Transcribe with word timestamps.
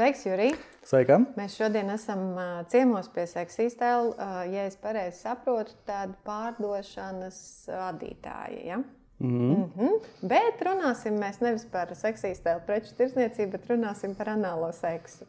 Sveiks, 0.00 0.22
Jurij! 0.24 0.54
Sveika! 0.88 1.18
Mēs 1.36 1.58
šodien 1.60 1.90
esam 1.92 2.22
ciemos 2.72 3.10
pie 3.12 3.26
seksistēla. 3.28 4.30
Ja 4.48 4.62
es 4.64 4.78
pareizi 4.80 5.18
saprotu, 5.26 5.74
tad 5.84 6.14
pārdošanas 6.24 7.40
vadītāja. 7.68 8.62
Ja? 8.64 8.78
Mm 9.18 9.34
-hmm. 9.34 9.58
Mm 9.58 9.68
-hmm. 9.76 10.08
Bet 10.22 10.64
runāsim 10.64 11.20
mēs 11.20 11.42
nevis 11.44 11.66
par 11.72 11.92
seksistēlu 11.94 12.64
preču 12.66 12.94
tirdzniecību, 12.96 13.50
bet 13.52 13.68
runāsim 13.68 14.14
par 14.14 14.28
anālo 14.28 14.72
seksu. 14.72 15.26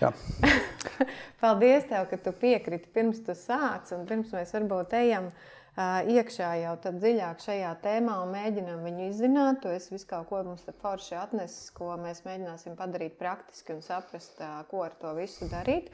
Paldies, 1.40 1.84
tev, 1.84 2.08
ka 2.10 2.16
tu 2.16 2.32
piekriti 2.32 2.88
pirms 2.94 3.20
tu 3.24 3.32
sāc 3.32 3.92
un 3.98 4.06
pirms 4.06 4.32
mēs 4.32 4.54
varbūt 4.54 4.92
ejam 4.92 5.26
uh, 5.26 5.32
iekšā 5.80 6.50
jau 6.60 6.74
dziļāk 6.84 7.40
šajā 7.40 7.70
tēmā 7.80 8.18
un 8.22 8.32
mēģinām 8.34 8.82
viņu 8.84 9.06
izzināt. 9.08 9.62
To 9.62 9.72
es 9.72 9.88
visu 9.90 10.06
kaut 10.06 10.28
ko 10.28 10.42
mums 10.44 10.66
te 10.66 10.72
forši 10.72 11.16
atnesis, 11.16 11.70
ko 11.72 11.96
mēs 11.96 12.24
mēģināsim 12.26 12.76
padarīt 12.76 13.16
praktiski 13.18 13.72
un 13.72 13.80
saprast, 13.80 14.42
ko 14.68 14.82
ar 14.84 14.92
to 15.00 15.14
visu 15.16 15.48
darīt. 15.48 15.88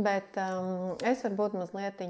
Bet 0.00 0.34
um, 0.38 0.96
es 1.06 1.22
varbūt 1.22 1.54
mazliet 1.58 2.02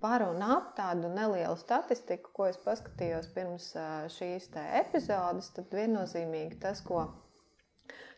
par 0.00 0.24
un 0.28 0.42
ap 0.44 0.74
tādu 0.76 1.08
nelielu 1.12 1.56
statistiku, 1.60 2.32
ko 2.32 2.48
es 2.48 2.58
paskatījos 2.64 3.28
pirms 3.34 3.72
šīs 4.16 4.50
epizodes. 4.80 5.52
Tad 5.56 5.72
viennozīmīgi 5.76 6.60
tas, 6.62 6.80
ko, 6.80 7.06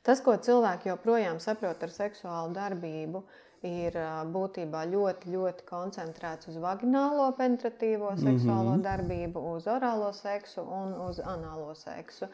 tas, 0.07 0.23
ko 0.23 0.37
cilvēki 0.37 0.93
joprojām 0.93 1.43
saprot 1.43 1.83
ar 1.83 1.95
seksuālu 1.95 2.55
darbību, 2.55 3.25
ir 3.25 3.50
ir 3.67 3.97
būtībā 4.33 4.85
ļoti, 4.89 5.33
ļoti 5.35 5.67
koncentrēts 5.69 6.49
uz 6.49 6.57
vaginālo 6.63 7.27
penetratīvo 7.37 8.15
seksuālo 8.17 8.71
mm 8.71 8.79
-hmm. 8.79 8.87
darbību, 8.87 9.45
uz 9.57 9.67
orālo 9.67 10.13
seksu 10.13 10.63
un 10.63 10.95
uz 11.09 11.21
anālo 11.21 11.75
seksu. 11.75 12.29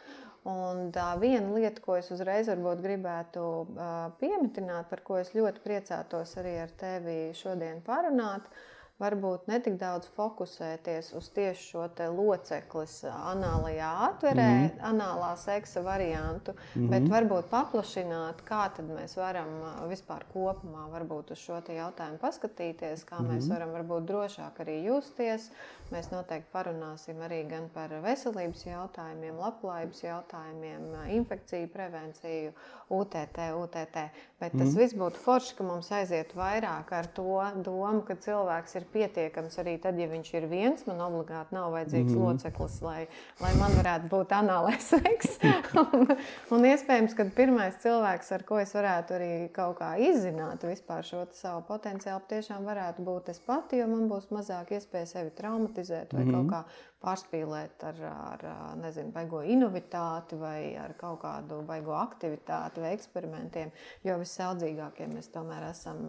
Un 0.47 0.93
tā 0.95 1.19
viena 1.19 1.51
lieta, 1.55 1.83
ko 1.83 1.97
es 1.97 2.11
uzreiz 2.11 2.49
gribētu 2.83 3.41
uh, 3.43 4.13
pieminēt, 4.21 4.87
par 4.91 5.03
ko 5.03 5.19
es 5.19 5.35
ļoti 5.35 5.61
priecātos 5.65 6.37
arī 6.39 6.63
ar 6.63 6.71
tevi 6.71 7.35
šodien 7.35 7.83
parunāt, 7.83 8.43
ir 8.47 8.76
varbūt 9.03 9.49
netik 9.51 9.77
daudz 9.81 10.09
fokusēties 10.17 11.11
uz 11.19 11.29
tieši 11.37 11.65
šo 11.71 11.85
loceklis 12.17 12.95
anālajā 13.11 13.91
atverē, 14.09 14.47
mm 14.49 14.69
-hmm. 14.69 14.85
anālā 14.91 15.37
seksa 15.37 15.83
variantu, 15.85 16.53
mm 16.53 16.83
-hmm. 16.83 16.91
bet 16.91 17.09
varbūt 17.13 17.51
paplašināt, 17.51 18.43
kā 18.49 18.69
mēs 18.89 19.17
varam 19.17 19.49
vispār 19.89 20.25
kopumā 20.35 20.89
uz 21.31 21.39
šo 21.39 21.61
jautājumu 21.69 22.19
paskatīties, 22.19 23.05
kā 23.05 23.21
mm 23.21 23.27
-hmm. 23.27 23.31
mēs 23.33 23.45
mhm. 23.45 23.53
varam 23.53 23.71
varbūt 23.71 24.07
drošāk 24.07 24.65
arī 24.65 24.85
justies. 24.85 25.51
Mēs 25.95 26.09
noteikti 26.11 26.51
parunāsim 26.51 27.21
arī 27.23 27.45
gan 27.47 27.69
par 27.71 27.93
veselības 28.03 28.65
jautājumiem, 28.67 29.37
labklājības 29.39 30.01
jautājumiem, 30.03 30.89
infekciju 31.15 31.69
prevenciju, 31.71 32.51
UTT, 32.91 33.39
UTT. 33.55 34.01
Bet 34.43 34.57
tas 34.57 34.73
mm. 34.73 34.79
viss 34.81 34.97
būtu 34.99 35.21
forši, 35.23 35.53
ka 35.59 35.67
mums 35.67 35.91
aizietu 35.95 36.41
vairāk 36.41 36.91
ar 36.91 37.07
to 37.15 37.39
domu, 37.63 38.03
ka 38.07 38.17
cilvēks 38.19 38.75
ir 38.81 38.89
pietiekams 38.97 39.61
arī 39.63 39.77
tad, 39.83 40.01
ja 40.03 40.09
viņš 40.11 40.33
ir 40.35 40.49
viens. 40.51 40.83
Man 40.91 41.05
obligāti 41.07 41.55
nav 41.55 41.71
vajadzīgs 41.77 42.17
mm. 42.17 42.25
loceklis, 42.25 42.81
lai, 42.83 42.99
lai 43.45 43.53
man 43.61 43.79
varētu 43.79 44.11
būt 44.11 44.35
anālais 44.41 44.91
seks. 44.93 45.39
un, 45.85 46.11
un 46.59 46.69
iespējams, 46.73 47.15
ka 47.15 47.29
pirmais 47.39 47.79
cilvēks, 47.87 48.35
ar 48.35 48.47
ko 48.51 48.59
es 48.65 48.75
varētu 48.75 49.19
arī 49.21 49.31
kaut 49.55 49.79
kā 49.79 49.95
izzināt 50.03 50.67
šo 51.07 51.23
savu 51.31 51.63
potenciālu, 51.71 52.27
tiešām 52.27 52.67
varētu 52.67 53.07
būt 53.07 53.31
es 53.31 53.39
pati, 53.47 53.79
jo 53.79 53.87
man 53.91 54.11
būs 54.11 54.33
mazāk 54.35 54.75
iespēja 54.75 55.15
sevi 55.15 55.35
traumatizēt 55.39 55.76
vai 56.15 56.25
mm. 56.25 56.33
kaut 56.33 56.49
kā 56.53 56.61
pārspīlēt 57.05 57.85
ar, 57.87 57.99
ar 58.09 58.45
nezinu, 58.81 59.13
baigo 59.15 59.43
inovitāti 59.45 60.39
vai 60.41 60.75
ar 60.81 60.95
kaut 60.99 61.21
kādu 61.23 61.61
baigo 61.69 61.95
aktivitāti 61.99 62.83
vai 62.83 62.95
eksperimentiem, 62.97 63.73
jo 64.07 64.17
visaudzīgākie 64.21 65.09
mēs 65.11 65.29
tomēr 65.35 65.69
esam 65.69 66.09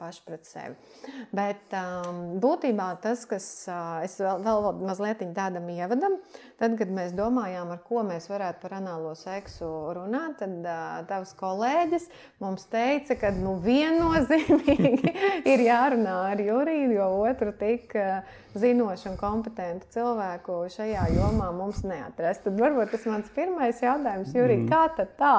paši 0.00 0.24
pret 0.26 0.48
sevi. 0.48 0.74
Bet 1.34 1.74
būtībā 2.42 2.88
tas, 3.04 3.24
kas 3.30 3.46
es 4.04 4.18
vēl, 4.20 4.42
vēl 4.44 4.68
mazliet 4.82 5.22
tādam 5.36 5.70
ievadam, 5.72 6.18
tad, 6.60 6.76
kad 6.80 6.90
mēs 6.92 7.14
domājām, 7.16 7.70
ar 7.74 7.82
ko 7.86 8.02
mēs 8.06 8.28
varētu 8.30 8.64
par 8.64 8.76
anālo 8.80 9.14
seksu 9.18 9.70
runāt, 9.96 10.42
tad 10.42 10.66
tavs 11.10 11.34
kolēģis 11.38 12.10
mums 12.42 12.66
teica, 12.72 13.16
ka 13.22 13.32
nu, 13.38 13.56
viennozīmīgi 13.62 15.14
ir 15.52 15.66
jārunā 15.68 16.18
ar 16.34 16.42
Juriju, 16.42 16.90
jo 16.98 17.10
otru 17.22 17.54
tik 17.56 17.94
zinošu 18.58 19.12
un 19.12 19.16
kompetentu 19.18 19.88
cilvēku 19.94 20.23
šajā 20.74 21.04
jomā 21.14 21.50
mums 21.54 21.82
neatrast. 21.86 22.44
Tad 22.46 22.58
varbūt 22.60 22.92
tas 22.94 23.06
mans 23.10 23.30
pirmais 23.34 23.80
jautājums, 23.82 24.34
Jurija, 24.34 24.64
mm. 24.64 24.68
kā 24.70 24.82
tad 24.96 25.14
tā? 25.18 25.36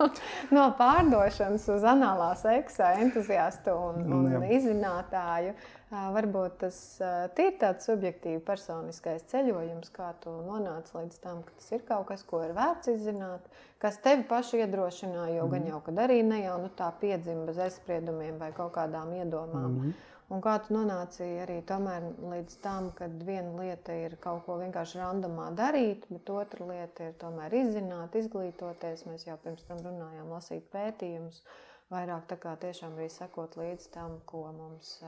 no 0.56 0.68
pārdošanas 0.78 1.66
uz 1.74 1.84
anālā 1.86 2.30
seksa 2.40 2.94
entuziastu 3.02 3.74
un, 3.74 4.02
un 4.06 4.32
Jā. 4.34 4.42
izzinātāju. 4.58 5.54
Varbūt 5.90 6.60
tas 6.60 6.76
ir 7.02 7.56
tāds 7.58 7.88
subjektīvs, 7.88 8.44
personiskais 8.46 9.24
ceļojums, 9.32 9.90
kā 9.90 10.12
tu 10.22 10.30
nonāci 10.30 10.94
līdz 10.94 11.16
tam, 11.24 11.40
ka 11.42 11.56
tas 11.56 11.72
ir 11.74 11.82
kaut 11.88 12.06
kas, 12.12 12.22
ko 12.22 12.44
ir 12.46 12.54
vērts 12.54 12.92
izzināt, 12.92 13.48
kas 13.82 13.98
tevi 14.04 14.22
pašu 14.28 14.60
iedrošināja. 14.60 15.40
Jo 15.40 15.48
mm. 15.48 15.56
gan 15.56 15.66
jau, 15.72 15.80
kad 15.88 15.98
arī 16.06 16.20
ne 16.22 16.44
jau 16.44 16.60
nu, 16.62 16.70
tā 16.78 16.92
piedzima 17.00 17.48
bez 17.48 17.58
aizspriedumiem 17.66 18.38
vai 18.38 18.52
kaut 18.54 18.70
kādām 18.76 19.16
iedomām. 19.18 19.80
Mm. 19.80 19.98
Un 20.30 20.42
kā 20.44 20.52
tu 20.62 20.74
nonāci 20.76 21.26
arī 21.42 21.56
līdz 21.66 22.58
tam, 22.62 22.90
ka 22.94 23.08
viena 23.10 23.50
lieta 23.58 23.96
ir 23.98 24.14
kaut 24.22 24.44
ko 24.46 24.60
vienkārši 24.60 25.00
randomā 25.00 25.48
darīt, 25.58 26.04
bet 26.06 26.30
otra 26.30 26.68
lieta 26.68 27.08
ir 27.08 27.16
tomēr 27.18 27.56
izzināt, 27.64 28.14
izglītoties. 28.14 29.08
Mēs 29.10 29.26
jau 29.26 29.34
pirms 29.42 29.66
tam 29.66 29.82
runājām, 29.82 30.30
lasīt 30.30 30.68
pētījumus, 30.70 31.42
vairāk 31.90 32.28
tā 32.30 32.38
kā 32.38 32.54
tiešām 32.62 32.94
arī 32.94 33.08
sekot 33.10 33.58
līdz 33.58 33.88
tam, 33.96 34.20
ko 34.30 34.44
mums 34.54 35.00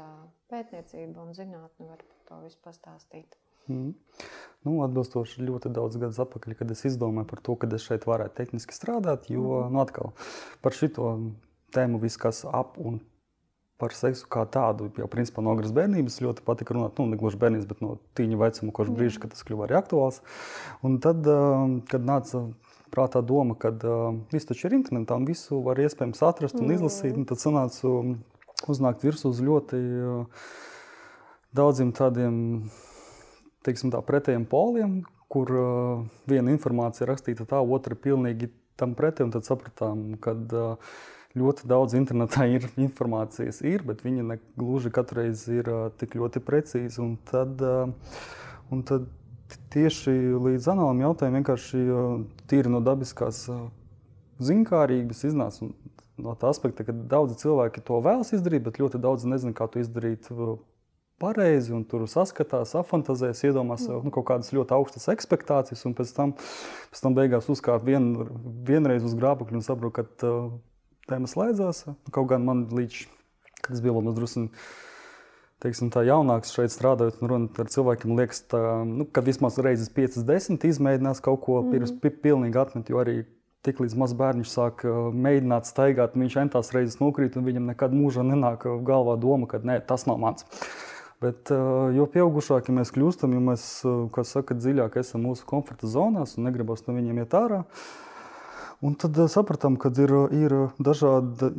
pētniecība 0.50 1.22
un 1.22 1.30
zinātne 1.38 1.86
var 1.86 2.02
par 2.02 2.26
to 2.26 2.40
visu 2.42 2.58
pastāstīt. 2.66 3.38
Mm. 3.70 3.94
Nu, 4.66 4.74
atbilstoši 4.82 5.46
ļoti 5.46 5.70
daudz 5.74 6.02
gadus 6.02 6.18
atpakaļ, 6.22 6.56
kad 6.58 6.74
es 6.74 6.82
izdomāju 6.90 7.30
par 7.30 7.44
to, 7.46 7.54
ka 7.54 7.70
es 7.70 7.86
šeit 7.86 8.10
varētu 8.10 8.40
tehniski 8.40 8.74
strādāt, 8.74 9.30
jo 9.30 9.46
mm. 9.46 9.70
nu, 9.70 9.82
atkal 9.86 10.10
par 10.66 10.74
šo 10.74 10.90
tēmu 11.72 12.02
viss, 12.02 12.18
kas 12.18 12.42
ap 12.50 12.74
un 12.82 12.98
par 13.80 13.94
seksu 13.96 14.28
kā 14.30 14.44
tādu. 14.50 14.90
Jau 14.98 15.08
principā 15.10 15.42
no 15.44 15.54
agras 15.56 15.72
bērnības 15.74 16.20
ļoti 16.22 16.44
patika 16.46 16.76
runāt, 16.76 16.98
nu, 16.98 17.08
ne 17.10 17.18
gluži 17.20 17.40
bērnības, 17.40 17.68
bet 17.70 17.80
no 17.84 17.96
tīņa 18.18 18.40
vecuma, 18.40 18.74
kurš 18.76 18.92
brīža, 18.94 19.22
kad 19.22 19.34
tas 19.34 19.46
kļuva 19.46 19.66
arī 19.66 19.78
aktuāls. 19.80 20.20
Un 20.86 21.00
tad, 21.02 21.26
kad 21.90 22.06
nāca 22.06 22.44
prātā 22.92 23.22
doma, 23.24 23.56
ka 23.58 23.72
viss 24.32 24.48
taču 24.48 24.68
ir 24.68 24.76
internetā 24.78 25.16
un 25.18 25.26
visu 25.28 25.62
var 25.64 25.80
iespējams 25.82 26.22
atrast 26.28 26.60
un 26.60 26.74
izlasīt, 26.74 27.16
un 27.16 27.26
tad 27.28 27.42
sanāca 27.42 27.94
uznākt 28.70 29.06
virsū 29.06 29.32
uz 29.32 29.40
ļoti 29.42 29.80
daudziem 31.56 31.92
tādiem, 31.96 32.36
teiksim 33.66 33.92
tā, 33.92 34.00
pretējiem 34.04 34.44
poliem, 34.48 35.00
kur 35.32 35.48
viena 36.28 36.52
informācija 36.52 37.08
rakstīta 37.08 37.48
tā, 37.48 37.60
otra 37.60 37.96
pilnīgi 37.96 38.50
tam 38.80 38.94
pretī, 38.98 39.24
un 39.24 39.32
tad 39.32 39.46
sapratām, 39.48 40.04
ka 40.22 40.34
uh, 40.34 40.94
ļoti 41.38 41.68
daudz 41.70 41.96
internetā 41.98 42.46
ir 42.50 42.68
informācijas, 42.86 43.62
ir, 43.66 43.84
bet 43.88 44.04
viņa 44.04 44.26
ne 44.28 44.38
gluži 44.58 44.92
katru 44.94 45.22
reizi 45.22 45.60
ir 45.60 45.70
tik 46.00 46.16
ļoti 46.20 46.42
precīza. 46.44 47.02
Un 47.04 47.16
tad, 47.28 47.62
un 48.72 48.82
tad 48.88 49.08
tieši 49.72 50.14
līdz 50.42 50.72
anālam 50.72 51.04
jautājumam 51.04 51.40
vienkārši 51.40 51.86
tīri 52.50 52.72
no 52.72 52.82
dabiskās 52.84 53.46
zinkārības 54.42 55.24
iznāca 55.28 55.70
no 56.22 56.34
tā 56.38 56.50
aspekta, 56.52 56.84
ka 56.86 56.92
daudzi 56.92 57.38
cilvēki 57.42 57.82
to 57.86 57.98
vēlas 58.04 58.32
izdarīt, 58.36 58.64
bet 58.66 58.78
ļoti 58.82 59.00
daudzi 59.02 59.30
nezina, 59.30 59.54
kā 59.56 59.66
to 59.70 59.82
izdarīt 59.82 60.28
pareizi, 61.22 61.70
un 61.74 61.84
tur 61.86 62.04
saskatās, 62.10 62.74
apfantazēs, 62.78 63.44
iedomās 63.46 63.84
sev 63.86 64.02
nu, 64.02 64.10
kaut 64.14 64.26
kādas 64.30 64.50
ļoti 64.54 64.74
augstas 64.74 65.08
expectācijas, 65.12 65.84
un 65.86 65.94
pēc 65.98 66.12
tam, 66.16 66.34
pēc 66.90 67.04
tam 67.04 67.16
beigās 67.18 67.48
uzkāpt 67.52 67.86
vien, 67.86 68.10
vienreiz 68.66 69.06
uz 69.06 69.14
grābekļa 69.18 69.60
un 69.60 69.64
saprot, 69.66 69.94
ka 70.00 70.06
uh, 70.26 70.50
tēma 71.10 71.30
slēdzās. 71.30 71.84
Kaut 72.14 72.30
gan 72.32 72.46
man 72.46 72.66
līdz, 72.72 73.04
kad 73.60 73.76
es 73.76 73.84
biju 73.84 73.98
vēl 73.98 74.16
drusku 74.16 74.48
teiksim, 75.62 75.92
tā 75.94 76.02
jaunāks 76.06 76.54
šeit 76.54 76.72
strādājot 76.74 77.20
un 77.22 77.30
runājot 77.30 77.60
ar 77.62 77.70
cilvēkiem, 77.70 78.16
liekas, 78.18 78.42
tā, 78.50 78.62
nu, 78.88 79.06
ka 79.06 79.22
vismaz 79.24 79.60
reizes 79.62 79.92
5, 79.94 80.22
10 80.26 80.66
izmēģinās 80.72 81.22
kaut 81.22 81.42
ko 81.44 81.60
pirms 81.68 81.94
mm. 81.94 82.18
pilnīgi 82.24 82.58
atmet. 82.58 82.90
Jo 82.90 83.02
arī 83.02 83.20
tik 83.62 83.78
līdz 83.82 83.94
mazs 83.98 84.16
bērns 84.18 84.54
sāk 84.56 84.82
uh, 84.88 85.10
mēģināt 85.14 85.68
staigāt, 85.70 86.18
viņš 86.18 86.38
entās 86.42 86.72
reizes 86.74 86.98
nokrīt, 86.98 87.38
un 87.38 87.46
viņam 87.46 87.70
nekad 87.70 87.94
mūžā 87.94 88.24
nenāk 88.26 88.66
galvā 88.86 89.14
doma, 89.22 89.46
ka 89.50 89.62
nē, 89.62 89.78
tas 89.86 90.08
nav 90.10 90.18
mans. 90.22 90.48
Bet, 91.22 91.52
uh, 91.54 91.92
jo 91.94 92.08
pieaugušāki 92.10 92.74
mēs 92.74 92.90
kļūstam, 92.96 93.36
jo 93.36 93.42
mēs, 93.52 93.66
uh, 93.86 94.00
kā 94.14 94.26
saka, 94.26 94.58
dziļāk 94.58 94.98
esam 94.98 95.28
mūsu 95.28 95.46
komforta 95.46 95.86
zonās 95.86 96.34
un 96.34 96.48
negribam 96.48 96.80
no 96.88 96.96
viņiem 96.98 97.22
iet 97.22 97.38
ārā. 97.38 97.62
Uh, 97.62 98.11
Un 98.82 98.96
tad 98.98 99.14
sapratām, 99.30 99.76
ka 99.78 99.92
ir, 100.02 100.10
ir 100.34 100.52
dažādi, 100.82 101.52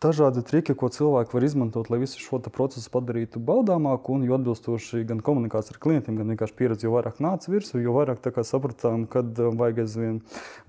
dažādi 0.00 0.40
triki, 0.48 0.72
ko 0.78 0.88
cilvēki 0.88 1.36
var 1.36 1.44
izmantot, 1.44 1.90
lai 1.92 1.98
visu 2.00 2.22
šo 2.22 2.40
procesu 2.48 2.88
padarītu 2.94 3.42
baudāmāku. 3.44 4.16
Un, 4.16 4.24
jo 4.24 4.38
atbilstoši 4.38 5.02
gan 5.10 5.20
komunikācijai 5.20 5.76
ar 5.76 5.82
klientiem, 5.84 6.16
gan 6.16 6.32
vienkārši 6.32 6.56
pieredzi, 6.56 6.88
jo 6.88 6.96
vairāk 6.96 7.20
nāca 7.20 7.52
virsū, 7.52 7.76
jo 7.84 7.92
vairāk 7.98 8.24
sapratām, 8.48 9.04
ka 9.04 9.20
vajag 9.36 9.84
aizvien 9.84 10.18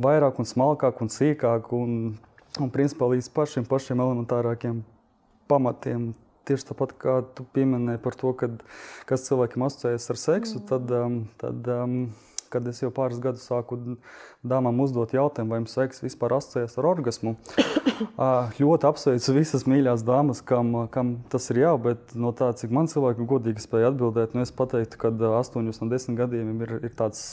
vairāk 0.04 0.44
un 0.44 0.50
smalkāk 0.50 1.00
un 1.02 1.14
sīkāk. 1.14 1.72
Un 1.80 1.98
un 2.62 2.70
principā 2.74 3.08
līdz 3.10 3.30
pašiem, 3.34 3.66
pašiem 3.70 4.02
elementārākiem 4.04 4.84
pamatiem. 5.50 6.12
Tieši 6.44 6.68
tāpat 6.74 6.92
kā 7.00 7.16
tu 7.38 7.46
pieminēji 7.56 8.02
par 8.04 8.18
to, 8.20 8.34
kad, 8.36 8.58
kas 9.08 9.24
cilvēkiem 9.30 9.64
asociējas 9.64 10.10
ar 10.12 10.20
seksu, 10.20 10.60
mm. 10.60 10.66
tad, 10.68 10.92
tad 11.40 11.70
um, 11.72 11.96
kad 12.54 12.68
es 12.70 12.82
jau 12.84 12.92
pāris 12.94 13.22
gadus 13.24 13.48
sāku 13.50 13.80
dāmām 14.46 14.82
uzdot 14.84 15.14
jautājumu, 15.16 15.54
vai 15.54 15.62
jums 15.62 15.76
seks 15.78 16.04
vispār 16.04 16.38
asociējas 16.38 16.78
ar 16.80 16.90
orgasmu. 16.92 17.36
ļoti 18.62 18.90
apsveicu 18.90 19.36
visas 19.38 19.66
mīļās 19.70 20.06
dāmas, 20.08 20.44
kam, 20.46 20.74
kam 20.94 21.16
tas 21.34 21.50
ir 21.54 21.64
jā, 21.64 21.74
bet 21.82 22.16
no 22.20 22.34
tā, 22.36 22.52
cik 22.58 22.74
man 22.76 22.90
cilvēki 22.92 23.28
godīgi 23.30 23.64
spēja 23.64 23.92
atbildēt, 23.94 24.36
nu 24.38 24.44
es 24.46 24.54
pateiktu, 24.56 25.00
ka 25.02 25.14
8 25.14 25.64
no 25.64 25.90
10 25.94 26.20
gadiem 26.20 26.66
ir, 26.66 26.76
ir 26.90 26.98
tāds 26.98 27.24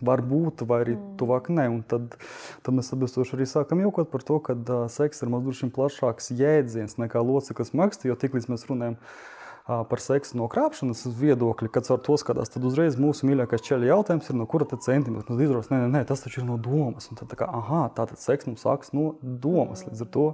var 0.00 0.22
būt, 0.24 0.64
vai 0.68 0.82
arī 0.84 0.96
mm. 0.96 1.14
tuvāk 1.20 1.48
ne. 1.54 1.68
Un 1.72 1.80
tad, 1.88 2.18
tad 2.66 2.76
mēs 2.76 2.92
atbilstoši 2.94 3.36
arī 3.38 3.48
sākam 3.48 3.80
jokot 3.84 4.10
par 4.12 4.24
to, 4.26 4.40
ka 4.44 4.56
seks 4.92 5.24
ir 5.24 5.32
mazliet 5.32 5.72
plašāks 5.76 6.32
jēdziens 6.36 6.98
nekā 7.00 7.22
loceklis 7.24 7.72
maksta, 7.76 8.10
jo 8.10 8.18
tiklīdz 8.18 8.50
mēs 8.52 8.68
runājam 8.70 8.98
par 9.00 9.35
par 9.66 10.02
seksu 10.02 10.38
no 10.38 10.46
krāpšanas 10.50 11.06
viedokļa, 11.18 11.70
kad 11.74 11.88
ar 11.90 12.02
to 12.06 12.14
skatās, 12.20 12.52
tad 12.54 12.66
uzreiz 12.68 12.98
mūsu 13.02 13.26
mīļākais 13.26 13.64
ceļa 13.66 13.90
jautājums 13.90 14.28
ir, 14.30 14.38
no 14.38 14.46
kura 14.50 14.68
tad 14.70 14.84
centimetra 14.86 15.34
mums 15.34 15.42
izrādās, 15.42 15.72
nē, 15.72 15.80
nē, 15.82 15.88
nē, 15.96 16.02
tas 16.06 16.22
taču 16.22 16.42
ir 16.42 16.46
no 16.46 16.58
domas. 16.62 17.10
Un 17.10 17.18
tad, 17.18 17.30
tā 17.32 17.40
kā, 17.40 17.48
aha, 17.50 17.88
tā 17.96 18.06
tad 18.12 18.22
seks 18.22 18.46
mums 18.46 18.62
sākas 18.62 18.94
no 18.94 19.16
domas. 19.22 19.82
Līdz 19.88 20.04
ar 20.04 20.12
to 20.14 20.26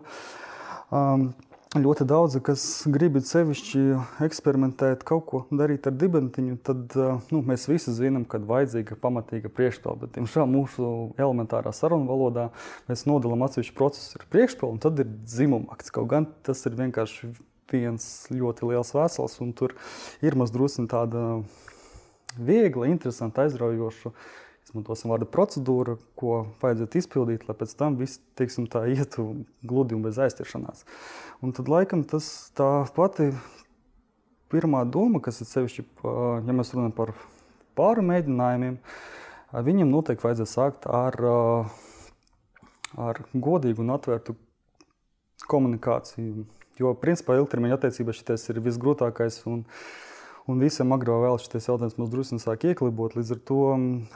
um, 0.93 1.31
ļoti 1.81 2.05
daudzi, 2.05 2.43
kas 2.45 2.65
grib 2.93 3.17
sevišķi 3.25 3.83
eksperimentēt, 4.27 5.07
kaut 5.09 5.25
ko 5.31 5.41
darīt 5.49 5.89
ar 5.89 5.97
dibentiņu, 5.97 6.59
tad 6.69 6.97
nu, 7.33 7.41
mēs 7.47 7.65
visi 7.71 7.95
zinām, 7.97 8.27
ka 8.29 8.43
vajadzīga 8.51 8.99
pamatīga 9.01 9.49
priekšpilna. 9.57 10.03
Bet, 10.03 10.13
diemžēl, 10.19 10.45
mūsu 10.51 10.91
elementārā 11.17 11.73
sarunu 11.77 12.11
valodā 12.11 12.51
mēs 12.91 13.07
nodalām 13.09 13.47
atsevišķu 13.49 13.79
procesu 13.81 14.21
ar 14.21 14.29
priekšpilnu, 14.37 14.77
un 14.77 14.85
tad 14.85 15.01
ir 15.01 15.09
dzimuma 15.25 15.73
akts. 15.73 15.95
Kaut 15.97 16.11
gan 16.13 16.29
tas 16.45 16.61
ir 16.69 16.77
vienkārši 16.77 17.33
viens 17.73 18.09
ļoti 18.33 18.69
liels 18.71 18.93
vesels, 18.97 19.39
un 19.45 19.53
tur 19.57 19.75
ir 20.25 20.37
mazliet 20.39 20.79
tāda 20.93 21.43
viegla, 22.39 22.89
interesanta, 22.91 23.47
aizraujoša. 23.47 24.13
Izmantosim 24.63 25.11
vārdu 25.11 25.27
procedūru, 25.27 25.97
ko 26.17 26.37
vajadzētu 26.63 27.01
izpildīt, 27.01 27.49
lai 27.49 27.57
pēc 27.59 27.73
tam 27.77 27.97
viss 27.99 28.21
teiksim, 28.39 28.69
tā 28.71 28.85
ietu 28.89 29.43
gludi 29.67 29.97
un 29.97 30.05
bez 30.07 30.21
aizķeršanās. 30.23 30.85
Un 31.43 31.53
tad 31.57 31.69
laikam 31.69 32.05
tas 32.09 32.29
tā 32.57 32.71
pati 32.95 33.33
pirmā 34.53 34.85
doma, 34.87 35.21
kas 35.25 35.43
ir 35.43 35.51
sevišķi, 35.51 35.85
ja 36.47 36.55
mēs 36.55 36.71
runājam 36.77 36.95
par 36.95 37.15
pāri 37.79 38.05
mēģinājumiem, 38.07 38.79
viņam 39.67 39.93
noteikti 39.93 40.29
vajadzētu 40.29 40.53
sākt 40.53 40.89
ar, 40.89 41.19
ar 43.03 43.23
godīgu 43.35 43.83
un 43.83 43.95
atvērtu 43.97 44.37
komunikāciju 45.51 46.47
Jo, 46.83 46.97
principā, 46.99 47.37
ilgtermiņa 47.39 47.79
attiecībās 47.79 48.19
šis 48.19 48.51
ir 48.51 48.65
visgrūtākais. 48.65 49.45
Un, 49.51 49.63
Un 50.51 50.59
visam 50.59 50.91
agrāk 50.91 51.21
vēl 51.23 51.37
šis 51.39 51.69
jautājums 51.69 51.95
mums 52.01 52.11
drusku 52.11 52.37
sāk 52.43 52.65
ieklibot. 52.67 53.15
Līdz 53.15 53.29
ar 53.37 53.41
to 53.47 53.59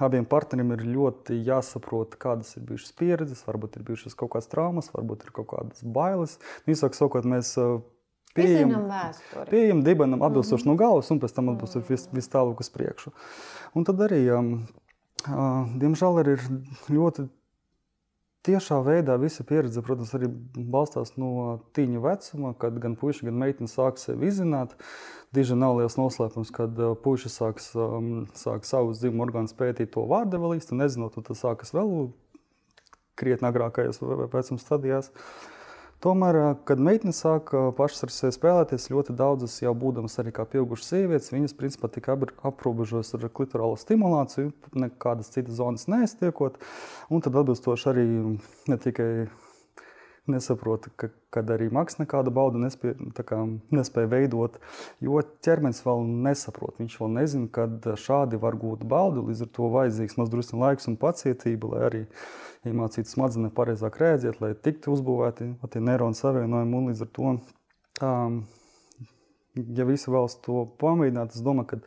abiem 0.03 0.25
partneriem 0.27 0.73
ir 0.75 0.81
ļoti 0.97 1.37
jāsaprot, 1.47 2.17
kādas 2.19 2.57
ir 2.59 2.65
bijušas 2.67 2.97
pieredzes, 2.99 3.45
varbūt 3.47 3.79
ir 3.79 3.85
bijušas 3.87 4.19
kaut 4.19 4.33
kādas 4.35 4.51
traumas, 4.51 4.91
varbūt 4.95 5.23
ir 5.23 5.31
kaut 5.37 5.47
kādas 5.53 5.85
bailes. 5.87 6.41
Nu, 6.65 6.75
Īsāk 6.75 6.99
sakot, 6.99 7.29
mēs 7.31 7.53
pieejam, 8.35 8.75
pieejam 9.53 9.85
dibenam 9.87 10.27
atbilstoši 10.27 10.67
mm 10.67 10.73
-hmm. 10.73 10.81
no 10.81 10.83
galvas, 10.83 11.11
un 11.15 11.21
pēc 11.23 11.35
tam 11.37 11.49
atbilstoši 11.55 11.79
mm 11.79 11.87
-hmm. 11.87 12.11
vis, 12.11 12.27
vis 12.27 12.33
tālāk 12.35 12.61
uz 12.61 12.71
priekšu. 12.71 13.11
Un 13.75 13.85
tad 13.85 14.03
arī, 14.03 14.21
um, 14.39 14.67
uh, 15.29 15.63
diemžēl, 15.79 16.21
ir 16.21 16.41
ļoti 16.91 17.29
tiešā 18.47 18.79
veidā 18.87 19.17
visa 19.21 19.45
pieredze, 19.47 19.83
protams, 19.85 20.13
arī 20.17 20.31
balstās 20.57 21.15
no 21.21 21.59
tīņa 21.77 22.03
vecuma, 22.05 22.53
kad 22.61 22.79
gan 22.83 22.95
puikas, 22.99 23.25
gan 23.27 23.41
meitene 23.41 23.71
sāk 23.71 24.01
sevi 24.03 24.31
izzināt. 24.31 24.77
Diži 25.35 25.57
nav 25.59 25.77
liels 25.81 25.99
noslēpums, 25.99 26.53
kad 26.55 26.79
uh, 26.81 26.95
puikas 27.03 27.35
sāks, 27.41 27.73
um, 27.75 28.29
sāk 28.39 28.65
savus 28.69 29.03
dzimumu 29.03 29.27
orgānus 29.27 29.57
pētīt 29.59 29.93
to 29.97 30.07
īsti 30.07 30.79
nezinot, 30.79 31.19
un 31.19 31.27
tas 31.27 31.43
sākas 31.43 31.75
vēl 31.77 32.09
krietni 33.19 33.51
agrākajās 33.51 34.01
vecuma 34.01 34.63
stadijās. 34.63 35.11
Uh, 35.11 35.56
Tomēr, 36.05 36.37
kad 36.69 36.81
meitenes 36.83 37.23
sāk 37.25 37.51
pašas 37.79 38.05
ar 38.05 38.13
sevi 38.13 38.35
spēlēties, 38.37 38.91
ļoti 38.93 39.15
daudzas 39.17 39.55
jau 39.63 39.73
būdamas 39.77 40.19
arī 40.21 40.35
kā 40.37 40.45
pieaugušas 40.53 40.91
sievietes, 40.93 41.33
viņas 41.33 41.57
principā 41.57 41.89
tika 41.93 42.19
aprobežotas 42.45 43.17
ar 43.17 43.25
klitorālo 43.33 43.79
stimulāciju, 43.81 44.53
nekādas 44.77 45.33
citas 45.33 45.57
zonas 45.57 45.89
neiztiekot. 45.89 46.61
Un 47.09 47.25
tad 47.25 47.41
atbilstoši 47.41 47.89
arī 47.95 48.07
ne 48.69 48.79
tikai 48.83 49.09
nesaprot, 50.31 50.89
ka, 50.99 51.09
kad 51.35 51.51
arī 51.53 51.69
maks 51.73 51.99
nekāda 52.01 52.33
bauda 52.35 52.61
nespēja, 52.61 52.97
kā, 53.27 53.39
nespēja 53.75 54.11
veidot, 54.11 54.59
jo 55.05 55.21
ķermenis 55.45 55.83
vēl 55.87 56.05
nesaprot. 56.27 56.77
Viņš 56.81 56.99
vēl 57.01 57.13
nezina, 57.17 57.49
kad 57.53 57.89
šādi 58.01 58.41
var 58.43 58.59
gūt 58.61 58.85
baudu. 58.89 59.25
Līdz 59.29 59.47
ar 59.47 59.53
to 59.59 59.71
vajadzīgs 59.75 60.19
mazliet 60.21 60.53
laiks 60.57 60.91
un 60.91 60.99
pacietība, 61.01 61.73
lai 61.73 61.83
arī 61.91 62.03
iemācītu 62.67 63.13
smadzenes 63.13 63.55
pareizāk 63.57 63.99
rēģēt, 64.03 64.41
lai 64.43 64.53
tiktu 64.55 64.95
uzbūvēti 64.97 65.53
tie 65.73 65.83
neironu 65.83 66.19
savienojumi. 66.19 66.81
Un 66.81 66.91
līdz 66.91 67.05
ar 67.07 67.13
to, 67.19 67.35
um, 68.07 68.41
ja 69.55 69.87
visi 69.89 70.11
vēlas 70.13 70.39
to 70.45 70.65
pamēģināt, 70.83 71.37
es 71.37 71.45
domāju, 71.47 71.77
ka 71.77 71.81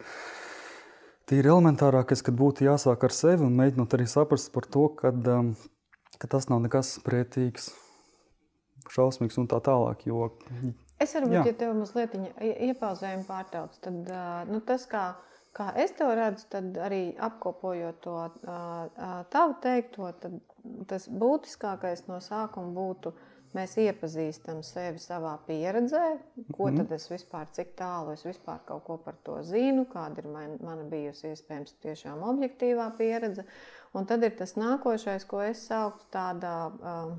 tīri 1.30 1.52
elementārākais, 1.52 2.24
kad 2.26 2.38
būtu 2.40 2.66
jāsāk 2.70 3.04
ar 3.06 3.16
sevi 3.16 3.46
un 3.46 3.60
mēģinot 3.60 3.98
arī 3.98 4.08
saprast 4.10 4.54
par 4.56 4.66
to, 4.70 4.88
kad, 5.04 5.20
um, 5.36 5.54
ka 6.18 6.32
tas 6.32 6.50
nav 6.50 6.64
nekas 6.64 6.98
pretīgs 7.06 7.70
šausmīgs 8.94 9.40
un 9.42 9.50
tā 9.52 9.62
tālāk. 9.66 10.06
Jo, 10.10 10.30
es 11.00 11.16
varbūt, 11.16 11.38
jā. 11.38 11.46
ja 11.52 11.56
tev 11.64 11.74
mazliet 11.78 12.16
iepauzējumu 12.70 13.26
pārtrauc, 13.30 13.80
tad 13.84 14.14
nu, 14.50 14.62
tas, 14.66 14.86
kā, 14.90 15.06
kā 15.58 15.72
es 15.84 15.96
to 15.98 16.10
redzu, 16.18 16.48
tad 16.54 16.78
arī 16.90 17.02
apkopojot 17.30 18.00
to 18.06 18.20
tavu 19.34 19.58
teikto, 19.64 20.14
tad 20.22 20.40
tas 20.90 21.10
būtiskākais 21.10 22.08
no 22.10 22.22
sākuma 22.24 22.74
būtu. 22.76 23.14
Mēs 23.50 23.72
iepazīstam 23.82 24.60
sevi 24.62 25.00
savā 25.02 25.32
pieredzē, 25.48 26.04
ko 26.54 26.68
mm. 26.68 26.84
tad 26.84 26.92
es 27.00 27.08
vispār, 27.10 27.48
cik 27.50 27.72
tālu 27.80 28.14
es 28.14 28.22
vispār 28.22 28.60
kaut 28.68 28.84
ko 28.86 29.00
par 29.02 29.16
to 29.26 29.40
zinu, 29.42 29.88
kāda 29.90 30.22
ir 30.22 30.28
man, 30.30 30.54
mana 30.62 30.86
bijusi 30.86 31.32
iespējams 31.32 31.74
tiešām 31.82 32.22
objektīvā 32.30 32.86
pieredze. 33.00 33.48
Un 33.98 34.06
tad 34.06 34.22
ir 34.28 34.36
tas 34.38 34.54
nākošais, 34.54 35.26
ko 35.26 35.42
es 35.48 35.64
sauktu 35.66 36.06
tādā 36.14 36.54
uh, 36.70 37.16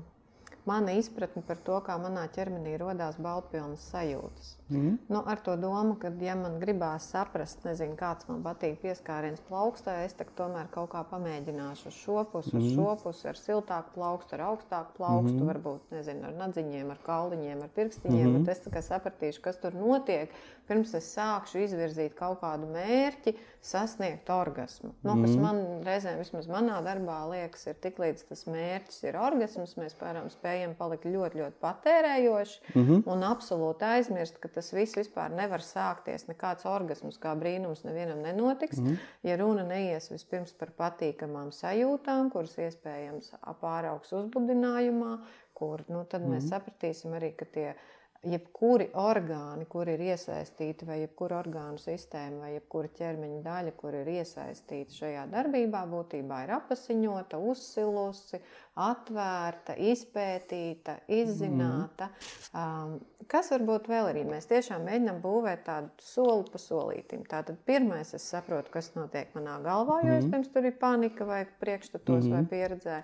mana 0.65 0.95
izpratne 0.97 1.43
par 1.47 1.59
to, 1.65 1.77
kā 1.85 1.97
manā 2.01 2.27
ķermenī 2.35 2.77
radās 2.81 3.17
baltpilnas 3.21 3.85
sajūtas. 3.93 4.55
Mm. 4.71 4.97
Nu, 5.11 5.21
ar 5.27 5.41
to 5.43 5.55
domu, 5.59 5.95
ka, 6.01 6.11
ja 6.23 6.35
man 6.39 6.57
gribās 6.61 7.09
saprast, 7.11 7.65
nezinu, 7.67 7.97
kāds 7.99 8.27
man 8.29 8.41
patīk 8.45 8.79
pieskāriens 8.83 9.43
plaukstā, 9.49 10.01
es 10.05 10.15
tomēr 10.37 10.69
kaut 10.73 10.91
kā 10.93 11.03
pamēģināšu 11.11 11.91
uz 11.91 11.99
šo 11.99 12.23
pusi, 12.31 12.53
mm. 12.55 12.63
uz 12.63 12.77
šo 12.77 12.95
pusi, 13.03 13.27
ar 13.31 13.39
siltāku 13.39 13.95
plaukstu, 13.97 14.37
ar 14.37 14.45
augstāku 14.51 14.97
plaukstu, 14.99 15.37
mm. 15.37 15.51
varbūt 15.51 15.95
nezinu, 15.97 16.25
ar 16.29 16.39
nadziņiem, 16.45 16.93
ar 16.93 17.03
kauliņiem, 17.05 17.61
ar 17.65 17.75
pirkstiņiem. 17.75 18.31
Mm. 18.31 18.47
Bet 18.47 18.79
es 18.81 18.91
sapratīšu, 18.91 19.43
kas 19.43 19.59
tur 19.61 19.75
notiek, 19.77 20.33
pirms 20.69 20.93
es 20.97 21.09
sākšu 21.15 21.65
izvirzīt 21.65 22.15
kaut 22.17 22.39
kādu 22.43 22.69
mērķi, 22.71 23.35
sasniegt 23.61 24.29
orgasmu. 24.33 24.93
Nu, 25.05 25.15
kas 25.21 25.35
mm. 25.35 25.41
man 25.43 25.59
reizēm, 25.85 26.17
vismaz 26.21 26.47
manā 26.49 26.79
darbā, 26.85 27.19
liekas, 27.29 27.67
ir 27.69 27.77
tik 27.83 27.99
līdz 28.01 28.23
tas 28.31 28.45
mērķis 28.49 29.03
ir 29.05 29.17
orgasms, 29.21 29.75
mēs 29.77 29.93
pārām 29.99 30.31
spējam 30.33 30.73
palikt 30.79 31.05
ļoti, 31.05 31.43
ļoti 31.43 31.61
patērējoši 31.61 32.73
mm 32.73 33.03
un 33.11 33.23
absolūti 33.25 33.85
aizmirst, 33.85 34.37
ka 34.41 34.49
tas 34.51 34.60
viss 34.75 34.97
vispār 34.99 35.33
nevar 35.33 35.63
sākties. 35.65 36.27
Nekāds 36.29 36.67
orgasms 36.69 37.17
kā 37.21 37.33
brīnums 37.39 37.81
nevienam 37.87 38.21
nenotiks, 38.21 38.79
mm. 38.81 38.99
ja 39.27 39.37
runa 39.41 39.65
neies 39.67 40.11
vispirms 40.13 40.53
par 40.59 40.73
patīkamām 40.77 41.49
sajūtām, 41.55 42.29
kuras 42.33 42.53
iespējams 42.61 43.33
pāraugs 43.63 44.13
uzbudinājumā, 44.19 45.15
kur 45.57 45.81
nu, 45.89 46.05
tad 46.05 46.21
mm. 46.21 46.35
mēs 46.35 46.45
mhm. 46.45 46.53
sapratīsim 46.53 47.17
arī, 47.17 47.33
ka 47.37 47.49
tie 47.49 47.71
ir 47.73 47.81
jebkuri 48.21 48.85
orgāni, 49.01 49.65
kur 49.69 49.89
ir 49.89 50.01
iesaistīti, 50.11 50.85
vai 50.85 50.99
jebkura 51.01 51.39
orgānu 51.41 51.81
sistēma, 51.81 52.43
vai 52.43 52.51
jebkura 52.53 52.91
ķermeņa 52.99 53.39
daļa, 53.47 53.73
kur 53.79 53.97
ir 53.97 54.11
iesaistīta 54.13 54.93
šajā 54.93 55.23
darbībā, 55.31 55.81
būtībā 55.89 56.43
ir 56.45 56.53
apziņota, 56.59 57.39
uzsilusi, 57.51 58.41
atvērta, 58.81 59.73
izpētīta, 59.89 60.99
izzināta. 61.17 62.11
Mm. 62.53 62.61
Um, 62.61 63.25
kas 63.31 63.49
varbūt 63.55 63.89
vēl 63.89 64.11
arī 64.13 64.23
mēs 64.29 64.47
tiešām 64.53 64.85
mēģinām 64.85 65.19
būvēt 65.25 65.65
tādu 65.65 66.05
soli 66.05 66.45
pa 66.53 66.61
solītim. 66.61 67.25
Tātad 67.29 67.57
pirmais 67.65 68.13
es 68.17 68.29
saprotu, 68.29 68.69
kas 68.77 68.93
notiek 68.93 69.33
manā 69.37 69.57
galvā, 69.65 70.03
jo 70.05 70.13
mm. 70.19 70.29
pirms 70.29 70.53
tur 70.53 70.69
ir 70.69 70.77
panika 70.77 71.25
vai 71.25 71.43
priekšstatos 71.63 72.27
mm. 72.29 72.33
vai 72.37 72.47
pieredzē. 72.53 73.03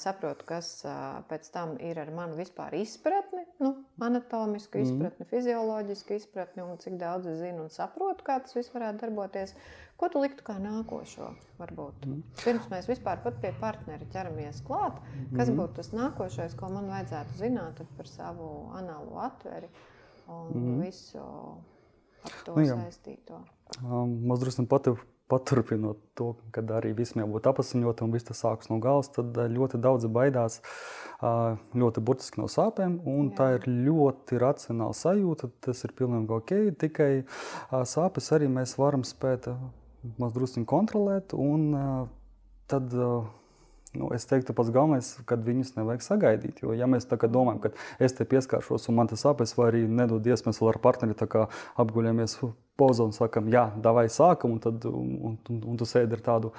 Saprotu, 0.00 0.46
kas 0.48 0.68
pēc 1.28 1.50
tam 1.52 1.74
ir 1.84 1.98
ar 2.00 2.08
manu 2.16 2.38
vispār 2.38 2.72
izpratni 2.78 3.42
nu, 3.60 3.74
anatomisku 4.00 4.80
izpratni, 4.80 5.26
mm. 5.26 5.28
fizioloģisku 5.28 6.16
izpratni 6.16 6.64
un 6.64 6.78
cik 6.80 6.96
daudz 7.00 7.28
es 7.28 7.42
zinu 7.42 7.66
un 7.66 7.72
saprotu, 7.72 8.24
kā 8.24 8.38
tas 8.40 8.56
viss 8.56 8.72
varētu 8.72 9.02
darboties. 9.02 9.52
Ko 10.00 10.08
tu 10.08 10.22
liktu 10.22 10.46
kā 10.46 10.56
nākošo? 10.62 11.28
Varbūt? 11.58 12.06
Mm. 12.06 12.22
Pirms 12.40 12.70
mēs 12.72 12.88
vispār 12.88 13.20
pie 13.42 13.52
partneri 13.60 14.08
ķeramies 14.14 14.62
klāt, 14.64 15.02
kas 15.36 15.50
mm. 15.50 15.58
būtu 15.60 15.80
tas 15.82 15.92
nākošais, 15.92 16.56
ko 16.56 16.72
man 16.72 16.88
vajadzētu 16.94 17.36
zināt 17.42 17.82
par 17.98 18.08
savu 18.08 18.48
anālu 18.78 19.20
atveri 19.26 19.68
un 20.32 20.54
mm. 20.54 20.80
visu 20.86 21.26
ar 22.24 22.40
to 22.46 22.56
nu, 22.56 22.66
saistīto. 22.72 23.42
Um, 23.82 24.16
Mazliet 24.32 24.64
pat 24.70 24.94
paturpinot 25.28 26.00
to, 26.18 26.32
kad 26.54 26.70
arī 26.72 26.94
visiem 26.96 27.22
jābūt 27.24 27.50
apziņotam 27.50 28.08
un 28.08 28.16
viss 28.16 28.28
tas 28.28 28.40
sākas 28.44 28.72
no 28.72 28.80
galvas, 28.82 29.12
tad 29.14 29.36
uh, 29.36 29.50
ļoti 29.52 29.80
daudz 29.84 30.08
baidās 30.12 30.60
ļoti 31.18 32.02
burtiski 32.04 32.40
no 32.40 32.46
sāpēm. 32.50 33.00
Tā 33.36 33.50
ir 33.56 33.66
ļoti 33.66 34.38
racionāla 34.38 34.94
sajūta. 34.94 35.50
Tas 35.64 35.82
ir 35.84 35.94
pilnīgi 35.98 36.34
ok. 36.34 36.54
Tikai 36.78 37.10
sāpes 37.88 38.30
arī 38.36 38.50
mēs 38.52 38.76
varam 38.78 39.04
spēt 39.06 39.50
mazliet 40.18 40.62
kontrolēt. 40.68 41.34
Un, 41.34 41.72
tad, 42.70 42.94
Nu, 43.96 44.10
es 44.12 44.26
teiktu, 44.28 44.52
pats 44.56 44.68
galvenais, 44.74 45.14
kad 45.28 45.40
viņus 45.46 45.74
nevajag 45.78 46.04
sagaidīt. 46.04 46.62
Jo, 46.64 46.74
ja 46.76 46.88
mēs 46.90 47.08
domājam, 47.08 47.60
ka 47.62 47.70
es 48.04 48.12
te 48.16 48.26
pieskāršos 48.28 48.90
un 48.90 48.98
man 48.98 49.08
tas 49.08 49.24
sāpēs, 49.24 49.54
vai 49.56 49.70
arī 49.70 49.82
nedod 49.88 50.26
iespējas 50.28 50.60
vēl 50.60 50.74
ar 50.74 50.80
partneri 50.84 51.16
apguļamies 51.80 52.38
poza 52.78 53.06
un 53.08 53.14
sakam, 53.16 53.48
jā, 53.50 53.64
davai 53.82 54.06
sākam, 54.12 54.54
un, 54.54 54.62
tad, 54.62 54.84
un, 54.86 55.16
un, 55.32 55.60
un 55.72 55.80
tu 55.80 55.88
sēdi 55.88 56.14
ar 56.14 56.22
tādu 56.28 56.52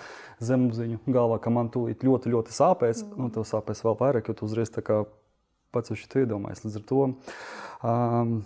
zemapziņu 0.43 0.99
galvā, 1.07 1.39
ka 1.39 1.53
man 1.53 1.71
tūlīt 1.71 2.03
ļoti, 2.03 2.33
ļoti 2.33 2.55
sāpēs, 2.55 3.05
mm. 3.05 3.23
un 3.23 3.33
tev 3.35 3.47
sāpēs 3.47 3.85
vēl 3.85 3.99
vairāk, 4.01 4.27
jo 4.27 4.35
tu 4.41 4.49
uzreiz 4.49 4.73
pats 4.73 5.93
uz 5.93 6.01
šo 6.01 6.23
iedomājies. 6.25 6.65
Līdz 6.65 6.79
ar 6.81 6.87
to 6.89 7.03
um, 7.05 8.39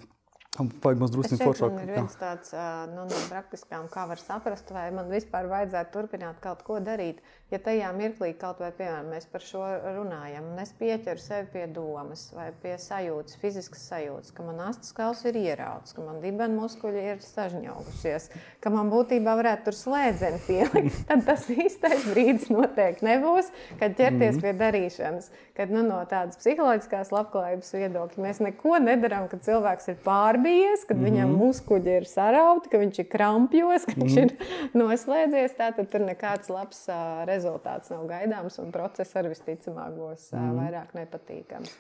Vajag 0.54 1.00
mums 1.02 1.10
drusku 1.10 1.38
foršāk. 1.40 1.72
Tas 1.74 1.82
ir 1.88 1.92
viens 1.96 2.16
tāds 2.20 2.52
nu, 2.92 3.08
no 3.10 3.22
praktiskām, 3.26 3.88
kā 3.90 4.04
var 4.06 4.20
saprast, 4.22 4.70
vai 4.76 4.86
man 4.94 5.10
vispār 5.10 5.48
vajadzētu 5.50 5.90
turpināt 5.96 6.38
kaut 6.44 6.62
ko 6.68 6.78
darīt. 6.84 7.24
Ja 7.54 7.60
tajā 7.62 7.92
mirklī 7.94 8.32
kaut 8.34 8.58
vai, 8.64 8.72
piemēram, 8.74 9.12
mēs 9.14 9.28
par 9.30 9.44
šo 9.46 9.62
runājam, 9.94 10.48
un 10.56 10.62
es 10.64 10.72
pieķeru 10.74 11.22
sevi 11.22 11.52
pie 11.54 11.68
domas 11.70 12.24
vai 12.34 12.48
pie 12.64 12.72
sajūtas, 12.82 13.38
fiziskas 13.44 13.84
sajūtas, 13.92 14.32
ka 14.34 14.46
man 14.48 14.58
astes 14.72 14.90
kauls 14.98 15.22
ir 15.30 15.38
ierauts, 15.38 15.94
ka 15.94 16.02
man 16.02 16.18
dibeni 16.24 16.58
muskuļi 16.58 17.04
ir 17.12 17.22
sažņaugušies, 17.22 18.26
ka 18.58 18.74
man 18.74 18.90
būtībā 18.90 19.36
varētu 19.38 19.68
tur 19.68 19.78
slēdzeni 19.78 20.42
pielikt, 20.48 20.98
tad 21.12 21.22
tas 21.28 21.46
īstais 21.54 22.08
brīdis 22.10 22.50
noteikti 22.50 23.06
nebūs, 23.06 23.52
kad 23.78 23.94
ķerties 24.02 24.40
mm. 24.40 24.42
pie 24.42 24.56
darīšanas. 24.64 25.30
Kad 25.54 25.70
nu, 25.70 25.84
no 25.86 26.00
tādas 26.10 26.40
psiholoģiskās 26.42 27.14
labklājības 27.14 27.68
viedokļa 27.76 28.24
mēs 28.26 28.40
neko 28.42 28.80
nedarām, 28.82 29.28
kad 29.30 29.46
cilvēks 29.46 29.92
ir 29.94 30.00
pārbijies, 30.02 30.88
kad 30.90 30.98
mm 30.98 31.06
-hmm. 31.06 31.12
viņam 31.12 31.38
muskuļi 31.38 31.94
ir 32.00 32.10
sarauti, 32.10 32.74
ka 32.74 32.82
viņš 32.82 33.04
ir 33.04 33.10
krampjos, 33.12 33.86
ka 33.86 33.94
mm 33.94 34.02
-hmm. 34.02 34.08
viņš 34.08 34.18
ir 34.18 34.34
mhm. 34.34 34.82
noslēdzies. 34.82 35.54
Tad 35.60 35.78
tur 35.94 36.02
nekāds 36.02 36.50
labs 36.50 36.88
uh, 36.90 37.22
rezultāts 37.30 37.43
nav 37.94 38.06
gaidāms, 38.10 38.60
un 38.64 38.72
process 38.76 39.16
arī 39.20 39.34
visticamāk 39.34 39.98
būs 39.98 40.30
uh, 40.34 40.40
mm 40.40 40.62
vairāk 40.62 40.96
nepatīkams. 40.98 41.74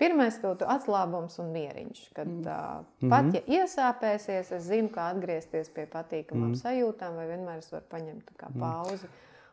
Pirmais 0.00 0.38
būtu 0.40 0.64
atslābums 0.64 1.34
un 1.42 1.50
mieriņš. 1.52 2.04
Kad, 2.16 2.28
uh, 2.28 2.36
mm 2.40 2.84
-hmm. 3.00 3.10
Pat 3.10 3.34
ja 3.34 3.42
iesāpēsies, 3.60 4.52
es 4.56 4.62
zinu, 4.64 4.88
kā 4.88 5.10
atgriezties 5.14 5.68
pie 5.68 5.86
patīkamām 5.86 6.50
mm 6.50 6.60
sajūtām, 6.62 7.16
vai 7.16 7.26
vienmēr 7.26 7.58
es 7.58 7.72
varu 7.72 7.84
paņemt 7.90 8.32
pauzi 8.58 9.08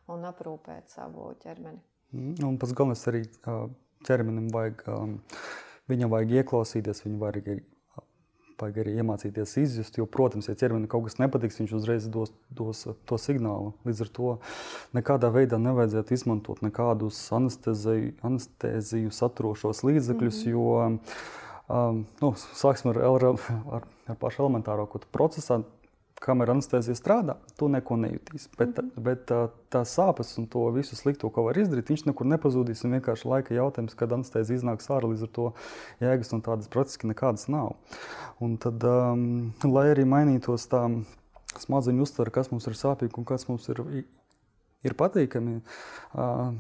un 0.08 0.24
aprūpēt 0.24 0.88
savu 0.88 1.34
ķermeni. 1.44 1.80
Mm. 2.12 2.36
Un 2.48 2.58
pats 2.58 2.74
galvenais 2.74 3.08
arī 3.08 3.26
ķermenim 4.08 4.48
vajag, 4.54 4.84
um, 4.88 5.18
viņam 5.92 6.10
vajag 6.10 6.32
ieklausīties, 6.32 7.04
viņu 7.06 7.20
vajag 7.20 7.62
vajag 8.62 8.80
arī 8.84 8.96
iemācīties 9.02 9.56
izjust. 9.62 9.98
Jo, 10.00 10.08
protams, 10.10 10.50
ja 10.50 10.56
ķermenim 10.58 10.90
kaut 10.92 11.08
kas 11.08 11.20
nepatiks, 11.22 11.60
viņš 11.62 11.74
uzreiz 11.78 12.08
dos, 12.12 12.34
dos 12.50 12.86
to 13.10 13.20
signālu. 13.22 13.74
Līdz 13.88 14.04
ar 14.06 14.12
to 14.18 14.34
nekādā 14.98 15.32
veidā 15.34 15.60
nevajadzētu 15.62 16.18
izmantot 16.18 16.64
nekādus 16.66 17.20
anesteziju, 17.38 18.16
anesteziju 18.28 19.14
saturošos 19.14 19.84
līdzekļus, 19.88 20.44
mm 20.44 20.48
-hmm. 20.48 20.52
jo 20.52 20.98
um, 21.68 22.06
nu, 22.22 22.34
sāksim 22.58 22.92
ar, 22.94 23.02
ar, 23.10 23.28
ar, 23.80 23.88
ar 24.08 24.20
pašu 24.20 24.46
elementāro 24.46 24.88
procesu 25.12 25.64
kamēr 26.24 26.52
anestezija 26.56 26.96
strādā, 26.98 27.36
tu 27.60 27.70
neko 27.72 27.98
nejūtīsi. 28.02 28.50
Bet, 28.58 28.70
mm 28.70 28.90
-hmm. 28.90 29.04
bet 29.04 29.26
tā, 29.30 29.40
tā 29.72 29.84
sāpes 29.86 30.38
un 30.38 30.48
to 30.48 30.70
visu 30.76 30.96
slikto, 30.96 31.30
ko 31.30 31.44
var 31.44 31.58
izdarīt, 31.58 31.90
viņš 31.90 32.06
nekur 32.06 32.26
nepazudīs. 32.26 32.84
Un 32.86 32.98
vienkārši 32.98 33.28
laika 33.28 33.54
jautājums, 33.54 33.96
kad 33.96 34.14
anestezija 34.14 34.58
iznāks 34.58 34.90
ārā, 34.90 35.10
līdz 35.12 35.24
ar 35.24 35.30
to 35.30 35.52
jēgas 36.02 36.34
un 36.34 36.42
tādas 36.42 36.68
praktiski 36.68 37.08
nekādas 37.08 37.48
nav. 37.48 37.76
Un 38.40 38.58
tad, 38.58 38.84
um, 38.84 39.54
lai 39.64 39.90
arī 39.94 40.06
mainītos 40.06 40.68
tā 40.68 40.84
smadzeņu 41.58 42.02
uztvere, 42.02 42.32
kas 42.32 42.52
mums 42.52 42.68
ir 42.68 42.74
sāpīgi 42.74 43.18
un 43.18 43.26
kas 43.26 43.48
mums 43.48 43.70
ir, 43.70 44.06
ir 44.84 44.94
patīkami. 44.94 45.62
Uh, 46.14 46.54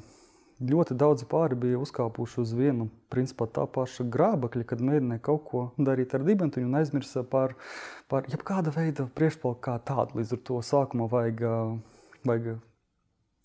ļoti 0.61 0.95
daudz 0.97 1.25
pāri 1.29 1.57
bija 1.59 1.79
uzkāpuši 1.81 2.39
uz 2.41 2.53
vienu, 2.57 2.87
principā 3.13 3.45
tā 3.53 3.65
paša 3.69 4.05
grābekļa, 4.13 4.65
kad 4.67 4.81
mēģināja 4.81 5.23
kaut 5.27 5.43
ko 5.49 5.65
darīt 5.77 6.15
ar 6.17 6.25
dibentu 6.25 6.63
un 6.63 6.79
aizmirsa 6.79 7.23
par, 7.27 7.53
par 8.09 8.25
jebkāda 8.31 8.73
veida 8.75 9.07
priekšpalku 9.17 9.61
kā 9.67 9.77
tādu. 9.85 10.17
Līdz 10.19 10.33
ar 10.37 10.41
to 10.49 10.61
sākumā 10.65 11.09
vajag, 11.11 11.43
vajag 12.25 12.57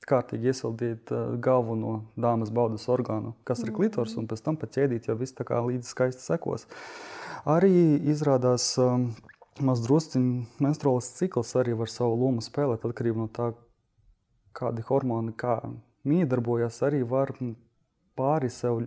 kārtīgi 0.08 0.50
iesildīt 0.50 1.12
galveno 1.44 2.00
dāmas 2.18 2.50
baudas 2.54 2.88
orgānu, 2.90 3.36
kas 3.46 3.62
ir 3.62 3.74
klitors, 3.76 4.16
un 4.18 4.26
pēc 4.30 4.42
tam 4.42 4.58
pat 4.58 4.74
ķēdīt, 4.74 5.06
jo 5.08 5.18
viss 5.20 5.36
tā 5.36 5.46
kā 5.46 5.60
līdzi 5.62 5.92
skaisti 5.92 6.24
sekos. 6.24 6.66
Arī 7.46 8.00
izrādās 8.10 8.72
maz 9.62 9.84
drusciņu 9.84 10.64
menstruāls 10.64 11.12
cikls 11.18 11.54
arī 11.60 11.76
var 11.78 11.92
savu 11.92 12.16
lomu 12.18 12.42
spēlēt 12.42 12.86
atkarībā 12.88 13.20
no 13.20 13.28
tā, 13.30 13.52
kādi 14.56 14.84
hormoni, 14.88 15.34
kā 15.36 15.60
miedarbojas, 16.08 16.80
arī 16.86 17.02
var 17.08 17.34
pāri 18.18 18.50
sev, 18.52 18.82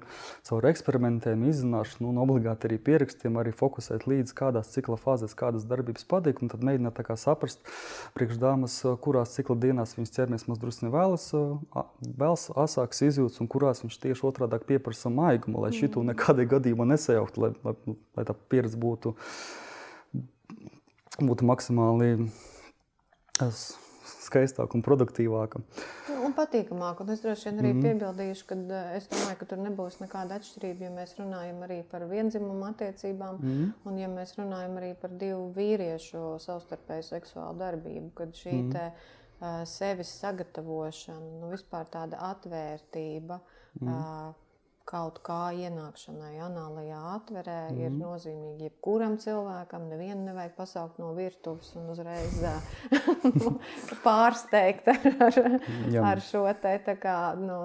caur 0.45 0.65
eksperimentiem, 0.69 1.45
izzināšanu 1.49 2.11
un 2.11 2.19
obligāti 2.21 2.69
arī 2.69 2.77
pierakstiem 2.87 3.39
arī 3.41 3.53
fokusēt 3.55 4.05
līdz 4.09 4.33
kādās 4.37 4.69
cikla 4.73 4.97
fāzēs, 5.01 5.35
kādas 5.37 5.65
darbības 5.69 6.05
patīk, 6.09 6.43
un 6.43 6.51
tad 6.51 6.65
mēģināt 6.65 7.01
saprast, 7.21 7.63
priekš 8.17 8.39
dāmas, 8.41 8.77
kurās 9.01 9.33
cikla 9.37 9.57
dienās 9.65 9.95
viņas 9.97 10.15
ķermenis 10.17 10.47
mazliet 10.49 10.85
vēlas, 10.93 11.27
vēlas 12.05 12.47
asāks 12.65 13.03
izjūtas, 13.09 13.41
un 13.41 13.51
kurās 13.51 13.83
viņš 13.83 13.99
tieši 14.05 14.27
otrādi 14.29 14.61
pieprasa 14.69 15.11
maigumu, 15.13 15.63
lai 15.65 15.73
šito 15.75 16.03
mm. 16.03 16.13
nekādā 16.13 16.47
gadījumā 16.55 16.87
nesajaukt, 16.93 17.39
lai, 17.41 17.53
lai, 17.65 17.75
lai 18.17 18.27
tā 18.27 18.37
pieredze 18.53 18.79
būtu, 18.81 19.15
būtu 21.21 21.49
maksimāli 21.49 22.29
skaistāka 24.25 24.77
un 24.77 24.83
produktīvāka. 24.85 25.61
Un 26.25 26.33
patīkamāk. 26.37 27.01
Un 27.03 27.11
es 27.13 27.21
droši 27.23 27.49
vien 27.49 27.61
arī 27.61 27.71
mm. 27.73 27.83
piebildīšu, 27.85 28.45
ka 28.49 28.57
eh, 28.57 28.93
es 28.99 29.09
domāju, 29.11 29.39
ka 29.41 29.47
tur 29.51 29.61
nebūs 29.61 29.99
nekāda 30.01 30.39
atšķirība, 30.39 30.87
ja 30.87 30.93
mēs 30.95 31.15
runājam 31.19 31.59
arī 31.67 31.81
par 31.91 32.05
vienzimumu 32.09 32.65
attiecībām, 32.71 33.41
mm. 33.41 33.67
un 33.89 33.99
ja 34.01 34.09
mēs 34.11 34.35
runājam 34.39 34.79
arī 34.81 34.93
par 35.01 35.13
divu 35.21 35.49
vīriešu 35.57 36.23
savstarpēju 36.45 37.09
seksuālu 37.09 37.61
darbību, 37.61 38.09
kad 38.17 38.33
šī 38.39 38.55
mm. 38.55 38.71
te, 38.73 38.87
uh, 39.41 39.61
sevis 39.69 40.15
sagatavošana, 40.23 41.35
nu, 41.43 41.51
vispār 41.53 41.91
tāda 41.93 42.23
atvērtība. 42.31 43.39
Mm. 43.81 43.91
Uh, 43.91 44.44
kaut 44.85 45.17
kā 45.25 45.49
ienākšanai 45.57 46.35
anālajā 46.45 46.99
atverē 47.15 47.57
mm. 47.71 47.79
ir 47.79 47.89
mhm. 47.89 48.01
nozīmīgi 48.03 48.67
jebkuram 48.69 49.17
cilvēkam. 49.21 49.87
Nevienu 49.89 50.27
nevajag 50.27 50.53
pasaukt 50.57 50.99
no 51.01 51.11
virtuves 51.17 51.71
un 51.79 51.89
uzreiz 51.93 52.37
pārsteigt 54.05 54.91
ar, 54.93 55.07
ar, 55.27 55.39
ar 56.11 56.23
šo 56.23 56.45
te. 56.61 56.75
Kā, 57.01 57.17
nu, 57.39 57.57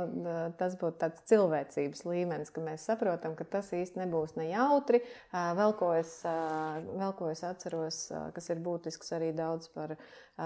tas 0.59 0.77
būtu 0.81 1.00
tāds 1.03 1.25
cilvēcības 1.29 2.05
līmenis, 2.09 2.53
ka 2.55 2.65
mēs 2.65 2.87
saprotam, 2.89 3.37
ka 3.39 3.45
tas 3.59 3.69
īsti 3.77 4.00
nebūs 4.00 4.37
nejautri. 4.41 5.03
Vēl 5.31 5.77
ko 5.79 5.93
es, 5.99 6.17
vēl 6.25 7.15
ko 7.19 7.31
es 7.35 7.45
atceros, 7.47 8.03
kas 8.35 8.50
ir 8.53 8.65
būtisks 8.65 9.12
arī 9.19 9.35
daudz 9.37 9.69
par 9.75 9.99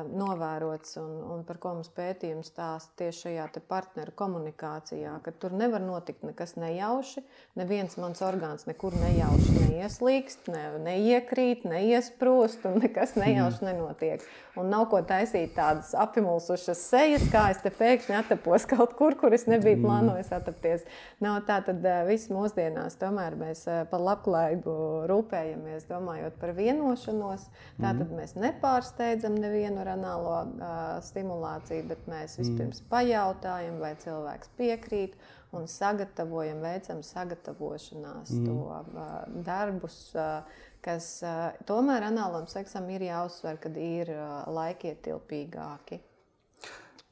novērots 0.03 0.97
un, 0.99 1.11
un 1.35 1.43
par 1.47 1.59
ko 1.63 1.75
mums 1.77 1.91
pētījums 1.95 2.51
stāsta 2.51 3.05
tieši 3.05 3.29
šajā 3.29 3.47
partneru 3.69 4.15
komunikācijā, 4.19 5.13
ka 5.23 5.33
tur 5.39 5.55
nevar 5.55 5.83
notikt 5.85 6.25
nekas 6.27 6.57
nejauši. 6.59 7.23
Neviens 7.59 7.95
mans 8.01 8.23
orgāns 8.25 8.67
nekur 8.67 8.97
nejauši 8.99 9.55
neieslīgst, 9.61 10.49
ne, 10.51 10.65
neiekrīt, 10.83 11.67
neiesprūst 11.69 12.67
un 12.69 12.81
nekas 12.83 13.15
nejauši 13.21 13.63
mm. 13.63 13.69
nenotiek. 13.71 14.25
Un 14.59 14.71
nav 14.71 14.89
ko 14.91 15.01
taisīt 15.07 15.55
tādas 15.57 15.93
apimulsušas 15.99 16.83
sejas, 16.91 17.27
kā 17.33 17.47
es 17.55 17.63
te 17.63 17.71
pēkšņi 17.75 18.19
atapos 18.19 18.67
kaut 18.71 18.97
kur, 18.99 19.17
kur 19.21 19.35
es 19.37 19.47
nebiju 19.51 19.79
mm. 19.79 19.87
plānojis 19.87 20.33
atapties. 20.35 20.87
Nav 21.25 21.43
tā, 21.49 21.61
tad 21.67 21.85
viss 22.09 22.33
mūsdienās 22.33 22.99
tomēr 23.01 23.39
mēs 23.39 23.65
par 23.91 24.05
labklājību 24.09 24.77
rūpējamies, 25.11 25.89
domājot 25.91 26.39
par 26.41 26.55
vienošanos. 26.59 27.49
Tā 27.79 27.91
tad 27.91 28.07
mm. 28.09 28.19
mēs 28.19 28.37
nepārsteidzam 28.39 29.39
nevienu 29.39 29.84
ar 29.85 29.93
anālo 29.95 30.35
uh, 30.41 30.83
stimulāciju, 31.05 31.87
bet 31.93 32.05
mēs 32.11 32.39
vispirms 32.41 32.83
mm. 32.83 32.91
pajautājam, 32.91 33.81
vai 33.83 33.95
cilvēks 34.03 34.55
piekrīt. 34.59 35.17
un 35.55 35.69
sagatavojam, 35.71 36.59
veicam 36.65 37.03
sagatavošanās 37.07 38.33
mm. 38.35 38.47
to 38.49 38.57
uh, 38.67 39.11
darbus. 39.47 39.99
Uh, 40.19 40.63
kas 40.85 41.07
uh, 41.25 41.55
tomēr 41.69 42.09
anālam 42.11 42.49
seksam 42.51 42.89
ir 42.93 43.07
jāuzsver, 43.07 43.61
kad 43.63 43.77
ir 43.81 44.11
uh, 44.13 44.43
laikietilpīgāki. 44.53 46.01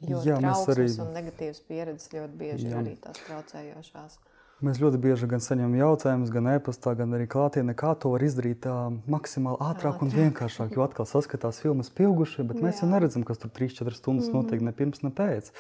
Jo 0.02 0.18
Jā, 0.26 0.36
trauksmes 0.42 0.74
arī... 0.74 0.86
un 1.04 1.12
negatīvas 1.14 1.62
pieredzes 1.68 2.10
ļoti 2.10 2.38
bieži 2.40 2.66
Jā. 2.66 2.72
ir 2.72 2.78
arī 2.80 2.94
tās 3.04 3.20
traucējošās. 3.22 4.18
Mēs 4.62 4.78
ļoti 4.78 4.98
bieži 5.02 5.26
gan 5.26 5.40
saņemam 5.42 5.72
jautājumus, 5.74 6.30
gan 6.30 6.46
e-pastā, 6.52 6.92
gan 6.94 7.10
arī 7.16 7.24
klātienē, 7.30 7.74
kā 7.74 7.96
to 7.98 8.12
var 8.12 8.22
izdarīt 8.22 8.60
tā, 8.62 8.74
maksimāli 9.10 9.58
ātrāk 9.66 10.04
un 10.04 10.12
vienkāršāk. 10.14 10.76
Jo 10.76 10.84
atkal 10.84 11.08
saskatās 11.10 11.58
filmas 11.64 11.90
pieaugušie, 11.90 12.44
bet 12.46 12.60
mēs 12.62 12.78
Jā. 12.78 12.84
jau 12.84 12.92
neredzam, 12.92 13.24
kas 13.26 13.42
tur 13.42 13.50
3-4 13.50 13.98
stundas 13.98 14.30
mm. 14.30 14.36
notiek 14.38 14.62
ne 14.62 14.74
pirms, 14.78 15.02
ne 15.02 15.10
pēc. 15.18 15.50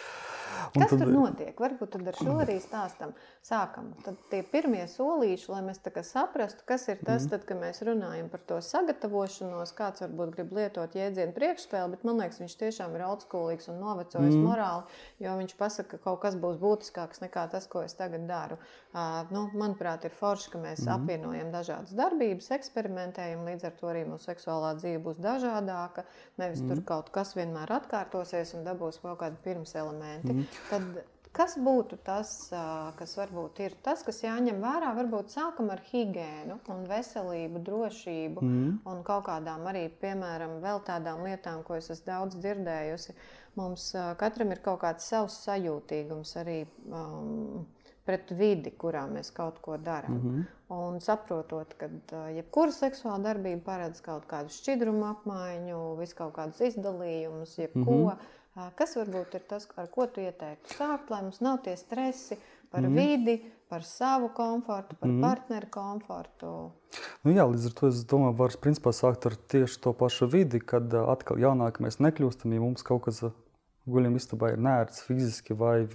Un 0.72 0.84
Kas 0.84 0.92
tad, 0.94 1.02
tur 1.02 1.10
notiek? 1.10 1.50
Varbūt 1.58 1.90
tad 1.96 2.12
ar 2.12 2.20
šo 2.20 2.36
arī 2.44 2.60
stāstam. 2.62 3.10
Sākam. 3.42 3.88
Tad 4.06 4.20
tie 4.30 4.38
pirmie 4.46 4.84
solīši, 4.86 5.48
lai 5.50 5.64
mēs 5.66 5.80
saprastu, 6.06 6.62
kas 6.62 6.84
ir 6.92 7.00
tas, 7.02 7.24
mm. 7.24 7.30
tad, 7.32 7.46
kad 7.48 7.58
mēs 7.58 7.82
runājam 7.82 8.28
par 8.30 8.38
to 8.46 8.60
sagatavošanos. 8.62 9.72
Kāds 9.74 10.04
varbūt 10.04 10.36
grib 10.36 10.52
lietot 10.54 10.94
jēdzienu 10.94 11.34
priekšspēli, 11.34 11.90
bet 11.96 12.04
man 12.06 12.20
liekas, 12.22 12.38
viņš 12.38 12.54
tiešām 12.60 12.94
ir 12.94 13.02
augstskolīgs 13.08 13.66
un 13.72 13.80
novecojis 13.82 14.36
mm. 14.36 14.44
morāli, 14.46 15.00
jo 15.26 15.32
viņš 15.40 15.54
pasaka, 15.58 15.96
ka 15.96 16.04
kaut 16.04 16.20
kas 16.22 16.36
būs 16.38 16.60
būtiskāks 16.62 17.24
nekā 17.24 17.48
tas, 17.50 17.66
ko 17.66 17.82
es 17.82 17.98
tagad 17.98 18.28
daru. 18.30 18.60
Uh, 18.92 19.24
nu, 19.34 19.48
manuprāt, 19.58 20.06
ir 20.06 20.14
forši, 20.14 20.52
ka 20.52 20.62
mēs 20.62 20.84
mm. 20.84 20.92
apvienojam 20.94 21.50
dažādas 21.50 21.96
darbības, 21.98 22.52
eksperimentējam, 22.60 23.42
līdz 23.48 23.66
ar 23.66 23.74
to 23.80 23.90
arī 23.90 24.04
mūsu 24.06 24.30
seksuālā 24.30 24.76
dzīve 24.78 25.02
būs 25.08 25.18
dažādāka. 25.18 26.06
Nevis 26.38 26.62
mm. 26.62 26.70
tur 26.70 26.84
kaut 26.92 27.10
kas 27.10 27.34
vienmēr 27.34 27.74
atkārtosies 27.80 28.54
un 28.54 28.62
dabūs 28.70 29.02
kaut 29.02 29.18
kādi 29.24 29.42
pirms 29.42 29.74
elementi. 29.82 30.30
Mm. 30.30 30.62
Tad 30.70 31.11
kas 31.36 31.56
būtu 31.58 31.98
tas, 32.04 32.30
kas 32.98 33.16
varbūt 33.18 33.60
ir 33.64 33.76
tas, 33.84 34.04
kas 34.06 34.22
jāņem 34.24 34.60
vērā? 34.62 34.92
Varbūt 34.96 35.34
sākam 35.34 35.70
ar 35.74 35.82
higiēnu 35.90 36.58
un 36.72 36.86
veselību, 36.90 37.62
drošību 37.68 38.44
mm. 38.44 38.72
un 38.92 39.04
kaut 39.06 39.26
kādām 39.28 39.66
arī, 39.72 39.86
piemēram, 40.02 40.58
vēl 40.64 40.82
tādām 40.88 41.24
lietām, 41.26 41.62
ko 41.66 41.78
es 41.80 41.90
esmu 41.90 42.08
daudz 42.10 42.40
dzirdējusi. 42.40 43.16
Mums 43.60 43.90
katram 44.20 44.52
ir 44.54 44.62
kaut 44.64 44.80
kāds 44.84 45.08
savs 45.12 45.42
sajūtīgums 45.44 46.36
arī. 46.40 46.62
Um, 46.88 47.64
pret 48.06 48.32
vidi, 48.34 48.72
kurā 48.78 49.04
mēs 49.10 49.30
kaut 49.34 49.60
ko 49.62 49.76
darām. 49.78 50.16
Mm 50.16 50.30
-hmm. 50.30 50.44
Un 50.74 51.00
saprotot, 51.00 51.74
ka 51.78 51.88
jebkura 52.34 52.72
seksuāla 52.72 53.22
darbība 53.22 53.60
paredz 53.64 54.00
kaut 54.00 54.26
kādu 54.26 54.48
šķidrumu 54.48 55.04
apmaiņu, 55.10 55.96
visu 55.98 56.16
kaut 56.16 56.34
kādus 56.34 56.60
izdalījumus, 56.60 57.58
jebko. 57.58 57.80
Mm 57.80 58.08
-hmm. 58.08 58.16
Kas 58.76 58.96
varbūt 58.98 59.38
ir 59.38 59.44
tas, 59.48 59.64
ar 59.80 59.86
ko 59.88 60.04
tu 60.12 60.20
ieteiktu 60.20 60.76
sākt, 60.76 61.08
lai 61.12 61.22
mums 61.24 61.40
nav 61.40 61.62
tie 61.64 61.72
stresi 61.80 62.36
par 62.72 62.84
mm. 62.84 62.96
vidi, 62.98 63.36
par 63.72 63.84
savu 63.88 64.28
komfortu, 64.36 64.96
par 65.00 65.08
mm. 65.08 65.22
partneru 65.24 65.70
komfortu? 65.72 66.50
Nu 67.24 67.32
jā, 67.32 67.46
līdz 67.48 67.70
ar 67.70 67.76
to 67.78 67.88
es 67.88 68.02
domāju, 68.08 68.36
var 68.42 68.56
principā 68.60 68.92
sākt 68.92 69.24
ar 69.30 69.38
tieši 69.54 69.80
to 69.86 69.94
pašu 69.96 70.28
vidi, 70.28 70.60
kad 70.60 70.92
atkal 71.00 71.40
jaunāk 71.40 71.80
mēs 71.80 71.96
nekļūstam, 72.04 72.52
ja 72.52 72.60
mums 72.60 72.84
kaut 72.84 73.06
kas 73.06 73.22
guļam 73.90 74.14
istabā 74.14 74.52
ir 74.52 74.60
nērts 74.62 75.02
fiziski 75.08 75.56
vai, 75.58 75.88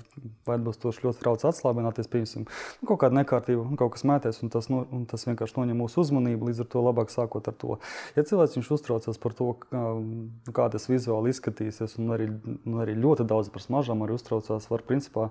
vai 0.48 0.58
atbilstoši 0.58 1.06
ļoti 1.06 1.22
trauc 1.22 1.46
atslābināties, 1.48 2.10
piemēram, 2.12 2.44
nu, 2.48 2.88
kaut 2.90 3.00
kāda 3.04 3.16
nekārtība, 3.22 3.64
nu, 3.70 3.78
kaut 3.80 3.94
kas 3.96 4.04
mētēs, 4.08 4.42
un 4.44 4.52
tas, 4.52 4.68
no, 4.72 4.82
un 4.92 5.06
tas 5.08 5.24
vienkārši 5.28 5.56
noņem 5.56 5.80
mūsu 5.80 6.04
uzmanību, 6.04 6.50
līdz 6.50 6.66
ar 6.66 6.70
to 6.74 6.84
labāk 6.84 7.14
sākot 7.14 7.48
ar 7.48 7.56
to. 7.56 7.78
Ja 8.18 8.26
cilvēks 8.28 8.58
viņš 8.60 8.72
uztraucas 8.76 9.22
par 9.24 9.38
to, 9.38 9.54
kā, 9.64 9.84
nu, 10.04 10.52
kā 10.56 10.68
tas 10.74 10.90
vizuāli 10.92 11.32
izskatīsies, 11.32 11.96
un 12.02 12.12
arī, 12.18 12.28
un 12.58 12.82
arī 12.84 12.98
ļoti 13.00 13.28
daudz 13.30 13.52
par 13.54 13.64
smažām 13.64 14.04
arī 14.04 14.18
uztraucās, 14.20 14.68
var 14.72 14.84
principā 14.88 15.30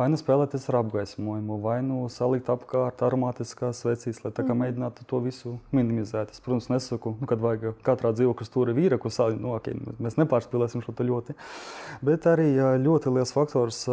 vai 0.00 0.08
nu 0.08 0.16
spēlēties 0.16 0.68
ar 0.70 0.80
apgaismojumu, 0.80 1.58
vai 1.60 1.80
nu 1.84 2.06
salikt 2.12 2.48
apkārt 2.52 3.02
aromātiskās 3.04 3.82
vecīs, 3.84 4.22
lai 4.24 4.32
tā 4.36 4.46
kā 4.48 4.56
mēģinātu 4.56 5.04
to 5.08 5.20
visu 5.24 5.58
minimizēt. 5.76 6.32
Es, 6.32 6.40
protams, 6.40 6.70
nesaku, 6.72 7.12
nu, 7.20 7.28
kad 7.28 7.42
vajag 7.42 7.82
katrā 7.84 8.14
dzīvokļa 8.16 8.48
stūra 8.48 8.76
vīra, 8.76 9.00
ko 9.02 9.12
sāli, 9.12 9.36
nu, 9.40 9.52
okay, 9.58 9.76
mēs 10.00 10.16
nepārspēlēsim 10.20 10.84
šo 10.86 10.96
ļoti. 11.00 11.36
Bet 12.04 12.28
arī 12.30 12.52
ļoti 12.82 13.12
liels 13.14 13.34
faktors. 13.36 13.84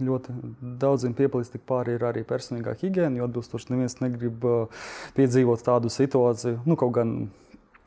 Ļoti 0.00 0.32
daudziem 0.80 1.12
piepildīt 1.12 1.60
pāri 1.68 1.98
ir 1.98 2.04
arī 2.08 2.22
personīgā 2.24 2.72
higiēna, 2.80 3.18
jo 3.20 3.26
atbilstoši 3.26 3.74
neviens 3.74 3.98
negrib 4.00 4.46
piedzīvot 5.18 5.60
tādu 5.66 5.92
situāciju. 5.92 6.62
Nu, 6.64 6.78
kaut 6.80 6.94
gan 6.96 7.12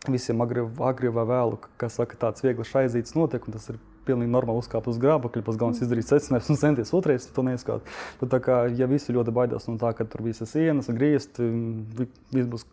visiem 0.06 0.41
agri, 0.45 0.67
agri 0.84 1.10
vai 1.10 1.26
vēlu, 1.26 1.58
kas 1.82 1.97
saka, 1.97 2.19
tāds 2.19 2.43
viegli 2.45 2.67
šaizīts 2.67 3.15
notiek, 3.17 3.47
un 3.47 3.56
tas 3.56 3.65
ir 3.71 3.80
pilnīgi 4.08 4.32
normāli 4.32 4.62
uzkāpt 4.62 4.89
uz 4.91 4.99
grābekļa, 5.02 5.43
pēc 5.47 5.60
galvenais 5.60 5.80
mm. 5.80 5.88
izdarīt 5.88 6.10
secinājumus 6.10 6.52
un 6.52 6.60
centies 6.60 6.93
otrais 6.95 7.28
to 7.34 7.45
neizskāt. 7.47 7.91
Bet 8.19 8.34
tā 8.34 8.39
kā 8.43 8.58
ja 8.76 8.88
visi 8.91 9.15
ļoti 9.15 9.34
baidās 9.36 9.69
no 9.69 9.78
tā, 9.82 9.93
ka 9.95 10.08
tur 10.08 10.26
visas 10.26 10.52
sienas 10.52 10.91
griezt, 10.91 11.39
viss 11.39 12.52
būs 12.52 12.67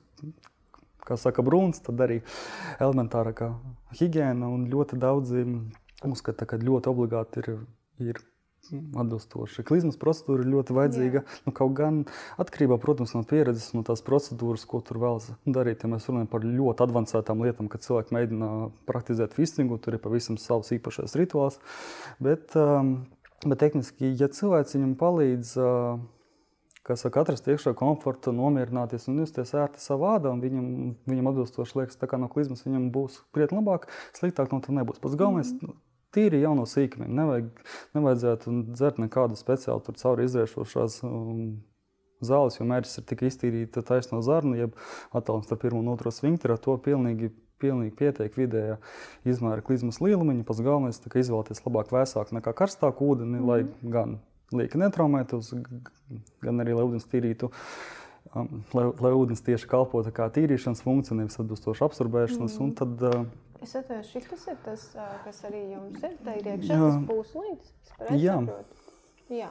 kā 1.07 1.19
saka, 1.21 1.45
brūns, 1.47 1.83
tad 1.87 2.03
arī 2.03 2.21
elementārākā 2.83 3.53
higiēna 3.99 4.49
un 4.51 4.69
ļoti 4.71 4.99
daudzi 5.01 5.47
uzskata, 6.07 6.47
ka 6.49 6.61
ļoti 6.61 6.91
obligāti 6.93 7.43
ir, 7.43 7.51
ir 8.01 8.21
atbilstoši. 8.71 9.65
Klizmas 9.67 9.99
procedūra 10.01 10.45
ir 10.45 10.51
ļoti 10.53 10.75
vajadzīga. 10.77 11.23
Jā. 11.23 11.39
Nu, 11.47 11.55
kaut 11.57 11.73
gan 11.79 12.03
atkarībā 12.43 12.79
protams, 12.83 13.15
no 13.17 13.23
pieredzes, 13.27 13.71
no 13.75 13.83
tās 13.87 14.05
procedūras, 14.07 14.67
ko 14.69 14.83
tur 14.85 15.01
vēlas 15.03 15.31
darīt. 15.47 15.85
Ja 15.85 15.91
mēs 15.91 16.07
runājam 16.11 16.31
par 16.31 16.47
ļoti 16.47 16.87
avansētām 16.87 17.43
lietām, 17.47 17.71
kad 17.73 17.85
cilvēki 17.87 18.15
mēģina 18.17 18.51
praktizēt 18.91 19.35
fistingu, 19.37 19.81
tur 19.83 19.97
ir 19.97 20.05
pavisam 20.05 20.39
savs 20.41 20.73
īpašais 20.77 21.17
rituāls. 21.19 21.59
Bet, 22.23 22.55
um, 22.61 22.95
bet 23.47 23.63
tehniski, 23.65 24.15
ja 24.21 24.31
cilvēks 24.31 24.77
viņam 24.79 24.97
palīdz. 25.01 25.57
Kas 26.91 27.05
saka, 27.05 27.23
atrast 27.23 27.47
iekšā 27.47 27.71
komfortu, 27.79 28.33
nomierināties 28.35 29.05
un 29.13 29.21
justies 29.23 29.53
ērti 29.55 29.79
savā 29.79 30.17
vārdā. 30.17 30.33
Viņam, 30.43 30.67
viņam 31.07 31.29
atbilstoši 31.31 31.77
liekas, 31.79 31.99
ka 32.03 32.19
no 32.19 32.27
klizmas 32.33 32.65
viņam 32.67 32.89
būs 32.95 33.21
krietni 33.37 33.61
labāk, 33.61 33.87
sliktāk 34.17 34.51
no 34.51 34.59
tā 34.65 34.75
nebūs. 34.75 34.99
Pats 35.03 35.15
galvenais. 35.21 35.53
Mm. 35.55 35.77
Tīri 36.11 36.41
jau 36.43 36.57
no 36.59 36.65
sīkumiem. 36.67 37.13
Nevajag, 37.15 37.61
nevajadzētu 37.95 38.55
dzert 38.73 38.99
nekādu 38.99 39.39
speciālu 39.39 39.85
tur 39.87 39.95
cauri 40.01 40.25
izriešošās 40.27 40.97
um, 41.07 41.45
zāles, 42.27 42.57
jo 42.59 42.67
mērķis 42.67 42.99
ir 42.99 43.07
tikai 43.13 43.31
iztīrīt 43.31 43.79
taisno 43.87 44.19
zarnu, 44.27 44.57
jeb 44.59 44.75
attālums 45.15 45.47
starp 45.47 45.63
pirmo 45.63 45.85
un 45.85 45.93
otro 45.93 46.11
svinkteri. 46.11 46.57
Ar 46.57 46.65
to 46.65 46.75
pilnīgi, 46.83 47.31
pilnīgi 47.63 47.95
pietiek 48.03 48.41
vidējā 48.41 48.81
izmēra 49.31 49.63
klizmas 49.63 50.03
lielumiņa. 50.03 50.43
Pats 50.49 50.65
galvenais 50.67 50.99
ir 50.99 51.17
izvēlēties 51.23 51.63
labāk 51.69 51.95
vēsāku 51.95 52.41
nekā 52.41 52.57
karstāku 52.59 53.13
ūdeni, 53.15 53.39
mm. 53.39 53.47
lai 53.47 53.95
gan 53.95 54.19
lieka 54.57 54.81
netraumētos, 54.81 55.53
gan 56.43 56.65
arī 56.65 56.77
lai 56.77 56.87
ūdens 56.89 57.09
tīrītu. 57.11 57.51
Um, 58.37 58.61
lai, 58.77 58.85
lai 59.01 59.11
ūdens 59.17 59.41
tieši 59.43 59.67
kalpotu 59.71 60.13
kā 60.15 60.29
tīrīšanas 60.31 60.85
funkcija, 60.85 61.17
nevis 61.19 61.39
atbilstoši 61.41 61.83
absorbēšanas. 61.87 62.59
Mm. 62.61 62.75
Tad, 62.79 63.01
uh, 63.09 63.65
es 63.65 63.73
atceros, 63.79 64.13
šis 64.13 64.45
ir 64.53 64.61
tas, 64.67 64.85
kas 65.25 65.41
arī 65.49 65.65
jums 65.73 66.05
ir. 66.05 66.15
Tā 66.27 66.37
ir 66.39 66.53
iekšā 66.53 66.79
tas 66.85 67.01
pūslītis. 67.09 67.75
Jā. 68.21 68.37
Jā. 69.33 69.51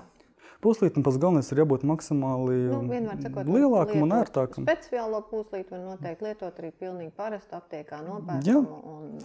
Puslītam 0.64 1.04
pats 1.08 1.18
galvenais 1.20 1.50
ir 1.54 1.62
jābūt 1.62 1.86
maksimāli 1.88 2.56
nu, 2.68 3.12
sakot, 3.24 3.48
lielākam 3.48 4.04
un 4.04 4.16
ērtākam. 4.18 4.66
Speciālo 4.68 5.22
puslīti 5.30 5.72
var 5.72 5.86
noteikti 5.86 6.28
lietot 6.28 6.58
arī 6.60 6.72
pilnīgi 6.82 7.14
parastu 7.16 7.56
aptiekā 7.56 8.02
nopērkamu. 8.04 9.22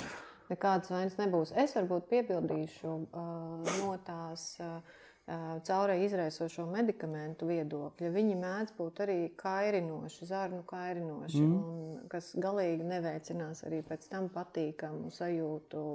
Nekādas 0.53 0.93
vainas 0.93 1.17
nebūs. 1.19 1.51
Es 1.59 1.75
varbūt 1.75 2.07
piebildīšu 2.11 2.93
uh, 2.93 3.75
no 3.81 3.97
tās. 4.07 4.53
Uh, 4.63 5.03
caurē 5.25 5.97
izraisošo 6.05 6.67
medikamentu 6.69 7.49
viedokļa, 7.49 8.11
viņi 8.13 8.35
mēdz 8.37 8.75
būt 8.77 9.01
arī 9.07 9.19
kairinoši, 9.41 10.27
zarnu 10.29 10.61
kairinoši, 10.69 11.41
mm. 11.41 11.55
un, 11.55 12.03
kas 12.13 12.35
galīgi 12.37 12.85
neveicinās 12.85 13.65
arī 13.65 13.81
pēc 13.89 14.05
tam 14.13 14.29
patīkamu 14.35 15.13
sajūtu. 15.15 15.87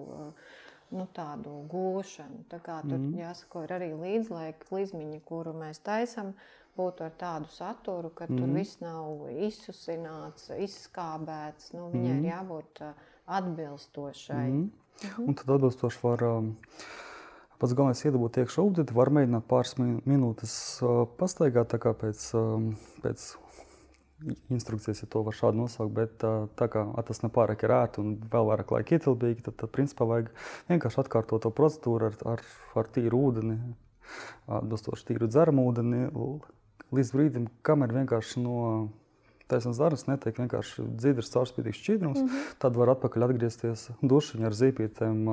Nu, 0.90 1.04
tādu 1.14 1.52
gūšanu. 1.70 2.48
Tā 2.50 2.58
kā 2.66 2.80
tur 2.82 2.96
mm. 2.98 3.20
jāsako, 3.20 3.62
arī 3.76 3.92
līdzlaika 3.94 4.66
klizmiņa, 4.72 5.20
kuru 5.22 5.52
mēs 5.54 5.84
taisām, 5.86 6.32
būtu 6.80 7.06
ar 7.06 7.14
tādu 7.20 7.52
saturu, 7.54 8.10
ka 8.10 8.26
mm. 8.26 8.40
tur 8.40 8.56
viss 8.56 8.80
nav 8.82 9.28
izsusināts, 9.46 10.48
izskābēts. 10.66 11.76
Nu, 11.76 11.92
viņai 11.94 12.16
mm. 12.16 12.24
ir 12.24 12.32
jābūt 12.32 12.82
atbilstošai. 13.38 14.48
Mm. 14.50 14.66
Un 15.28 15.38
tad 15.38 15.54
atbilstoši 15.60 16.02
var. 16.08 16.26
Um, 16.26 16.50
Pats 17.60 17.76
galvenais 17.76 18.00
ir 18.04 18.14
iedabūt 18.14 18.40
iekšā 18.40 18.64
ūdeni, 18.64 18.96
var 18.96 19.12
mēģināt 19.12 19.48
pāris 19.50 19.74
minūtes 19.80 20.54
pastaigāt, 21.20 21.68
tā 21.74 21.80
kā 21.84 21.92
pēc, 21.92 22.30
pēc 23.04 23.26
instrukcijas, 24.52 25.02
ja 25.04 25.10
to 25.12 25.24
var 25.28 25.36
šādi 25.36 25.60
nosaukt, 25.60 25.92
bet 25.96 26.24
tā 26.60 26.68
kā 26.72 26.86
tas 27.08 27.20
nepārāk 27.24 27.66
ir 27.66 27.74
ērti 27.76 28.02
un 28.04 28.14
vēl 28.32 28.48
vairāk 28.52 28.72
laika 28.76 28.96
ietilpīgi, 28.96 29.44
tad, 29.48 29.58
tad 29.60 29.74
principā 29.76 30.08
vajag 30.08 30.32
vienkārši 30.72 31.02
atkārtot 31.04 31.44
to 31.44 31.52
procedūru 31.56 32.10
ar, 32.10 32.18
ar, 32.36 32.44
ar 32.80 32.90
tīru 32.96 33.22
ūdeni, 33.30 33.58
atbilstoši 34.60 35.10
tīru 35.12 35.30
dzeramu 35.32 35.68
ūdeni, 35.70 36.06
līdz 36.96 37.12
brīdim, 37.16 37.50
kamēr 37.68 37.96
vienkārši 38.02 38.44
no 38.44 38.60
taisnās 39.50 39.80
zarnas 39.80 40.06
netiek 40.08 40.38
vienkārši 40.44 40.86
dzidrs, 41.00 41.32
caurspīdīgs 41.34 41.82
šķidrums, 41.82 42.22
mm 42.22 42.28
-hmm. 42.28 42.56
tad 42.62 42.78
var 42.78 42.94
atpakaļ 42.96 43.28
atgriezties 43.30 43.90
dušiņā 44.00 44.46
ar 44.48 44.58
zīpītēm 44.58 45.30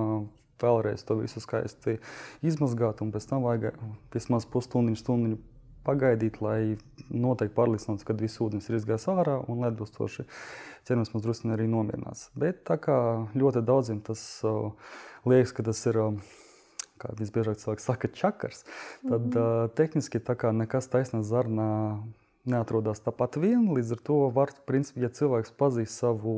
vēlreiz 0.62 1.04
to 1.06 1.18
visu 1.20 1.42
skaisti 1.42 1.98
izmazgāt, 2.46 3.02
un 3.04 3.12
pēc 3.14 3.28
tam 3.30 3.44
vajag 3.46 3.76
vismaz 4.14 4.48
pusstundu, 4.48 4.96
stundu 4.98 5.38
pagaidīt, 5.86 6.40
lai 6.42 6.76
noteikti 7.10 7.54
pārliecinātos, 7.54 8.06
ka 8.06 8.16
viss 8.18 8.40
ūdens 8.42 8.66
ir 8.68 8.78
izgājis 8.80 9.06
ārā 9.12 9.36
un 9.50 9.66
atbilstoši 9.68 10.26
ķermenis 10.86 11.12
mums 11.14 11.26
drusku 11.26 11.52
arī 11.54 11.68
nomierinās. 11.70 12.30
Bet 12.38 12.64
tā 12.66 12.78
kā 12.82 12.96
ļoti 13.38 13.62
daudziem 13.66 14.02
tas 14.06 14.24
uh, 14.46 14.72
liekas, 15.28 15.54
ka 15.56 15.66
tas 15.70 15.86
ir. 15.90 16.02
Uh, 16.08 16.34
kā 16.96 17.10
visbiežāk 17.12 17.58
cilvēki 17.60 17.84
saka, 17.84 18.08
čakars, 18.08 18.62
tad 19.02 19.26
mm 19.26 19.32
-hmm. 19.32 19.64
uh, 19.64 19.70
tehniski 19.76 20.18
tā 20.18 20.32
kā 20.34 20.52
nekas 20.56 20.88
taisnās 20.88 21.26
zarnā 21.28 22.00
neatrodas 22.50 23.02
tāpat 23.04 23.38
vien. 23.42 23.66
Līdz 23.76 23.96
ar 23.96 24.00
to, 24.06 24.16
var, 24.34 24.52
principā, 24.68 25.04
ja 25.04 25.10
cilvēks 25.12 25.54
pazīst 25.58 26.00
savu, 26.02 26.34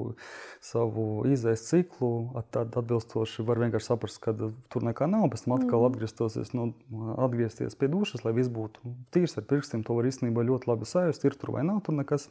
savu 0.65 1.07
izējas 1.29 1.67
ciklu, 1.69 2.11
tad 2.55 2.77
atbilstoši 2.81 3.47
var 3.49 3.63
vienkārši 3.65 3.91
saprast, 3.91 4.21
ka 4.25 4.35
tur 4.35 4.87
nekā 4.89 5.09
nav. 5.11 5.29
Pēc 5.33 5.47
tam 5.47 5.57
atkal 5.59 5.85
mhm. 5.85 5.89
atgriezties, 5.93 6.53
nu, 6.57 6.69
atgriezties 7.17 7.79
pie 7.79 7.91
dušas, 7.93 8.25
lai 8.27 8.35
viss 8.37 8.53
būtu 8.53 8.95
tīrs 9.15 9.39
ar 9.41 9.49
pirkstiem. 9.49 9.87
To 9.87 9.99
var 9.99 10.09
īstenībā 10.11 10.47
ļoti 10.49 10.73
labi 10.73 10.89
sajust, 10.89 11.27
ir 11.29 11.39
tur 11.39 11.57
vai 11.59 11.67
nav 11.69 11.83
tur 11.87 11.99
nekas. 12.01 12.31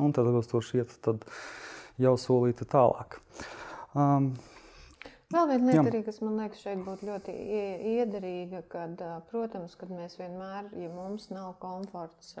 Un 0.00 0.14
tad 0.14 0.28
atbilstoši 0.30 0.80
iet 0.80 0.94
tad 1.04 1.26
jau 2.00 2.14
solīti 2.20 2.66
tālāk. 2.70 3.18
Um, 3.98 4.32
Vēl 5.30 5.46
viena 5.46 5.66
lieta, 5.68 5.82
arī, 5.92 6.00
kas 6.02 6.16
man 6.24 6.40
liekas, 6.40 6.62
šeit 6.64 6.80
būtu 6.82 7.06
ļoti 7.06 7.32
iederīga, 8.00 8.64
kad, 8.70 9.02
protams, 9.28 9.76
kad 9.78 9.92
mēs 9.94 10.16
vienmēr, 10.18 10.72
ja 10.74 10.88
mums 10.90 11.28
nav 11.30 11.52
komforts 11.62 12.32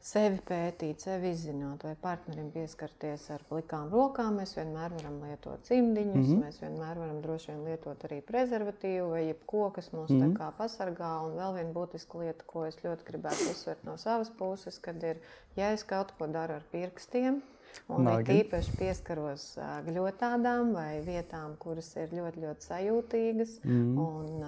sevi 0.00 0.40
pētīt, 0.48 1.02
sevi 1.04 1.30
izzināt, 1.34 1.84
vai 1.84 1.92
partnerim 2.00 2.48
pieskarties 2.54 3.26
ar 3.34 3.44
plikām 3.50 3.90
rokām, 3.92 4.38
mēs 4.40 4.54
vienmēr 4.56 4.94
varam 4.96 5.18
lietot 5.26 5.66
cimdiņus, 5.68 6.14
mm 6.16 6.32
-hmm. 6.32 6.44
mēs 6.46 6.60
vienmēr 6.62 7.00
varam 7.02 7.20
droši 7.20 7.52
vien 7.52 7.64
lietot 7.68 8.04
arī 8.08 8.20
prezervatīvu 8.24 9.10
vai 9.10 9.22
jebko, 9.26 9.70
kas 9.76 9.92
mūs 9.92 10.08
mm 10.08 10.20
-hmm. 10.20 10.32
tā 10.32 10.38
kā 10.38 10.50
pasargā. 10.58 11.12
Un 11.26 11.36
vēl 11.36 11.54
viena 11.54 11.72
būtiska 11.72 12.18
lieta, 12.18 12.44
ko 12.46 12.64
es 12.66 12.76
ļoti 12.84 13.04
gribētu 13.04 13.50
uzsvert 13.50 13.84
no 13.84 13.96
savas 13.96 14.30
puses, 14.30 14.78
kad 14.78 15.02
ir, 15.02 15.20
ja 15.56 15.72
es 15.72 15.84
kaut 15.84 16.12
ko 16.18 16.26
daru 16.26 16.54
ar 16.54 16.64
pirkstiem, 16.72 17.42
Un 17.90 18.06
it 18.12 18.28
īpaši 18.30 18.76
pieskaros 18.78 19.44
gļotādām 19.86 20.72
vai 20.76 21.00
vietām, 21.06 21.56
kuras 21.62 21.88
ir 21.98 22.12
ļoti, 22.14 22.44
ļoti 22.44 22.68
sajūtīgas. 22.68 23.56
Mm. 23.66 23.98
Un 23.98 24.44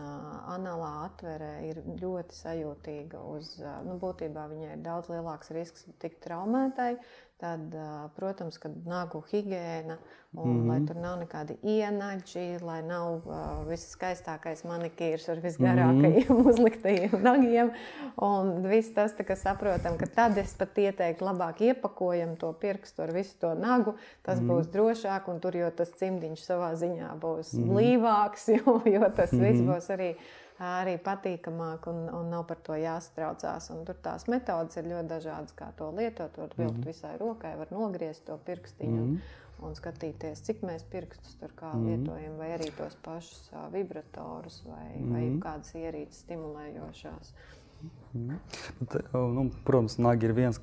anālā 0.54 0.92
atvere 1.08 1.50
ir 1.66 1.82
ļoti 2.02 2.38
sajūtīga. 2.38 3.24
Uz, 3.34 3.56
nu, 3.86 3.98
būtībā 4.02 4.46
viņai 4.52 4.76
ir 4.76 4.86
daudz 4.86 5.10
lielāks 5.12 5.52
risks 5.56 5.88
tikt 6.02 6.22
traumētai. 6.26 6.94
Tad, 7.42 7.72
protams, 8.14 8.54
kad 8.62 8.74
nagu 8.86 9.18
higiēna, 9.26 9.96
un 10.32 10.48
mm 10.48 10.60
-hmm. 10.60 10.68
lai 10.68 10.86
tur 10.86 10.96
nav 10.96 11.16
nekādi 11.18 11.56
ienaģi, 11.62 12.60
lai 12.62 12.82
nav 12.86 13.26
uh, 13.26 13.64
viskaistākais 13.66 14.62
manikīrs 14.64 15.28
ar 15.28 15.40
visgarākajiem 15.42 16.28
mm 16.28 16.36
-hmm. 16.38 16.50
uzliktajiem 16.50 17.16
nagiem. 17.22 17.72
Un 18.16 18.68
viss 18.68 18.94
tas, 18.94 19.14
ka 19.26 19.36
saprotam, 19.36 19.98
ka 19.98 20.06
tad 20.06 20.38
es 20.38 20.54
pat 20.54 20.78
ieteiktu 20.78 21.24
labāk 21.24 21.60
iepakojam 21.60 22.36
to 22.36 22.52
pirkstu 22.52 23.02
ar 23.02 23.12
visu 23.12 23.34
to 23.40 23.54
nagu. 23.54 23.94
Tas 24.22 24.40
mm 24.40 24.48
-hmm. 24.48 24.52
būs 24.52 24.70
drošāk, 24.72 25.28
un 25.28 25.40
tur 25.40 25.56
jau 25.56 25.70
tas 25.70 25.90
cimdiņš 25.98 26.46
savā 26.50 26.72
ziņā 26.74 27.10
būs 27.20 27.52
mm 27.52 27.64
-hmm. 27.64 27.72
blīvāks, 27.72 28.48
jo, 28.56 28.82
jo 28.84 29.10
tas 29.16 29.32
mm 29.32 29.38
-hmm. 29.38 29.50
viss 29.50 29.60
būs 29.60 29.90
arī 29.96 30.14
arī 30.62 30.96
patīkamāk 31.02 31.86
un, 31.90 32.02
un 32.14 32.30
nav 32.30 32.46
par 32.48 32.60
to 32.66 32.76
jāstraucās. 32.78 33.68
Un 33.74 33.84
tur 33.88 33.98
tās 34.02 34.28
metodas 34.30 34.78
ir 34.78 34.88
ļoti 34.90 35.10
dažādas, 35.10 35.54
kā 35.58 35.72
to 35.78 35.90
lietot. 35.96 36.36
Var 36.38 36.54
vilkt 36.56 36.76
mm 36.76 36.82
-hmm. 36.82 36.86
visai 36.86 37.16
rokai, 37.18 37.56
var 37.58 37.72
nogriezt 37.72 38.24
to 38.26 38.38
pirkstiņu. 38.46 39.02
Mm 39.04 39.14
-hmm. 39.14 39.40
Un 39.62 39.74
skatīties, 39.74 40.42
cik 40.42 40.62
mēs 40.62 40.82
pirkstus 40.90 41.34
tur 41.34 41.50
kā 41.56 41.74
mm 41.74 41.86
lietojam, 41.86 42.36
vai 42.38 42.48
arī 42.58 42.70
tos 42.76 42.96
pašus 43.02 43.50
uh, 43.52 43.72
vibratorus, 43.72 44.64
vai, 44.66 45.00
mm 45.00 45.12
vai 45.12 45.40
kādas 45.40 45.74
ierīces 45.74 46.24
stimulējošās. 46.24 47.34
Mm. 48.12 48.38
Bet, 48.80 49.12
nu, 49.12 49.50
protams, 49.64 49.98
nagi 49.98 50.26
ir 50.26 50.32
viens 50.32 50.60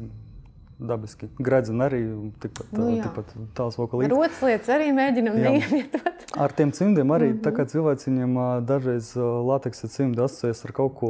dabiski. 0.80 1.28
Gradzena 1.40 1.88
arī 1.90 2.02
tikpat, 2.40 2.72
nu, 2.76 2.88
tikpat 3.04 3.32
tāls 3.58 3.78
vokalīts. 3.80 4.12
Rotas 4.14 4.42
lietas 4.46 4.72
arī 4.74 4.90
mēģinam 4.96 5.38
neievietot. 5.44 6.26
Ar 6.40 6.54
tiem 6.56 6.72
cimdiem 6.76 7.12
arī 7.12 7.32
mm 7.32 7.38
-hmm. 7.38 7.44
tā 7.44 7.52
kā 7.56 7.66
cilvēciņiem 7.74 8.38
dažreiz 8.66 9.16
lateksa 9.52 9.88
cimdi 9.88 10.22
asociēs 10.22 10.66
ar 10.66 10.72
kaut 10.72 10.96
ko, 11.00 11.10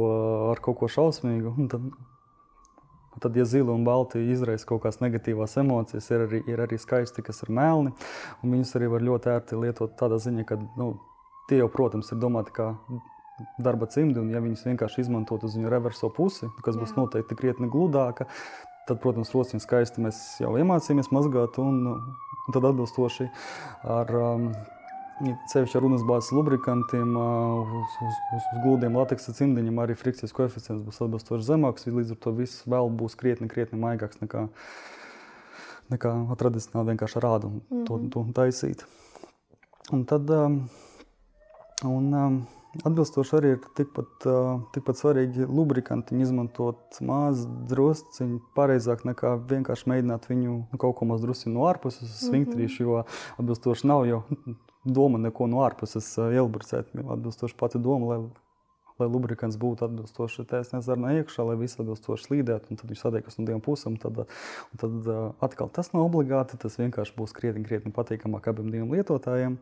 ar 0.50 0.60
kaut 0.60 0.78
ko 0.78 0.88
šausmīgu. 0.88 1.54
Un 1.58 1.68
tad, 1.68 1.80
tad, 3.20 3.36
ja 3.36 3.44
zila 3.44 3.72
un 3.72 3.84
balti 3.84 4.18
izraisa 4.30 4.66
kaut 4.66 4.82
kādas 4.82 5.00
negatīvās 5.00 5.56
emocijas, 5.60 6.10
ir 6.10 6.26
arī, 6.26 6.42
ir 6.46 6.60
arī 6.60 6.78
skaisti, 6.78 7.22
kas 7.22 7.42
ir 7.42 7.50
melni. 7.50 7.92
Viņus 8.42 8.76
arī 8.76 8.90
var 8.90 9.00
ļoti 9.00 9.30
ērti 9.30 9.60
lietot 9.60 9.96
tādā 9.96 10.18
ziņā, 10.18 10.44
ka 10.44 10.58
nu, 10.76 10.98
tie 11.48 11.58
jau, 11.58 11.68
protams, 11.68 12.12
ir 12.12 12.18
domāti 12.18 12.50
kā 12.52 12.74
darba 13.58 13.86
cimdi, 13.86 14.20
un 14.20 14.30
ja 14.30 14.40
viņus 14.40 14.66
vienkārši 14.66 15.04
izmantot 15.04 15.44
uz 15.44 15.56
viņu 15.56 15.70
reverso 15.72 16.10
pusi, 16.12 16.48
kas 16.64 16.76
Jā. 16.76 16.82
būs 16.82 16.96
noteikti 16.96 17.38
krietni 17.38 17.70
gludāka, 17.72 18.26
Tad, 18.90 18.98
protams, 18.98 19.30
rociņu 19.30 19.62
skaisti 19.62 20.02
mēs 20.02 20.18
jau 20.42 20.50
iemācījāmies 20.58 21.12
mazgāt, 21.14 21.60
un, 21.62 21.84
un 21.94 22.54
tad 22.56 22.64
atbilstoši 22.66 23.28
ar 23.86 24.10
um, 24.18 24.48
ceļš 25.52 25.76
ar 25.78 25.84
runas 25.84 26.02
bāzes 26.08 26.32
lubrikantiem, 26.34 27.12
uh, 27.14 27.70
uz, 27.80 27.98
uz, 28.02 28.18
uz, 28.34 28.48
uz 28.50 28.64
glūdiem 28.64 28.98
lateksa 28.98 29.34
cimdiņiem 29.36 29.78
arī 29.84 29.94
frikcijas 30.00 30.34
koeficients 30.34 30.82
būs 30.82 30.98
atbilstoši 31.06 31.46
zemāks. 31.52 31.86
Līdz 31.86 32.16
ar 32.16 32.20
to 32.24 32.34
viss 32.40 32.64
vēl 32.66 32.90
būs 32.98 33.14
krietni, 33.20 33.46
krietni 33.52 33.78
maigāks 33.78 34.18
nekā, 34.24 34.48
nekā 35.94 36.14
tradicionāli 36.40 36.96
vienkārši 36.96 37.22
rādu 37.22 37.52
un 37.52 37.60
mm 37.60 37.84
-hmm. 37.84 37.86
to, 37.86 38.00
to 38.10 38.26
taisīt. 38.40 38.82
Un 39.94 40.04
tad, 40.04 40.30
um, 40.30 40.64
un, 41.84 42.14
um, 42.14 42.42
Atbilstoši 42.86 43.34
arī 43.34 43.48
ir 43.56 43.64
tikpat, 43.74 44.26
tikpat 44.74 44.98
svarīgi 45.00 45.46
lubrikantiņu 45.50 46.22
izmantot 46.22 47.00
maz 47.02 47.42
drusciņu 47.70 48.38
pareizāk 48.54 49.02
nekā 49.08 49.34
vienkārši 49.50 49.90
mēģināt 49.90 50.28
viņu 50.30 50.56
kaut 50.78 50.94
ko 51.00 51.08
maz 51.10 51.24
drusciņu 51.24 51.56
no 51.56 51.66
ārpuses 51.66 52.28
mhm. 52.28 52.36
jo 52.86 53.00
atbilstoši 53.42 53.90
nav 53.90 54.06
jau 54.06 54.22
doma 54.84 55.18
neko 55.18 55.48
no 55.50 55.64
ārpuses 55.66 56.12
ielburcēt. 56.30 56.94
Atbilstoši 56.94 57.58
pati 57.58 57.82
doma, 57.82 58.14
lai 58.14 58.20
lai 59.00 59.08
lubrikants 59.10 59.58
būtu 59.60 59.86
atbilstoši 59.86 60.44
tēsnes 60.50 60.86
zarnā 60.86 61.14
iekšā, 61.18 61.44
lai 61.48 61.56
viss 61.60 61.80
atbilstoši 61.80 62.26
slīdētu, 62.26 62.70
un 62.70 62.80
tad 62.80 62.92
viņš 62.92 63.02
sadiekas 63.04 63.38
no 63.38 63.46
divām 63.48 63.62
pusēm. 63.64 63.96
Tad, 64.00 64.22
tad 64.80 65.10
atkal 65.42 65.70
tas 65.74 65.92
nav 65.94 66.06
obligāti, 66.06 66.58
tas 66.60 66.78
vienkārši 66.80 67.16
būs 67.18 67.34
krietni, 67.36 67.64
krietni 67.66 67.92
patīkamāk 67.96 68.50
abiem 68.52 68.70
diviem 68.72 68.94
lietotājiem. 68.94 69.58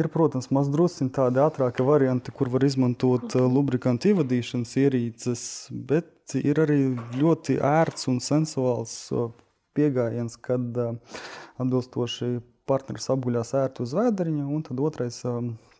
Ir, 0.00 0.10
protams, 0.14 0.50
maz 0.54 0.70
drusciņi 0.72 1.14
tādi 1.16 1.42
ātrāki 1.42 1.86
varianti, 1.86 2.34
kur 2.34 2.52
var 2.52 2.66
izmantot 2.66 3.36
lubrikantu 3.40 4.12
ievadīšanas 4.12 4.76
ierīces, 4.84 5.44
bet 5.72 6.36
ir 6.40 6.60
arī 6.62 6.80
ļoti 7.18 7.58
ērts 7.64 8.08
un 8.12 8.20
sensuāls 8.24 8.96
pieejams, 9.74 10.38
kad 10.38 10.78
atbilstoši 11.58 12.36
partneris 12.68 13.10
apguļās 13.12 13.54
ērti 13.58 13.84
uz 13.84 13.94
vēdriņa, 13.96 14.46
un 14.48 14.64
tad 14.64 14.80
otrais 14.80 15.20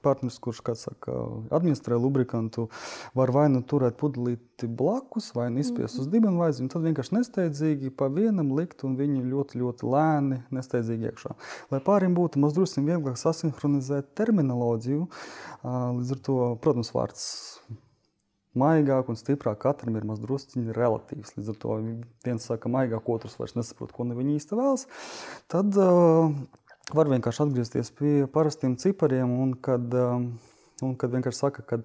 partneris, 0.05 0.39
kurš 0.43 0.63
saka, 0.79 1.17
administrē 1.55 1.99
lubrikantu, 2.01 2.69
var 3.17 3.33
vai 3.35 3.47
nu 3.53 3.63
turēt 3.63 3.99
pudelīti 4.01 4.69
blakus, 4.69 5.33
vai 5.37 5.51
nu 5.51 5.63
izspiest 5.65 5.99
uz 5.99 6.07
mhm. 6.07 6.13
dibena 6.15 6.45
vaiziņu, 6.45 6.71
tad 6.73 6.87
vienkārši 6.87 7.19
nesteidzīgi 7.19 7.95
pa 7.99 8.11
vienam 8.13 8.53
likt 8.59 8.85
un 8.87 8.99
viņu 9.01 9.25
ļoti, 9.31 9.61
ļoti 9.63 9.95
lēni 9.95 10.43
nesteidzīgi 10.55 11.11
iekšā. 11.11 11.37
Lai 11.73 11.81
pāriem 11.85 12.17
būtu 12.17 12.43
mazliet 12.43 12.77
vieglāk 12.85 13.19
sasinhronizēt 13.21 14.15
terminoloģiju, 14.19 15.09
līdz 15.65 16.15
ar 16.15 16.23
to, 16.29 16.39
protams, 16.63 16.93
vārds 16.95 17.25
maigāk 18.59 19.11
un 19.11 19.19
stiprāk 19.19 19.61
katram 19.65 19.99
ir 19.99 20.07
mazliet 20.09 20.55
relatīvs. 20.77 21.35
Līdz 21.37 21.53
ar 21.53 21.61
to 21.63 21.79
viens 22.27 22.49
saka, 22.51 22.71
maigāk, 22.73 23.09
otrs 23.11 23.37
vairs 23.41 23.57
nesaprot, 23.59 23.93
ko 23.95 24.07
ne 24.07 24.17
viņi 24.19 24.39
īsti 24.39 24.59
vēlas. 24.59 24.87
Tad 25.51 25.75
uh, 25.81 26.31
var 26.93 27.09
vienkārši 27.09 27.47
atgriezties 27.47 27.93
pie 27.97 28.17
parastiem 28.33 28.75
cipariem, 28.81 29.31
un 29.45 29.55
kad, 29.65 29.95
um, 29.97 30.27
un 30.85 30.93
kad 31.01 31.15
vienkārši 31.15 31.41
saka, 31.41 31.65
ka 31.65 31.79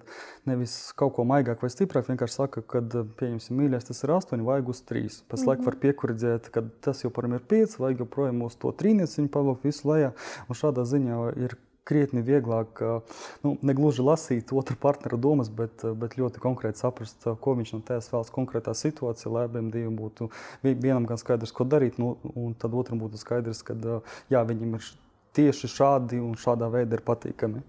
nevis 0.50 0.74
kaut 0.98 1.14
ko 1.16 1.24
maigāk 1.28 1.62
vai 1.64 1.70
stiprāk, 1.72 2.10
vienkārši 2.10 2.36
saka, 2.36 2.64
ka, 2.66 2.82
pieņemsim, 3.20 3.56
mīļais, 3.56 3.88
tas 3.88 4.04
ir 4.04 4.12
8, 4.18 4.44
vajag 4.44 4.68
uz 4.74 4.82
3. 4.90 5.00
Pēc 5.00 5.16
mm 5.16 5.24
-hmm. 5.30 5.48
laika 5.48 5.68
var 5.70 5.78
piekuridzēt, 5.86 6.50
ka 6.52 6.64
tas 6.80 7.04
joprojām 7.04 7.38
ir 7.38 7.46
5, 7.54 7.78
vajag 7.80 8.04
joprojām 8.04 8.42
uz 8.42 8.56
to 8.56 8.72
trīnieciņu 8.72 9.28
pavilkt 9.28 9.64
visu 9.64 9.88
lejā, 9.88 10.12
un 10.48 10.54
šādā 10.62 10.84
ziņā 10.84 11.36
ir 11.36 11.56
krietni 11.88 12.22
vieglāk, 12.24 12.80
nu, 13.44 13.54
ne 13.66 13.74
gluži 13.76 14.04
lasīt 14.04 14.52
otru 14.56 14.76
partneru 14.80 15.18
domas, 15.20 15.50
bet, 15.52 15.84
bet 15.98 16.16
ļoti 16.20 16.42
konkrēti 16.42 16.82
saprast, 16.82 17.26
ko 17.42 17.54
viņš 17.58 17.74
no 17.76 17.82
tevis 17.86 18.10
vēlas 18.12 18.32
konkrētā 18.34 18.74
situācijā, 18.76 19.32
lai 19.34 19.44
abiem 19.48 19.70
diviem 19.74 19.96
būtu 19.98 20.30
vienam 20.62 21.08
gan 21.08 21.20
skaidrs, 21.20 21.54
ko 21.56 21.66
darīt, 21.68 22.00
nu, 22.02 22.16
un 22.34 22.54
tad 22.58 22.74
otram 22.76 23.00
būtu 23.02 23.20
skaidrs, 23.20 23.62
ka 23.66 23.76
jā, 24.32 24.42
viņam 24.46 24.76
ir 24.78 24.90
tieši 25.36 25.70
šādi 25.70 26.20
un 26.22 26.36
šādā 26.38 26.70
veidā 26.72 26.98
ir 26.98 27.06
patīkami. 27.06 27.64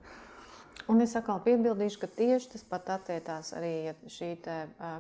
Un 0.89 1.00
es 1.04 1.13
atkal 1.15 1.39
piebildīšu, 1.45 2.02
ka 2.02 2.10
tieši 2.10 2.56
tas 2.56 2.65
pat 2.67 2.89
attiecās 2.97 3.54
arī 3.56 3.93
šī, 4.12 4.34
te, 4.43 4.56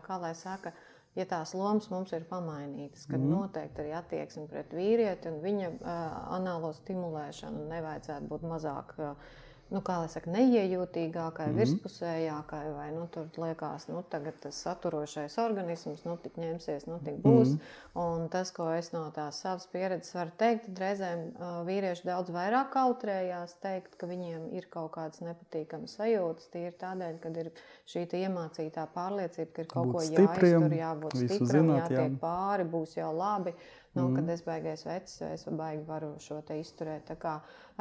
kā 0.05 0.19
lai 0.21 0.31
saka, 0.37 0.71
uh, 0.71 1.00
ja 1.15 1.25
tās 1.27 1.53
lomas 1.57 1.89
mums 1.91 2.13
ir 2.15 2.25
pamainītas, 2.29 3.05
tad 3.09 3.19
mm. 3.19 3.29
noteikti 3.35 3.83
arī 3.83 3.93
attieksme 3.99 4.47
pret 4.51 4.73
vīrieti 4.75 5.31
un 5.31 5.39
viņa 5.43 5.71
uh, 5.71 5.95
anālo 6.37 6.71
stimulēšanu 6.77 7.67
nevajadzētu 7.71 8.29
būt 8.31 8.45
mazāk. 8.53 8.93
Uh, 8.99 9.39
nu, 9.71 9.79
kā 9.85 9.97
lai 10.01 10.09
saka, 10.11 10.31
neiejūtīgākai, 10.33 11.47
mm 11.47 11.53
-hmm. 11.53 11.59
virspusējākai, 11.61 12.63
vai 12.75 12.89
nu, 12.91 13.05
tur 13.11 13.27
liekas, 13.39 13.87
nu, 13.87 14.03
tagad 14.09 14.39
tas 14.43 14.59
saturošais 14.65 15.37
organisms, 15.41 16.03
nu, 16.05 16.17
tik 16.17 16.37
ņemsies, 16.37 16.87
nu, 16.87 16.99
tik 17.05 17.21
būs. 17.23 17.53
Mm 17.53 17.57
-hmm. 17.57 18.01
Un 18.03 18.29
tas, 18.29 18.51
ko 18.51 18.69
es 18.73 18.91
no 18.91 19.05
tās 19.15 19.41
savas 19.41 19.67
pieredzes 19.67 20.13
varu 20.15 20.31
teikt, 20.37 20.65
tad 20.65 20.79
reizēm 20.79 21.19
uh, 21.27 21.65
vīrieši 21.67 22.05
daudz 22.05 22.29
vairāk 22.29 22.69
kautrējās 22.71 23.55
teikt, 23.61 23.95
ka 23.95 24.07
viņiem 24.07 24.51
ir 24.53 24.67
kaut 24.69 24.91
kādas 24.91 25.21
nepatīkamas 25.21 25.95
sajūtas, 25.99 26.51
tīri 26.53 26.73
tādēļ, 26.79 27.19
ka 27.19 27.29
ir 27.29 27.51
šī 27.87 28.07
iemācītā 28.25 28.87
pārliecība, 28.95 29.51
ka 29.53 29.61
ir 29.61 29.67
kaut 29.67 29.87
būt 29.87 29.93
ko 29.93 30.01
jāiztur, 30.01 30.73
jābūt 30.73 31.17
stipram, 31.17 31.47
zināt, 31.47 31.77
jātiek 31.81 32.11
jā. 32.11 32.19
pāri, 32.19 32.63
būs 32.63 32.97
jau 32.97 33.11
labi. 33.15 33.55
Nu, 33.93 34.05
mm. 34.07 34.15
Kad 34.15 34.29
es 34.31 34.41
beigās 34.45 34.85
vecs, 34.87 35.17
es 35.27 35.41
baigi 35.51 35.83
varu 35.83 36.13
šo 36.23 36.37
te 36.47 36.55
izturēt. 36.61 37.03
Tā 37.09 37.17
kā 37.19 37.33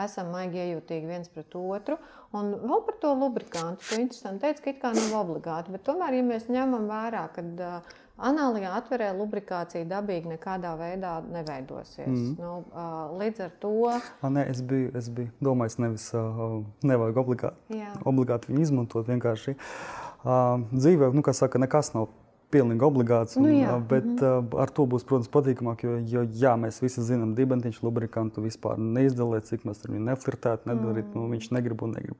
esam 0.03 0.33
maigi 0.35 0.59
iejūtīgi 0.59 1.07
viens 1.07 1.31
pret 1.31 1.55
otru. 1.55 2.01
Un 2.35 2.51
vēl 2.64 2.83
par 2.88 2.96
to 3.03 3.12
lubrikantu. 3.14 3.85
Tu 3.87 4.01
interesanti 4.03 4.42
teici, 4.42 4.64
ka 4.64 4.73
it 4.73 4.81
kā 4.83 4.90
nav 4.96 5.14
obligāti, 5.20 5.70
bet 5.77 5.87
tomēr, 5.87 6.18
ja 6.18 6.27
mēs 6.27 6.49
ņemam 6.51 6.88
vērā, 6.90 7.29
ka 7.37 7.44
uh, 7.46 7.92
Anālijā 8.20 8.75
atverē 8.77 9.12
lubrikācija 9.16 9.87
dabīgi 9.88 10.35
nekādā 10.35 10.75
veidā 10.77 11.14
neveidosies. 11.25 12.11
Mm. 12.11 12.35
Nu, 12.37 12.57
uh, 12.68 13.14
līdz 13.20 13.46
ar 13.46 13.55
to. 13.62 13.73
A, 13.94 14.33
nē, 14.35 14.44
es 14.53 14.61
biju, 14.61 14.90
es 14.99 15.09
biju 15.14 15.33
domājis, 15.40 15.79
nevis 15.81 16.09
uh, 16.18 16.59
nevajag 16.85 17.20
obligāti, 17.23 17.79
Jā. 17.79 17.94
obligāti 18.03 18.51
viņu 18.51 18.66
izmantot. 18.66 19.09
Vienkārši 19.09 19.55
uh, 19.57 20.59
dzīvē, 20.75 21.14
nu, 21.16 21.25
kā 21.25 21.33
saka, 21.37 21.62
nekas 21.62 21.94
nav 21.96 22.11
pilnīgi 22.50 22.86
obligāts. 22.86 23.38
Un, 23.38 23.46
nu, 23.46 23.52
jā. 23.54 23.76
bet 23.88 24.04
mm 24.04 24.16
-hmm. 24.18 24.58
ar 24.62 24.70
to 24.70 24.86
būs, 24.86 25.06
protams, 25.06 25.30
patīkamāk. 25.32 25.84
Jo, 25.84 25.96
jo 26.14 26.22
jā, 26.42 26.56
mēs 26.56 26.82
visi 26.82 27.02
zinām, 27.02 27.34
dibentiņš 27.34 27.82
lubrikantu 27.82 28.42
vispār 28.42 28.78
neizdalīt, 28.78 29.48
cik 29.50 29.64
mēs 29.64 29.84
ar 29.84 29.94
viņu 29.94 30.04
neflirtētu, 30.10 30.68
nedarīt. 30.70 31.06
Mm. 31.06 31.14
Nu, 31.14 31.28
viņš 31.30 31.50
negrib 31.50 31.82
un 31.82 31.94
negrib. 31.96 32.18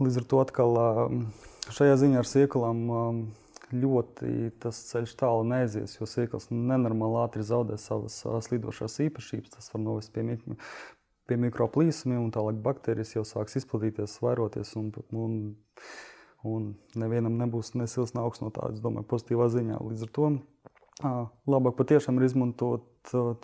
Līdz 0.00 0.16
ar 0.16 0.24
to 0.24 0.40
atkal 0.40 0.78
šajā 1.70 1.96
ziņā 1.96 2.18
ar 2.18 2.28
siekalām 2.28 2.80
ļoti 3.72 4.50
tas 4.62 4.76
ceļš 4.90 5.14
tālu 5.18 5.44
neaizies, 5.44 5.96
jo 5.98 6.06
sēklas 6.06 6.50
nenormāli 6.50 7.22
ātri 7.24 7.42
zaudē 7.42 7.78
savas 7.78 8.22
slidošās 8.46 9.00
īpašības. 9.08 9.56
Tas 9.56 9.72
var 9.72 9.82
novest 9.82 10.12
pie, 10.12 10.22
mik 10.22 10.44
pie 11.26 11.38
mikroplīsumiem, 11.42 12.20
un 12.22 12.32
tālāk 12.34 12.58
baktērijas 12.62 13.16
jau 13.16 13.24
sāks 13.26 13.58
izplatīties, 13.60 14.20
vairoties. 14.22 14.72
Un, 14.78 14.92
un, 15.10 15.40
un 16.46 16.68
nevienam 16.98 17.36
nebūs 17.40 17.74
ne 17.76 17.88
silts, 17.90 18.14
ne 18.16 18.22
augsts 18.22 18.44
no 18.44 18.52
tādas, 18.54 18.82
domāju, 18.84 19.08
pozitīvā 19.10 19.48
ziņā. 19.52 19.80
Līdz 19.82 20.06
ar 20.06 20.12
to 20.16 20.30
labāk 21.50 21.76
patiešām 21.76 22.16
ir 22.16 22.26
izmantot 22.28 22.86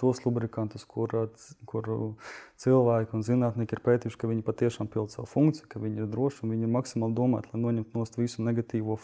tos 0.01 0.23
lubrikantus, 0.25 0.87
kur, 0.89 1.13
kur 1.69 1.91
cilvēki 2.63 3.19
un 3.19 3.27
zinātnieki 3.27 3.77
ir 3.77 3.83
pētījuši, 3.85 4.19
ka 4.19 4.31
viņi 4.31 4.47
patiešām 4.47 4.89
pild 4.93 5.13
savu 5.13 5.29
funkciju, 5.31 5.69
ka 5.69 5.83
viņi 5.83 6.03
ir 6.03 6.09
droši 6.11 6.47
un 6.47 6.55
viņi 6.55 6.67
ir 6.67 6.73
maksimāli 6.79 7.19
domāti, 7.19 7.53
lai 7.53 7.63
noņemtu 7.67 7.99
nost 7.99 8.19
visu 8.19 8.47
negatīvo 8.47 8.97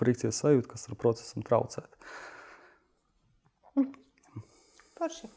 frikcijas 0.00 0.40
sajūtu, 0.40 0.72
kas 0.72 0.88
ar 0.88 0.98
procesam 0.98 1.44
traucēt. 1.46 2.00
Forši. 4.98 5.30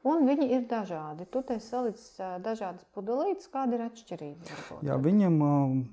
Un 0.00 0.24
viņi 0.24 0.46
ir 0.56 0.62
dažādi. 0.64 1.26
Tu 1.28 1.42
te 1.44 1.58
salicis 1.60 2.14
dažādas 2.40 2.86
pudelītes, 2.96 3.50
kāda 3.52 3.76
ir 3.76 3.82
atšķirība? 3.84 4.46
Varbūt? 4.48 4.84
Jā, 4.88 4.96
viņiem 4.96 5.34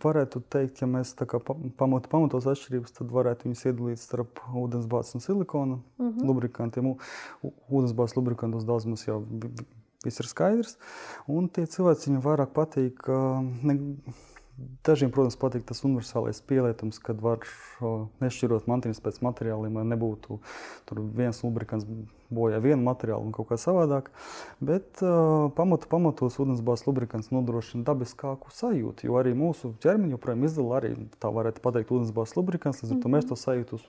varētu 0.03 0.41
teikt, 0.47 0.79
ja 0.79 0.87
mēs 0.87 1.11
pamatu, 1.17 2.07
pamatos 2.07 2.47
atšķirības, 2.47 2.95
tad 3.01 3.11
varētu 3.11 3.49
viņus 3.49 3.65
iedalīt 3.67 3.99
starp 3.99 4.39
ūdensbāzes 4.55 5.19
un 5.19 5.25
silikona 5.25 5.75
mm 5.75 6.07
-hmm. 6.07 6.29
lubrikantiem. 6.29 6.93
Ūdensbāzes 7.43 8.15
lubrikantos 8.15 8.63
daudz 8.63 8.87
mums 8.87 9.03
jau 9.07 9.25
viss 10.05 10.23
ir 10.23 10.31
skaidrs. 10.31 10.77
Un 11.27 11.49
tie 11.49 11.67
cilvēki 11.67 12.07
viņam 12.07 12.23
vairāk 12.23 12.55
patīk. 12.55 13.11
Ne, 13.63 13.75
Dažiem, 14.57 15.11
protams, 15.13 15.35
patīk 15.37 15.67
tas 15.69 15.83
universālais 15.85 16.39
pielietums, 16.49 16.97
kad 17.03 17.19
var 17.21 17.43
nešķirot 18.23 18.65
mantiņas 18.65 19.01
pēc 19.05 19.19
materiāliem, 19.21 19.77
lai 19.77 19.83
nebūtu 19.91 20.39
viens 21.13 21.41
lubrikants 21.43 21.85
bojā 22.33 22.57
vienu 22.63 22.81
materiālu 22.87 23.29
un 23.29 23.35
kaut 23.35 23.51
kā 23.51 23.59
savādāk. 23.61 24.09
Bet 24.57 25.03
uh, 25.05 25.51
pamatu, 25.57 25.89
pamatos 25.91 26.39
ūdensbāzes 26.41 26.87
lubrikants 26.89 27.29
nodrošina 27.35 27.85
dabiskāku 27.85 28.49
sajūtu, 28.55 29.05
jo 29.11 29.19
arī 29.21 29.35
mūsu 29.37 29.75
ķermeņa 29.83 30.17
joprojām 30.17 30.49
izdala 30.49 30.81
arī 30.81 30.95
tā 31.21 31.31
varētu 31.37 31.61
pateikt 31.61 31.93
ūdensbāzes 31.93 32.39
lubrikants, 32.39 32.81
līdz 32.81 32.97
ar 32.97 33.03
to 33.03 33.13
mēs 33.13 33.29
to 33.29 33.37
sajūtu 33.37 33.81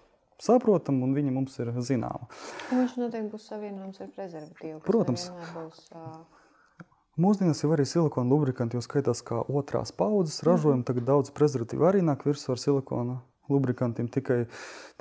saprotam, 0.42 1.00
un 1.02 1.16
viņa 1.16 1.32
mums 1.34 1.56
ir 1.64 1.72
zināma. 1.80 2.28
Viņš 2.70 2.98
noteikti 3.00 3.32
būs 3.32 3.48
savienojams 3.50 4.04
ar 4.04 4.12
prezervatīvu. 4.14 4.82
Protams. 4.84 5.30
Būs, 5.56 5.88
uh... 5.96 6.20
Mūsdienās 7.18 7.64
jau 7.64 7.72
arī 7.74 7.82
silikona 7.88 8.30
lubrikanti 8.30 8.78
jau 8.78 8.82
skaitās 8.84 9.24
kā 9.26 9.40
otrās 9.50 9.90
paudzes 9.90 10.44
ražojumi. 10.46 10.86
Tagad 10.86 11.08
daudz 11.08 11.32
prezervatīvu 11.34 11.88
arī 11.88 12.02
nāk 12.06 12.22
virsū 12.28 12.52
ar 12.54 12.62
silikona 12.62 13.18
lubrikantiem. 13.50 14.06
Tikai, 14.12 14.44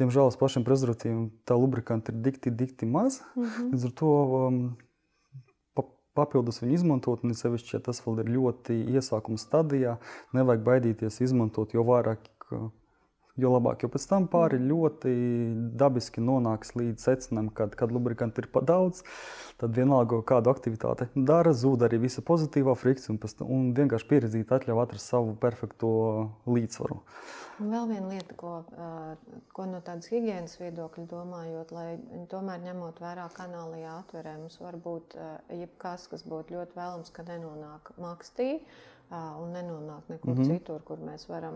diemžēl, 0.02 0.32
pašiem 0.40 0.66
prezervatīviem 0.66 1.28
tā 1.46 1.58
lubrikanti 1.60 2.14
ir 2.14 2.22
dikti, 2.26 2.54
dikti 2.64 2.90
maz. 2.90 3.22
Mm 3.36 3.44
-hmm. 3.44 3.70
Līdz 3.74 3.86
ar 3.86 3.94
to 4.02 4.12
um, 4.48 4.58
pa, 5.76 5.84
papildus 6.14 6.62
viņu 6.62 6.74
izmantot, 6.74 7.24
un 7.24 7.34
sevišķi, 7.34 7.76
ja 7.76 7.80
tas 7.80 8.02
vēl 8.06 8.20
ir 8.24 8.34
ļoti 8.38 8.80
iesākuma 8.98 9.38
stadijā, 9.38 9.98
nevajag 10.34 10.64
baidīties 10.64 11.22
izmantot, 11.22 11.74
jo 11.74 11.84
vairāk 11.84 12.20
jo 13.38 13.52
labāk. 13.54 13.84
Jo 13.84 13.92
pēc 13.94 14.06
tam 14.10 14.28
pāri 14.32 14.60
ļoti 14.62 15.14
dabiski 15.78 16.24
nonāks 16.24 16.74
līdz 16.78 17.08
secinājumam, 17.10 17.52
kad, 17.58 17.76
kad 17.78 17.94
lubrikanti 17.94 18.44
ir 18.44 18.50
par 18.54 18.66
daudz. 18.68 19.04
Tad 19.62 19.74
vienalga, 19.78 20.20
kādu 20.28 20.52
aktivitāti 20.52 21.08
dara, 21.16 21.54
zūd 21.58 21.86
arī 21.88 22.02
visa 22.04 22.22
pozitīvā 22.26 22.76
frikcija 22.78 23.14
un, 23.16 23.22
un 23.48 23.68
vienkārši 23.78 24.10
pieredzīt, 24.10 24.54
atļauj 24.54 24.84
atrast 24.84 25.14
savu 25.14 25.36
perfekto 25.42 25.92
līdzsvaru. 26.50 27.00
Vēl 27.58 27.88
viena 27.90 28.12
lieta, 28.12 28.36
ko, 28.38 28.52
ko 29.58 29.66
no 29.66 29.80
tādas 29.82 30.12
higiēnas 30.14 30.60
viedokļa 30.60 31.08
domājot, 31.10 31.74
lai 31.74 31.88
tomēr 32.30 32.62
ņemot 32.68 33.02
vērā 33.02 33.26
kanālajā 33.34 33.96
atverē, 34.04 34.36
mums 34.44 34.60
var 34.62 34.78
būt 34.82 35.18
jebkas, 35.58 36.06
kas 36.12 36.26
būtu 36.30 36.54
ļoti 36.54 36.78
vēlams, 36.78 37.10
ka 37.16 37.26
nenonāk 37.26 37.96
makstī 37.98 38.60
un 39.12 39.54
nenonāk 39.56 40.10
nekur 40.10 40.34
mm 40.34 40.42
-hmm. 40.42 40.48
citur, 40.52 40.82
kur 40.84 40.98
mēs 40.98 41.30
varam 41.30 41.56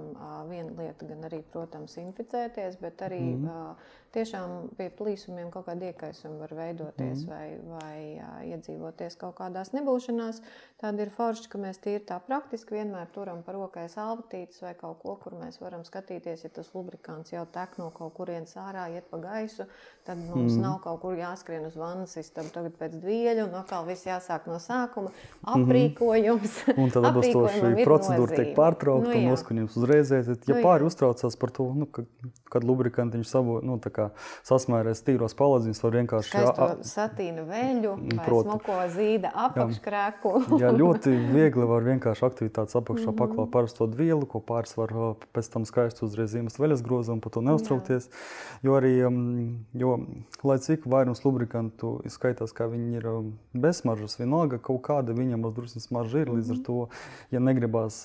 viena 0.49 0.71
lieta, 0.77 1.05
gan 1.05 1.23
arī, 1.23 1.41
protams, 1.51 1.97
inficēties, 1.97 2.79
bet 2.79 3.01
arī 3.01 3.19
mm 3.19 3.45
-hmm. 3.45 3.75
Tiešām 4.15 4.71
pie 4.77 4.89
plīsumiem 4.97 5.51
kaut 5.53 5.67
kāda 5.69 5.91
iekaisuma 5.91 6.41
var 6.43 6.55
veidoties 6.57 7.25
mm 7.25 7.29
vai, 7.31 7.47
vai 7.63 8.49
iedzīvoties 8.51 9.15
kaut 9.19 9.37
kādās 9.37 9.71
nebūšanās. 9.75 10.41
Tāda 10.81 11.05
ir 11.05 11.11
forša, 11.13 11.45
ka 11.51 11.59
mēs 11.61 11.77
tīri 11.83 12.01
tā 12.09 12.17
praktiski 12.25 12.75
vienmēr 12.75 13.11
turam 13.13 13.43
par 13.45 13.55
rokai 13.55 13.85
salvetītes 13.91 14.63
vai 14.63 14.73
kaut 14.79 14.99
ko, 15.03 15.15
kur 15.21 15.35
mēs 15.37 15.59
varam 15.61 15.85
skatīties, 15.87 16.43
ja 16.43 16.49
tas 16.53 16.71
lubrikants 16.73 17.31
jau 17.31 17.45
tek 17.53 17.77
no 17.79 17.91
kaut 17.95 18.15
kurienes 18.17 18.55
ārā, 18.59 18.87
iet 18.95 19.07
pa 19.11 19.19
gaisu, 19.21 19.67
tad 20.07 20.17
mums 20.17 20.55
mm. 20.55 20.63
nav 20.65 20.79
kaut 20.83 21.01
kur 21.03 21.15
jāskrien 21.19 21.67
uz 21.69 21.77
vannas 21.79 22.17
istabu 22.19 22.49
tagad 22.55 22.75
pēc 22.79 22.97
dvieļu, 22.97 23.45
un 23.45 23.59
atkal 23.61 23.85
viss 23.87 24.09
jāsāk 24.09 24.49
no 24.49 24.57
sākuma. 24.59 25.13
Mhm. 25.13 25.69
Aprīkojums. 25.69 26.57
Mm 26.65 26.73
-hmm. 26.73 26.83
Un 26.83 26.89
tad 26.89 27.05
šī 27.21 27.85
procedūra 27.85 28.35
tiek 28.35 28.55
pārtraukta 28.57 29.13
nu, 29.13 29.17
un 29.17 29.29
noskaņojums 29.31 29.77
uzreiz 29.77 30.11
aiziet. 30.11 30.47
Ja 30.47 30.55
nu, 30.55 30.63
pāri 30.65 30.85
uztraucās 30.85 31.37
par 31.37 31.51
to, 31.51 31.69
nu, 31.73 31.85
ka, 31.85 32.03
kad 32.49 32.63
lubrikantiņš 32.63 33.27
savu 33.27 33.59
nu, 33.63 33.77
sasmērēs 34.47 35.03
tīros 35.07 35.35
paladziņus, 35.39 35.81
var 35.85 35.97
vienkārši... 35.99 36.31
Skaisto 36.31 36.67
satīna 36.87 37.45
veļu 37.47 37.93
Proti. 38.25 38.49
smoko 38.49 38.77
zīda 38.95 39.31
apakškrēku. 39.47 40.33
Jā, 40.55 40.61
jā, 40.65 40.71
ļoti 40.81 41.15
viegli 41.33 41.67
var 41.69 41.85
vienkārši 41.87 42.25
aktivitātes 42.27 42.77
apakšā 42.79 43.07
mm 43.07 43.13
-hmm. 43.13 43.19
paklāt 43.21 43.51
parasto 43.53 43.87
vielu, 43.87 44.25
ko 44.25 44.39
pāris 44.39 44.77
var 44.77 44.93
pēc 45.35 45.51
tam 45.53 45.65
skaisti 45.65 46.05
uzreiz 46.05 46.33
zīmes 46.33 46.59
veļas 46.59 46.83
grozam, 46.85 47.21
par 47.21 47.31
to 47.35 47.41
neuztraukties. 47.45 48.09
Jā. 48.09 48.67
Jo 48.67 48.77
arī, 48.79 48.93
jo, 49.73 49.97
lai 50.43 50.57
cik 50.61 50.85
vairums 50.85 51.23
lubrikantu 51.25 51.99
skaitās, 52.09 52.53
kā 52.53 52.67
viņi 52.71 52.99
ir 52.99 53.07
bezsmaržas, 53.53 54.19
vienalga 54.19 54.59
kaut 54.61 54.81
kāda 54.85 55.15
viņam 55.17 55.45
uzdrusnes 55.49 55.87
smarža 55.89 56.23
ir, 56.25 56.33
līdz 56.35 56.51
ar 56.51 56.57
mhm. 56.57 56.65
to, 56.65 56.87
ja 57.31 57.39
negribās, 57.39 58.03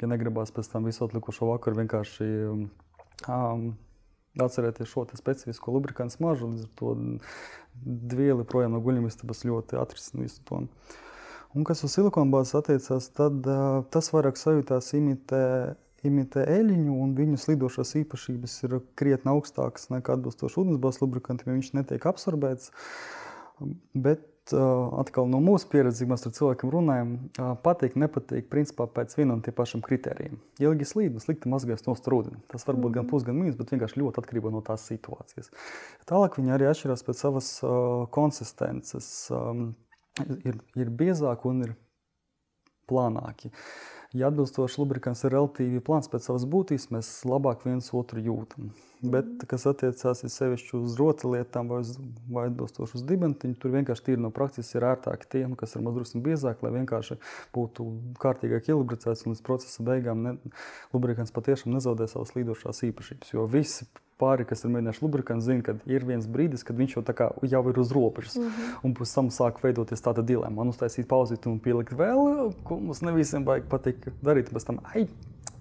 ja 0.00 0.10
negribās 0.10 0.54
pēc 0.54 0.72
tam 0.72 0.88
visu 0.88 1.04
atlikušo 1.04 1.50
vakaru 1.52 1.82
vienkārši 1.82 2.28
um, 3.28 3.76
atcerēties 4.44 4.90
šo 4.90 5.06
specifisko 5.18 5.74
lubrikantu 5.74 6.18
smaržu, 6.18 6.52
līdz 6.52 6.66
ar 6.66 6.72
to 6.78 6.94
dvieli 8.14 8.46
projām 8.48 8.76
no 8.76 8.80
guļamistabas 8.84 9.44
ļoti 9.48 9.78
atrisina 9.80 10.24
visu 10.24 10.42
to. 10.48 10.62
Un 11.56 11.64
kas 11.64 11.82
uz 11.86 11.94
silikona 11.96 12.30
bāzes 12.32 12.58
attiecās, 12.58 13.08
tad 13.16 13.46
tas 13.92 14.10
vairāk 14.12 14.36
sajūtās 14.36 14.92
imitē, 14.98 15.44
imitē 16.06 16.44
eļļiņu, 16.58 16.96
un 17.04 17.14
viņu 17.18 17.38
slidošās 17.40 17.94
īpašības 18.02 18.56
ir 18.68 18.78
krietni 18.98 19.32
augstākas 19.32 19.88
nekā 19.94 20.18
atbilstoši 20.18 20.60
ūdensbāzes 20.62 21.02
lubrikantiem, 21.02 21.54
jo 21.54 21.60
viņš 21.60 21.72
netiek 21.80 22.08
absorbēts. 22.10 22.72
Bet 23.96 24.26
atkal 24.52 25.28
no 25.30 25.40
mūsu 25.44 25.68
pieredzes, 25.72 26.06
mēs 26.08 26.26
ar 26.28 26.34
cilvēkiem 26.36 26.70
runājam, 26.72 27.10
patīk, 27.64 27.96
nepatīk, 28.00 28.46
principā 28.52 28.86
pēc 28.90 29.16
viena 29.18 29.36
un 29.36 29.42
tie 29.44 29.52
pašiem 29.54 29.82
kritērijiem. 29.84 30.38
Ilgi 30.62 30.88
slīd 30.88 31.18
un 31.18 31.24
slikti 31.24 31.52
mazgājas 31.52 31.86
no 31.88 31.96
strūdeni. 31.98 32.40
Tas 32.52 32.66
var 32.68 32.78
būt 32.78 32.90
mm 32.92 32.98
gan 32.98 33.10
plus, 33.10 33.26
gan 33.26 33.36
mīnus, 33.38 33.58
bet 33.58 33.74
vienkārši 33.74 34.00
ļoti 34.00 34.22
atkarībā 34.22 34.52
no 34.54 34.62
tās 34.64 34.86
situācijas. 34.88 35.52
Tālāk 36.08 36.38
viņi 36.40 36.54
arī 36.56 36.70
atšķirās 36.70 37.04
pēc 37.06 37.20
savas 37.26 37.50
uh, 37.66 38.06
konsistences. 38.14 39.10
Um, 39.34 39.70
ir, 40.44 40.58
ir 40.78 40.90
biezāki 40.90 41.48
un 41.50 41.62
ir 41.68 41.76
plānāki. 42.88 43.52
Ja 44.16 44.28
atbilstoši 44.30 44.80
lubrikants 44.80 45.24
ir 45.26 45.34
relatīvi 45.34 45.82
plāns 45.84 46.08
pēc 46.08 46.28
savas 46.28 46.46
būtības, 46.48 46.88
mēs 46.94 47.10
labāk 47.28 47.66
viens 47.66 47.90
otru 47.96 48.22
jūtam. 48.24 48.70
Bet, 48.98 49.28
kas 49.50 49.66
attiecās 49.68 50.24
sevišķi 50.32 50.74
uz 50.78 50.96
rotaļlietām 50.98 51.68
vai, 51.70 51.82
uz, 51.84 51.92
vai 52.32 52.48
atbilstoši 52.48 52.98
uz 52.98 53.04
dibentiņu, 53.06 53.58
tur 53.60 53.76
vienkārši 53.76 54.06
tīri 54.08 54.24
no 54.24 54.32
prakses 54.34 54.72
ir 54.74 54.88
ērtāk 54.88 55.28
tiem, 55.30 55.54
kas 55.60 55.76
ir 55.76 55.84
mazliet 55.86 56.24
biezāk, 56.24 56.64
lai 56.64 56.72
vienkārši 56.80 57.20
būtu 57.54 57.86
kārtīgāk 58.22 58.72
ilubricēts 58.72 59.26
un 59.26 59.36
līdz 59.36 59.44
procesa 59.46 59.86
beigām 59.86 60.24
ne, 60.24 60.36
lubrikants 60.94 61.34
patiešām 61.36 61.76
nezaudē 61.76 62.08
savas 62.10 62.34
līdošās 62.38 62.86
īpašības. 62.90 63.36
Jo 63.36 63.46
visi 63.50 63.86
pāri, 64.20 64.46
kas 64.48 64.64
ir 64.64 64.72
mēģinājuši 64.74 65.04
lubrikantu, 65.04 65.46
zina, 65.46 65.64
ka 65.66 65.76
ir 65.90 66.04
viens 66.08 66.26
brīdis, 66.28 66.64
kad 66.66 66.78
viņš 66.78 66.96
jau, 66.96 67.04
kā, 67.16 67.30
jau 67.50 67.62
ir 67.70 67.80
uz 67.80 67.94
robežas. 67.94 68.36
Mm 68.36 68.50
-hmm. 68.50 68.76
Un 68.84 68.94
pēc 68.94 69.14
tam 69.14 69.30
sāk 69.30 69.62
veidoties 69.62 70.04
tāda 70.04 70.22
dilemma. 70.22 70.56
Man 70.62 70.74
uztaisīt 70.74 71.06
pauzīt 71.06 71.46
un 71.46 71.58
pielikt 71.58 71.92
vēl, 71.92 72.52
ko 72.64 72.76
mums 72.76 73.02
ne 73.02 73.12
visiem 73.12 73.44
vajag 73.44 73.68
patīk 73.70 74.12
darīt. 74.22 74.52
Pēc 74.52 74.66
tam, 74.66 74.80
ai, 74.94 75.08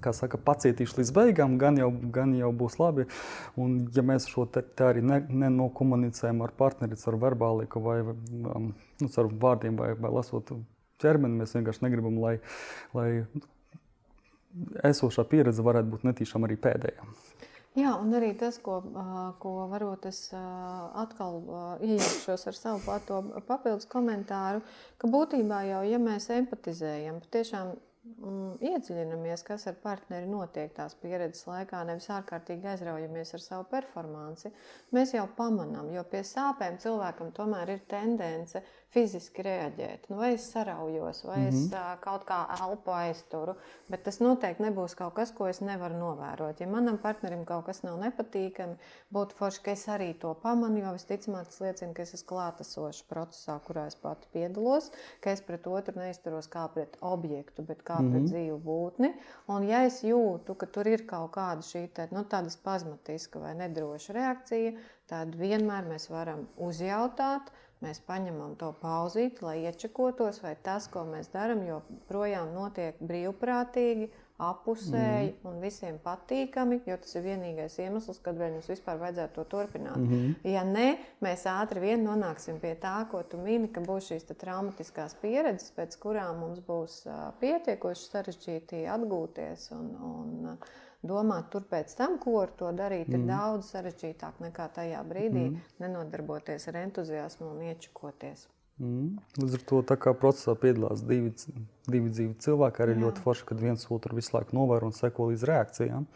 kā 0.01 0.13
saka, 0.13 0.37
pacietīšu 0.37 0.99
līdz 0.99 1.11
beigām, 1.15 1.57
gan 1.57 1.77
jau, 1.77 1.91
gan 2.11 2.33
jau 2.35 2.51
būs 2.51 2.79
labi. 2.79 3.05
Un, 3.55 3.89
ja 3.95 4.03
mēs 4.05 4.27
šo 4.31 4.45
te, 4.45 4.61
te 4.61 4.83
arī 4.83 5.01
ne, 5.01 5.21
nenokomunicējam 5.29 6.41
ar 6.41 6.51
partneri, 6.57 6.97
ar 7.07 7.15
verbāliku 7.15 7.81
vai 7.83 7.99
um, 8.01 8.73
nu, 9.01 9.09
ar 9.17 9.31
vārdiem 9.43 9.77
vai, 9.79 9.93
vai 9.93 10.11
lasot 10.11 10.53
ķermeni, 11.01 11.41
mēs 11.41 11.55
vienkārši 11.57 11.85
negribam, 11.85 12.17
lai, 12.21 12.37
lai 12.97 13.09
esošā 14.87 15.25
pieredze 15.29 15.65
varētu 15.65 15.93
būt 15.93 16.05
netīšām 16.07 16.47
arī 16.47 16.57
pēdējā. 16.61 17.09
Jā, 17.77 17.91
un 18.01 18.09
arī 18.17 18.31
tas, 18.33 18.55
ko, 18.65 18.79
ko 19.37 19.51
varbūt 19.69 20.07
es 20.09 20.21
atkal 20.33 21.43
iejaukšos 21.85 22.47
ar 22.49 22.55
savu 22.57 22.95
papildus 23.45 23.85
komentāru, 23.91 24.63
ka 24.97 25.09
būtībā 25.13 25.59
jau, 25.67 25.83
ja 25.85 25.99
mēs 26.01 26.25
empatizējam, 26.33 27.19
patiešām 27.27 27.75
mm, 27.75 28.55
iedziļinamies, 28.71 29.43
kas 29.45 29.67
ar 29.69 29.77
partneri 29.83 30.25
notiek 30.31 30.73
tās 30.73 30.97
pieredzes 31.03 31.45
laikā, 31.45 31.83
nevis 31.85 32.09
ārkārtīgi 32.17 32.65
aizraujamies 32.73 33.35
ar 33.37 33.45
savu 33.45 33.69
performanci, 33.69 34.49
mēs 34.97 35.13
jau 35.13 35.27
pamanām, 35.37 35.93
jo 35.93 36.01
pie 36.09 36.23
sāpēm 36.25 36.81
cilvēkam 36.81 37.29
tomēr 37.37 37.75
ir 37.75 37.85
tendence 37.93 38.63
fiziski 38.93 39.43
reaģēt. 39.43 40.07
Nu, 40.09 40.17
vai 40.21 40.31
es 40.35 40.45
saraujos, 40.51 41.23
vai 41.27 41.37
mm 41.37 41.49
-hmm. 41.49 41.65
es 41.65 41.73
uh, 41.73 41.99
kaut 41.99 42.23
kā 42.27 42.39
elpu 42.61 42.91
aizturu, 42.91 43.55
bet 43.89 44.03
tas 44.03 44.19
noteikti 44.19 44.63
nebūs 44.63 44.95
kaut 44.95 45.13
kas, 45.13 45.31
ko 45.31 45.47
es 45.47 45.59
nevaru 45.61 45.97
novērot. 45.97 46.61
Ja 46.61 46.67
manam 46.67 46.97
partnerim 46.97 47.45
kaut 47.45 47.65
kas 47.65 47.83
nav 47.83 47.99
nepatīkami, 47.99 48.75
būtu 49.13 49.35
forši, 49.39 49.61
ka 49.63 49.71
es 49.71 49.87
arī 49.87 50.13
to 50.19 50.33
pamanu, 50.33 50.77
jo 50.77 50.93
visticamāk 50.93 51.45
tas 51.45 51.59
liecina, 51.61 51.93
ka 51.93 52.01
es 52.01 52.13
esmu 52.13 52.27
klātesošs 52.27 53.03
procesā, 53.11 53.59
kurā 53.67 53.87
es 53.87 53.95
pati 53.95 54.27
piedalos, 54.33 54.91
ka 55.21 55.31
es 55.31 55.41
pret 55.41 55.67
otru 55.67 55.99
neizturos 55.99 56.47
kā 56.47 56.67
pret 56.73 56.97
objektu, 57.01 57.61
bet 57.63 57.83
kā 57.83 57.99
mm 57.99 58.05
-hmm. 58.05 58.11
pret 58.11 58.21
mhm. 58.21 58.31
dzīvu 58.31 58.57
būtni. 58.63 59.13
Un 59.47 59.63
ja 59.63 59.83
es 59.83 60.03
jūtu, 60.03 60.55
ka 60.55 60.65
tur 60.65 60.87
ir 60.87 61.05
kaut 61.07 61.31
kāda 61.31 61.61
šī 61.61 61.87
te, 61.87 62.07
nu, 62.11 62.23
tāda 62.23 62.49
spazmatiska 62.49 63.39
vai 63.39 63.55
nedroša 63.55 64.13
reakcija, 64.13 64.71
tad 65.07 65.35
vienmēr 65.35 65.87
mēs 65.87 66.09
varam 66.09 66.47
uzjautāt, 66.57 67.51
Mēs 67.85 67.99
paņemam 68.07 68.55
to 68.57 68.71
pauzīti, 68.81 69.43
lai 69.45 69.59
iečakotos, 69.69 70.41
vai 70.41 70.55
tas, 70.65 70.87
ko 70.89 71.03
mēs 71.05 71.29
darām, 71.29 71.61
joprojām 71.67 72.55
notiek 72.55 72.97
brīvprātīgi, 73.05 74.09
apusēji 74.37 75.31
mm. 75.31 75.45
un 75.49 75.61
visiem 75.61 75.95
patīkami, 76.01 76.79
jo 76.85 76.97
tas 77.01 77.15
ir 77.17 77.23
vienīgais 77.25 77.77
iemesls, 77.81 78.19
kad 78.21 78.37
mums 78.37 78.69
vispār 78.69 78.99
vajadzētu 79.01 79.33
to 79.33 79.45
turpināt. 79.53 79.97
Mm 79.97 80.09
-hmm. 80.09 80.51
Ja 80.53 80.63
nē, 80.65 80.87
mēs 81.21 81.45
ātri 81.49 81.81
vien 81.81 82.05
nonāksim 82.05 82.59
pie 82.61 82.75
tā, 82.81 83.09
ko 83.11 83.23
tu 83.23 83.37
mini, 83.37 83.67
ka 83.67 83.81
būs 83.81 84.11
šīs 84.11 84.29
traumatiskās 84.37 85.15
pieredzes, 85.21 85.73
pēc 85.77 85.97
kurām 85.99 86.39
mums 86.39 86.59
būs 86.59 87.07
pietiekoši 87.39 88.09
sarežģīti 88.11 88.85
atgūties 88.85 89.71
un, 89.71 89.95
un 90.13 90.57
domāt 91.05 91.49
tur 91.53 91.65
pēc 91.69 91.93
tam, 91.97 92.17
ko 92.21 92.39
ar 92.41 92.53
to 92.57 92.71
darīt, 92.75 93.07
mm. 93.09 93.15
ir 93.15 93.25
daudz 93.29 93.71
sarežģītāk 93.73 94.41
nekā 94.47 94.69
tajā 94.75 95.01
brīdī 95.07 95.49
mm. 95.49 95.57
nenodarboties 95.83 96.69
ar 96.71 96.81
entuziasmu 96.85 97.51
un 97.53 97.65
iečakoties. 97.71 98.47
Mm. 98.77 99.17
Līdz 99.41 99.57
ar 99.57 99.63
to 99.69 100.13
procesā 100.21 100.53
piedalās 100.59 101.01
divi, 101.01 101.33
divi 101.89 102.13
dzīvi 102.13 102.35
cilvēki, 102.45 102.83
arī 102.85 102.97
Jā. 102.97 103.03
ļoti 103.07 103.23
forši, 103.25 103.47
kad 103.49 103.61
viens 103.61 103.87
otru 103.89 104.17
visu 104.17 104.35
laiku 104.37 104.57
novēro 104.57 104.91
un 104.91 104.97
seko 104.97 105.31
līdz 105.31 105.47
reakcijām. 105.49 106.09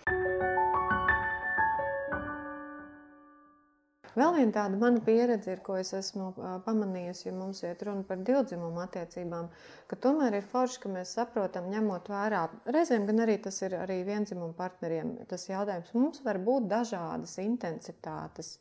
Vēl 4.11 4.33
viena 4.35 4.51
tāda 4.51 4.75
mana 4.75 4.99
pieredze, 5.05 5.53
ir, 5.53 5.61
ko 5.63 5.77
es 5.79 5.93
esmu 5.95 6.33
pamanījusi, 6.65 7.29
ja 7.29 7.31
mums 7.35 7.61
iet 7.63 7.83
runa 7.87 8.03
par 8.07 8.19
divdzimumu 8.27 8.81
attiecībām, 8.83 9.47
ka 9.87 9.99
tomēr 10.03 10.35
ir 10.41 10.49
forši, 10.51 10.81
ka 10.83 10.91
mēs 10.91 11.13
saprotam, 11.15 11.69
ņemot 11.71 12.11
vērā, 12.11 12.41
reizēm 12.75 13.07
gan 13.07 13.23
arī 13.23 13.37
tas 13.45 13.61
ir 13.63 13.77
arī 13.79 14.01
viendzimumu 14.07 14.51
partneriem, 14.57 15.15
tas 15.31 15.47
jautājums, 15.47 15.93
mums 15.95 16.23
var 16.27 16.41
būt 16.43 16.67
dažādas 16.73 17.37
intensitātes. 17.43 18.57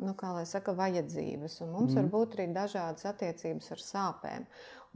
Nu, 0.00 0.14
kā 0.16 0.30
lai 0.32 0.46
saka, 0.48 0.72
vajadzības, 0.72 1.58
un 1.64 1.74
mums 1.74 1.92
mm. 1.92 1.98
var 1.98 2.06
būt 2.12 2.36
arī 2.38 2.46
dažādas 2.56 3.04
attiecības 3.10 3.74
ar 3.74 3.82
sāpēm. 3.84 4.46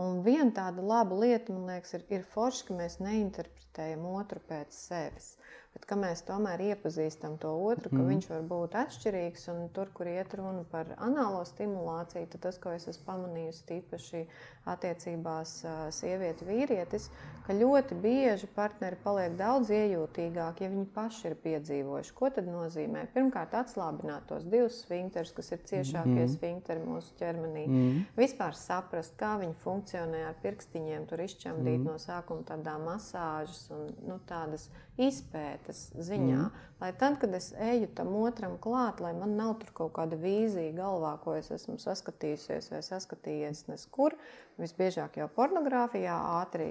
Un 0.00 0.22
viena 0.24 0.48
tāda 0.56 0.80
laba 0.80 1.18
lieta, 1.20 1.52
man 1.52 1.68
liekas, 1.68 1.92
ir, 1.98 2.06
ir 2.16 2.24
forši, 2.32 2.64
ka 2.70 2.78
mēs 2.78 2.96
neinterpretējam 3.04 4.06
otru 4.08 4.40
pēc 4.48 4.72
sevis 4.72 5.34
bet 5.74 5.86
ka 5.90 5.98
mēs 5.98 6.22
tomēr 6.28 6.62
iepazīstam 6.70 7.36
to 7.42 7.50
otru, 7.66 7.90
ka 7.90 7.98
mm. 7.98 8.08
viņš 8.12 8.30
var 8.30 8.48
būt 8.50 8.76
atšķirīgs. 8.84 9.46
Un 9.52 9.68
tur, 9.74 9.90
kur 9.96 10.10
iet 10.10 10.34
runa 10.38 10.64
par 10.70 10.94
anālo 11.02 11.42
stimulāciju, 11.48 12.30
tad 12.32 12.46
tas, 12.46 12.58
ko 12.62 12.74
es 12.76 12.86
esmu 12.90 13.08
pamanījusi 13.10 13.66
tīpaši 13.70 14.24
attiecībās 14.70 15.58
sieviete 15.92 16.46
vīrietis, 16.48 17.10
ka 17.44 17.52
ļoti 17.52 17.98
bieži 18.00 18.48
partneri 18.54 18.96
paliek 19.04 19.34
daudz 19.36 19.68
iejūtīgāki, 19.74 20.64
ja 20.64 20.72
viņi 20.72 20.86
paši 20.94 21.26
ir 21.28 21.34
piedzīvojuši. 21.42 22.14
Ko 22.16 22.30
tad 22.32 22.48
nozīmē? 22.48 23.04
Pirmkārt, 23.12 23.52
atslābināt 23.58 24.24
tos 24.30 24.46
divus 24.48 24.80
sfinkterus, 24.86 25.34
kas 25.36 25.52
ir 25.52 25.60
ciešākie 25.68 26.22
mm. 26.22 26.30
sfinkteri 26.32 26.84
mūsu 26.86 27.12
ķermenī. 27.20 27.66
Mm. 27.68 28.00
Vispār 28.16 28.56
saprast, 28.56 29.18
kā 29.20 29.34
viņi 29.42 29.58
funkcionē 29.64 30.24
ar 30.30 30.40
pirkstiņiem, 30.44 31.04
tur 31.10 31.24
izšķemdīt 31.26 31.82
mm. 31.82 31.90
no 31.90 31.98
sākuma 32.00 32.48
tādā 32.48 32.78
masāžas 32.80 33.66
un 33.74 33.90
nu, 34.08 34.18
tādas 34.28 34.70
izpētes 35.00 35.88
ziņā. 35.98 36.42
Mm. 36.46 36.70
Lai 36.82 36.90
tad, 36.98 37.16
kad 37.22 37.32
es 37.34 37.52
eju 37.58 37.88
tam 37.96 38.12
otram 38.20 38.58
klāt, 38.62 39.00
lai 39.02 39.14
man 39.16 39.36
nav 39.38 39.56
tur 39.62 39.72
kaut 39.78 39.94
kāda 39.96 40.18
vīzija 40.20 40.74
galvā, 40.76 41.14
ko 41.22 41.36
es 41.38 41.50
esmu 41.54 41.78
saskatījusies 41.82 42.70
vai 42.74 42.82
saskatījies 42.84 43.64
neskur, 43.70 44.14
visbiežāk 44.60 45.18
jau 45.18 45.30
pornogrāfijā, 45.34 46.14
ātri, 46.42 46.68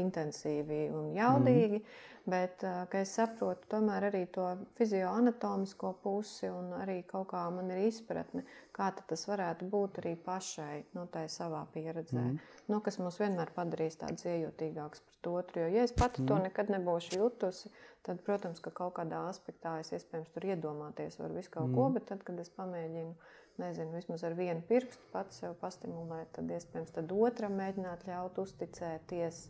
intensīvi 0.00 0.86
un 0.92 1.14
jaudīgi. 1.16 1.80
Mm. 1.80 2.12
Bet 2.26 2.64
es 2.98 3.12
saprotu 3.14 3.68
tomēr 3.70 4.08
arī 4.08 4.24
to 4.34 4.48
fizioanatomisko 4.74 5.92
pusi, 6.02 6.48
un 6.50 6.72
arī 6.80 6.96
kaut 7.06 7.28
kā 7.30 7.44
man 7.54 7.70
ir 7.70 7.84
izpratne, 7.86 8.42
kā 8.76 8.90
tas 9.08 9.24
varētu 9.28 9.68
būt 9.72 10.00
arī 10.02 10.12
pašai, 10.20 10.84
no 10.94 11.06
nu, 11.06 11.10
tā 11.12 11.24
savā 11.32 11.62
pieredzē. 11.72 12.20
Mm. 12.20 12.40
Nu, 12.68 12.80
kas 12.84 12.98
mūs 13.00 13.18
vienmēr 13.22 13.52
padarīs 13.56 13.96
tādus 14.00 14.26
iejutīgākus 14.28 15.02
pret 15.06 15.30
otru. 15.32 15.62
Jo, 15.64 15.70
ja 15.78 15.86
es 15.86 15.94
pati 15.96 16.22
mm. 16.22 16.28
to 16.28 16.40
nekad 16.44 16.72
nebūšu 16.74 17.20
jutusi, 17.20 17.72
tad, 18.06 18.20
protams, 18.26 18.60
ka 18.64 18.72
kaut 18.76 18.96
kādā 18.98 19.22
aspektā 19.30 19.78
es 19.80 19.94
iespējams 19.96 20.32
tur 20.34 20.48
iedomāties 20.50 21.16
varu 21.22 21.38
visu 21.38 21.54
kaut 21.54 21.70
mm. 21.70 21.78
ko, 21.78 21.88
bet 21.96 22.08
tad, 22.10 22.24
kad 22.26 22.42
es 22.42 22.52
pamēģinu, 22.58 23.14
nezinu, 23.62 23.96
vismaz 23.96 24.26
ar 24.28 24.36
vienu 24.36 24.60
pirkstu 24.68 25.08
pats 25.14 25.40
sev 25.40 25.56
pastimulēt, 25.62 26.34
tad 26.36 26.52
iespējams 26.52 26.92
tad 26.98 27.16
otram 27.16 27.56
mēģināt 27.56 28.04
ļaut 28.10 28.42
uzticēties 28.44 29.46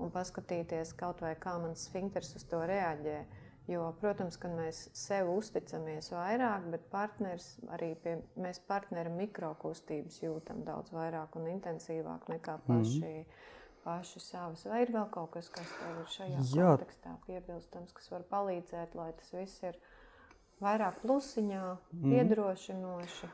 un 0.00 0.12
paskatīties 0.14 0.94
kaut 0.96 1.20
vai 1.20 1.34
kā 1.36 1.58
mans 1.60 1.84
sfinkters 1.90 2.32
uz 2.38 2.48
to 2.48 2.62
reaģē. 2.64 3.20
Jo, 3.70 3.84
protams, 4.00 4.34
ka 4.40 4.48
mēs 4.50 4.88
sev 4.96 5.28
uzticamies 5.30 6.10
vairāk, 6.10 6.64
bet 6.72 6.88
partners 6.90 7.52
arī 7.70 7.92
pie, 8.02 8.16
mēs 8.40 8.58
partneri 8.66 9.12
mikrokustības 9.14 10.16
jūtam 10.24 10.64
daudz 10.66 10.90
vairāk 10.94 11.36
un 11.38 11.46
intensīvāk 11.52 12.26
nekā 12.32 12.56
mhm. 12.58 12.66
paši, 12.66 12.98
mm 12.98 13.20
-hmm. 13.20 13.46
paši 13.84 14.20
savas. 14.20 14.64
Vai 14.66 14.82
ir 14.82 14.92
vēl 14.96 15.10
kaut 15.10 15.30
kas, 15.36 15.48
kas 15.48 15.70
tev 15.78 16.00
ir 16.00 16.10
šajā 16.16 16.42
Jā. 16.56 16.76
kontekstā 16.76 17.16
piebilstams, 17.26 17.92
kas 17.92 18.10
var 18.10 18.26
palīdzēt, 18.30 18.94
lai 18.94 19.12
tas 19.12 19.32
viss 19.32 19.62
ir 19.62 19.78
vairāk 20.60 21.00
plusiņā, 21.02 21.76
mm. 21.92 22.10
piedrošinoši? 22.10 23.30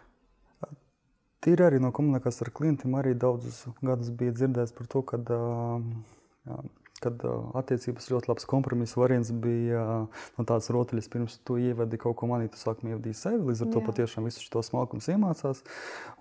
Tīri 1.41 1.62
arī 1.62 1.78
no 1.82 1.93
komunikācijas 1.93 2.43
ar 2.43 2.51
klientiem 2.51 2.95
arī 2.99 3.14
daudzus 3.14 3.66
gadus 3.82 4.11
bija 4.11 4.32
dzirdēts 4.32 4.72
par 4.74 4.87
to, 4.87 5.03
ka 5.03 5.16
uh, 5.16 6.61
kad 7.03 7.22
attiecības 7.59 8.09
ļoti 8.12 8.30
labs 8.30 8.47
kompromisa 8.49 9.01
variants 9.01 9.32
bija 9.32 9.82
no 10.07 10.47
tādas 10.47 10.70
rotaļas, 10.74 11.11
pirms 11.12 11.38
tu 11.47 11.59
ievadi 11.61 12.01
kaut 12.01 12.16
ko 12.20 12.30
manī, 12.30 12.49
tu 12.53 12.61
sākumā 12.61 12.94
ievadīji 12.94 13.18
sevi, 13.18 13.42
līdz 13.51 13.64
ar 13.64 13.70
Jā. 13.70 13.74
to 13.74 13.84
patiešām 13.88 14.28
visu 14.28 14.44
šo 14.44 14.64
smalkumu 14.66 15.05
iemācās. 15.14 15.62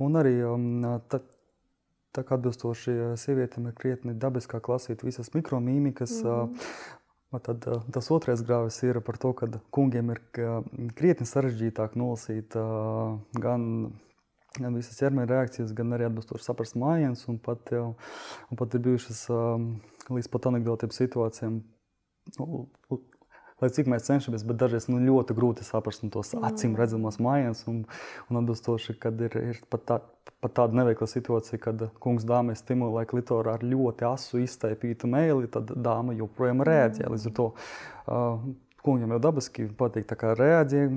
Un 0.04 0.20
arī 0.20 0.36
tā, 1.12 1.22
tā 2.16 2.26
kā 2.26 2.40
atbilstoši 2.40 3.16
sievietēm 3.22 3.72
ir 3.72 3.80
krietni 3.80 4.16
dabiskāk 4.20 4.70
lasīt 4.72 5.06
visas 5.08 5.32
mikromīmikas. 5.36 6.20
Mm. 6.26 6.60
Tad, 7.44 7.66
tas 7.92 8.08
otrais 8.16 8.40
grāvis 8.48 8.78
ir 8.88 9.02
par 9.04 9.18
to, 9.20 9.34
ka 9.36 9.50
kungiem 9.76 10.14
ir 10.14 10.22
krietni 10.96 11.28
sarežģītāk 11.28 11.98
nolasīt 12.00 12.56
gan 13.44 13.66
gan 14.62 14.78
visas 14.78 14.98
ķermeņa 15.00 15.28
reakcijas, 15.32 15.74
gan 15.76 15.94
arī 15.96 16.08
atbilstoši 16.08 16.48
saprast 16.48 16.78
mājiņas. 16.80 17.26
Un 17.32 17.40
pat, 17.44 17.72
jau, 17.76 17.88
pat 18.60 18.78
ir 18.78 18.84
bijušas 18.88 19.26
um, 19.34 19.70
līdz 20.12 20.32
pat 20.32 20.50
anekdotiem 20.52 20.94
situācijām. 20.94 21.60
Nu, 22.40 22.66
lai 23.62 23.70
cik 23.72 23.90
mēs 23.92 24.08
cenšamies, 24.10 24.44
bet 24.48 24.60
dažreiz 24.62 24.88
nu, 24.92 25.00
ļoti 25.04 25.36
grūti 25.38 25.66
saprast 25.68 26.06
tos 26.14 26.34
acīm 26.36 26.76
redzamos 26.80 27.20
mājiņas. 27.24 27.64
Un, 27.72 27.84
un 28.30 28.42
atbilstoši, 28.42 28.98
kad 29.02 29.22
ir, 29.28 29.38
ir 29.54 29.62
pat, 29.72 29.86
tā, 29.90 30.00
pat 30.44 30.56
tāda 30.60 30.82
neveikla 30.82 31.08
situācija, 31.10 31.62
kad 31.64 31.88
kungs 32.04 32.28
dāmai 32.28 32.58
stimulē 32.60 33.06
klitorā 33.10 33.58
ar 33.60 33.66
ļoti 33.66 34.08
asu 34.10 34.44
iztaipītu 34.44 35.10
mēli, 35.12 35.52
tad 35.52 35.74
dāma 35.76 36.18
joprojām 36.18 36.66
rēģē. 36.68 37.10
Līdz 37.14 37.30
ar 37.32 37.38
to 37.40 37.52
uh, 37.54 38.50
kungam 38.86 39.16
jau 39.16 39.22
dabiski 39.30 39.70
patīk 39.78 40.18
rēģē 40.22 40.88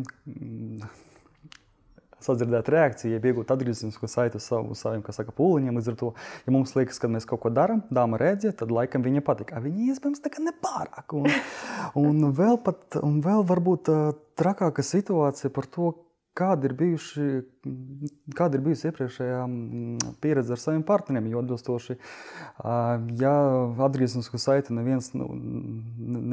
sadzirdēt 2.24 2.70
reakciju, 2.72 3.12
ja 3.14 3.20
iegūt 3.22 3.52
atgriezenisko 3.54 4.10
saiti 4.10 4.40
uz 4.40 4.48
savu, 4.48 4.74
saviem 4.78 5.04
saka, 5.14 5.34
pūliņiem. 5.36 5.78
Līdz 5.78 5.92
ar 5.92 5.98
to, 6.00 6.10
ja 6.46 6.54
mums 6.54 6.74
liekas, 6.78 6.98
ka 7.02 7.10
mēs 7.12 7.28
kaut 7.28 7.42
ko 7.44 7.52
darām, 7.54 7.84
dāma 7.94 8.20
rēģē, 8.20 8.54
tad 8.58 8.74
laikam 8.74 9.06
viņa 9.06 9.24
patīk. 9.26 9.54
Viņa 9.68 9.92
iespējams 9.92 10.24
tā 10.24 10.32
kā 10.34 10.42
nepārāk. 10.44 11.16
Un, 11.18 11.30
un, 12.02 12.28
vēl 12.34 12.60
pat, 12.64 13.00
un 13.02 13.22
vēl 13.24 13.46
varbūt 13.48 13.92
trakāka 14.38 14.84
situācija 14.86 15.52
par 15.54 15.70
to, 15.70 15.94
kāda 16.38 16.68
ir, 16.68 16.74
bijuši, 16.78 17.26
kāda 18.38 18.58
ir 18.58 18.64
bijusi 18.66 18.88
iepriekšējā 18.90 19.42
pieredze 20.22 20.54
ar 20.54 20.62
saviem 20.62 20.84
partneriem. 20.86 21.30
Jo 21.32 21.42
atbilstoši, 21.42 21.98
ja 23.22 23.34
atgriezenisko 23.88 24.40
saiti 24.42 24.76
neviens, 24.76 25.10
nu, 25.18 25.30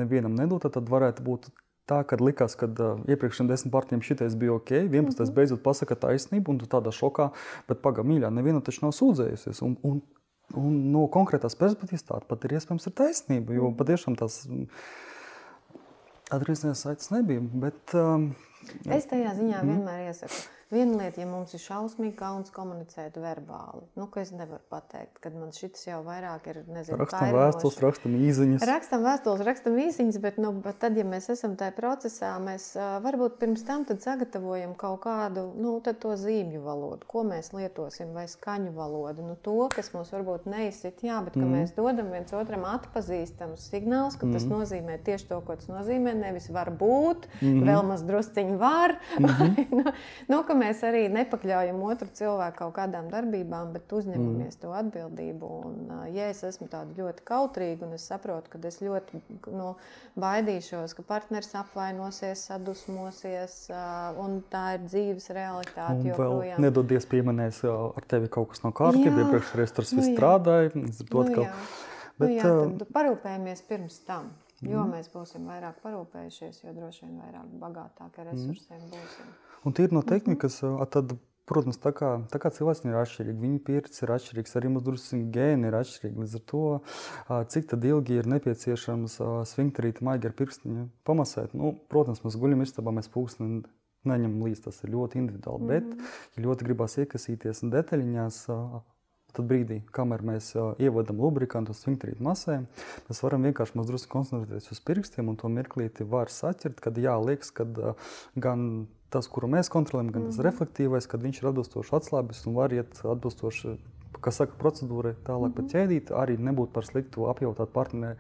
nevienam 0.01 0.37
nedod, 0.37 0.67
tad 0.69 0.91
varētu 0.91 1.25
būt 1.25 1.49
tā, 1.89 2.01
ka 2.07 2.17
likās, 2.21 2.57
ka 2.59 2.69
uh, 2.69 3.03
iepriekšējiem 3.11 3.49
desmit 3.51 3.73
partijiem 3.73 4.03
šitais 4.05 4.35
bija 4.39 4.55
ok, 4.55 4.71
11. 4.71 4.91
Mm 4.91 5.11
-hmm. 5.11 5.33
beidzot 5.35 5.63
pasaka 5.63 5.95
taisnību, 5.95 6.51
un 6.51 6.59
tu 6.59 6.69
tādā 6.69 6.93
šokā, 6.95 7.29
bet 7.67 7.81
pagaidi, 7.81 8.09
mīļā, 8.09 8.31
neviena 8.33 8.61
taču 8.61 8.85
nav 8.85 8.95
sūdzējusies. 8.97 9.61
Un, 9.65 9.77
un, 9.83 10.01
un 10.53 10.73
no 10.91 11.05
konkrētās 11.07 11.57
perspektīvas 11.59 12.07
tāda 12.07 12.25
pat 12.27 12.45
ir 12.45 12.57
iespējams 12.57 12.87
ir 12.87 12.93
taisnība, 12.93 13.53
jo 13.53 13.69
mm. 13.69 13.77
patiešām 13.77 14.15
tās 14.15 14.47
atgriezniecības 16.31 16.81
saites 16.81 17.11
nebija. 17.11 17.41
Bet, 17.53 17.93
um, 17.93 18.33
es 18.89 19.05
tajā 19.05 19.37
ziņā 19.37 19.63
mm. 19.63 19.69
vienmēr 19.69 20.07
iesaku 20.09 20.54
Viena 20.73 20.97
lieta, 20.97 21.21
ja 21.21 21.27
mums 21.29 21.51
ir 21.53 21.61
šausmīgi 21.61 22.15
kauns 22.17 22.49
komunicēt 22.49 23.19
verbāli, 23.21 23.83
nu, 23.99 24.07
ka 24.09 24.23
es 24.23 24.31
nevaru 24.33 24.63
pateikt, 24.73 25.19
kad 25.21 25.35
man 25.37 25.51
šis 25.53 25.83
jau 25.85 25.99
vairāk 26.01 26.47
ir, 26.49 26.63
nezinu, 26.65 26.97
rakstam 27.03 27.35
vēstules, 27.35 27.77
rakstam 27.83 28.15
īziņas. 28.17 28.65
Rakstam 28.65 29.03
vēstules, 29.05 29.43
rakstam 29.45 29.77
īziņas, 29.83 30.17
bet, 30.23 30.39
nu, 30.41 30.49
bet 30.65 30.79
tad, 30.81 30.97
ja 30.97 31.05
mēs 31.05 31.29
esam 31.29 31.53
tajā 31.59 31.75
procesā, 31.77 32.31
mēs 32.41 32.71
varbūt 33.05 33.37
pirms 33.43 33.61
tam 33.67 33.85
sagatavojam 33.85 34.73
kaut 34.79 35.03
kādu, 35.05 35.43
nu, 35.53 35.75
to 35.85 36.15
zīmju 36.17 36.63
valodu, 36.65 37.05
ko 37.13 37.21
mēs 37.29 37.51
lietosim, 37.53 38.15
vai 38.17 38.25
skaņu 38.31 38.73
valodu, 38.73 39.21
nu, 39.21 39.37
to, 39.45 39.67
kas 39.75 39.93
mums 39.93 40.09
varbūt 40.15 40.49
neizsit, 40.49 41.05
jā, 41.05 41.21
bet 41.27 41.37
ka 41.37 41.43
mm. 41.43 41.59
mēs 41.59 41.75
dodam 41.77 42.09
viens 42.09 42.33
otram 42.33 42.65
atpazīstamus 42.71 43.69
signālus, 43.69 44.17
ka 44.17 44.25
mm. 44.25 44.33
tas 44.33 44.49
nozīmē 44.49 44.97
tieši 45.05 45.29
to, 45.29 45.39
ko 45.45 45.59
tas 45.61 45.69
nozīmē, 45.69 46.17
nevis 46.25 46.49
var 46.49 46.73
būt, 46.73 47.29
mm. 47.37 47.63
vēl 47.69 47.85
maz 47.85 48.01
drusciņi 48.09 48.57
var, 48.57 48.97
mm 49.19 49.29
-hmm. 49.29 49.65
nu, 49.77 49.95
nu, 50.33 50.43
ka 50.55 50.61
mēs 50.61 50.81
arī 50.87 51.01
nepakļaujam 51.11 51.81
otru 51.83 52.07
cilvēku 52.15 52.57
kaut 52.61 52.73
kādām 52.77 53.09
darbībām, 53.11 53.73
bet 53.75 53.91
uzņemamies 53.91 54.55
mm. 54.55 54.61
to 54.61 54.71
atbildību. 54.79 55.49
Un, 55.67 55.89
ja 56.15 56.29
es 56.31 56.41
esmu 56.47 56.67
tāda 56.71 56.95
ļoti 56.95 57.25
kautrīga 57.27 57.87
un 57.87 57.95
es 57.97 58.05
saprotu, 58.07 58.53
ka 58.53 58.61
es 58.69 58.79
ļoti 58.83 59.19
nu, 59.51 59.73
baidīšos, 60.19 60.95
ka 60.95 61.05
partneris 61.07 61.51
apvainosies, 61.59 62.45
sadusmosies, 62.49 63.57
un 64.21 64.39
tā 64.51 64.65
ir 64.77 64.87
dzīves 64.87 65.27
realitāte. 65.35 65.99
Joprojām. 66.11 66.61
Nedodies 66.63 67.07
pieminēs, 67.11 67.61
ar 67.67 68.07
tevi 68.07 68.31
kaut 68.31 68.53
kas 68.53 68.63
nav 68.63 68.75
kārtībā, 68.77 69.27
iepriekšējais 69.27 69.77
tas 69.81 69.91
viss 69.91 70.07
nu, 70.07 70.15
strādāja. 70.15 70.71
Nu, 70.75 70.87
jā. 71.35 71.51
Bet, 72.15 72.29
nu, 72.29 72.33
jā, 72.37 72.47
tad 72.47 72.89
parūpējamies 72.95 73.65
pirms 73.67 73.99
tam. 74.07 74.31
Jo 74.63 74.85
mm. 74.85 74.93
mēs 74.95 75.09
būsim 75.11 75.43
vairāk 75.49 75.81
parūpējušies, 75.83 76.61
jo 76.63 76.71
droši 76.77 77.03
vien 77.03 77.17
vairāk 77.19 77.49
bagātāki 77.59 78.23
ar 78.23 78.29
resursiem 78.31 78.79
mm. 78.79 78.93
būsim. 78.93 79.33
Un 79.65 79.73
tīri 79.73 79.95
no 79.95 80.03
mhm. 80.03 80.09
tehnikas, 80.11 80.59
tad, 80.93 81.15
protams, 81.49 81.77
tā 81.81 81.91
kā, 81.95 82.11
tā 82.31 82.41
kā 82.41 82.51
cilvēks 82.53 82.83
ir 82.85 82.97
atšķirīgs, 83.01 83.41
viņa 83.41 83.61
pieredze 83.65 84.05
ir 84.05 84.13
atšķirīga, 84.15 84.53
arī 84.59 84.73
mūsu 84.73 84.87
drusku 84.89 85.21
gēni 85.33 85.69
ir 85.69 85.77
atšķirīgi. 85.81 86.21
Līdz 86.23 86.35
ar 86.39 86.43
to, 86.51 86.65
cik 87.53 87.75
ilgi 87.77 88.19
ir 88.21 88.29
nepieciešams 88.35 89.19
sfinkterīt 89.51 90.01
maigi 90.05 90.29
ar 90.29 90.37
pirkstiņu 90.37 90.89
pamasēt. 91.05 91.53
Nu, 91.57 91.75
protams, 91.91 92.23
mēs 92.25 92.37
guļam 92.41 92.65
istabā, 92.65 92.93
mēs 92.95 93.11
pūksteni 93.13 93.63
neņemam 94.05 94.45
līdzi, 94.45 94.65
tas 94.67 94.83
ir 94.85 94.93
ļoti 94.93 95.21
individuāli. 95.21 95.61
Mm 95.61 95.69
-hmm. 95.69 95.95
Bet, 95.97 96.35
ja 96.37 96.43
ļoti 96.45 96.67
gribās 96.67 96.97
iekasīties 97.01 97.63
detaļiņās, 97.73 98.41
tad 99.35 99.47
brīdī, 99.49 99.81
kamēr 99.95 100.23
mēs 100.25 100.53
ievadam 100.79 101.19
lubrikantu 101.19 101.73
uz 101.75 101.81
sfinkterītu 101.83 102.23
masēm, 102.23 102.67
mēs 103.09 103.23
varam 103.23 103.47
vienkārši 103.47 103.77
mazliet 103.79 104.07
koncentrēties 104.11 104.71
uz 104.71 104.79
pirkstiem 104.79 105.29
un 105.29 105.35
to 105.35 105.51
mirklīti 105.51 106.07
var 106.07 106.31
saķert, 106.31 106.79
kad 106.79 106.97
jā, 106.97 107.15
liekas, 107.19 107.51
ka 107.51 107.65
gan 108.35 108.87
tas, 109.15 109.27
kuru 109.31 109.49
mēs 109.51 109.71
kontrolējam, 109.71 110.11
gan 110.13 110.27
tas 110.27 110.37
-hmm. 110.37 110.47
reflektīvais, 110.49 111.07
kad 111.11 111.23
viņš 111.23 111.41
ir 111.41 111.49
atbilstoši 111.51 111.95
atslābis 111.99 112.45
un 112.47 112.57
var 112.59 112.73
iet 112.75 112.99
atbilstoši. 113.03 113.77
Kas 114.23 114.39
saka, 114.39 114.55
procedūrai 114.59 115.13
tālāk 115.27 115.51
mm 115.51 115.61
-hmm. 115.61 115.71
ķēdīt, 115.71 116.11
arī 116.11 116.37
nebūtu 116.39 116.71
par 116.73 116.85
sliktu 116.85 117.27
apjautāt 117.31 117.71
partneri, 117.73 118.17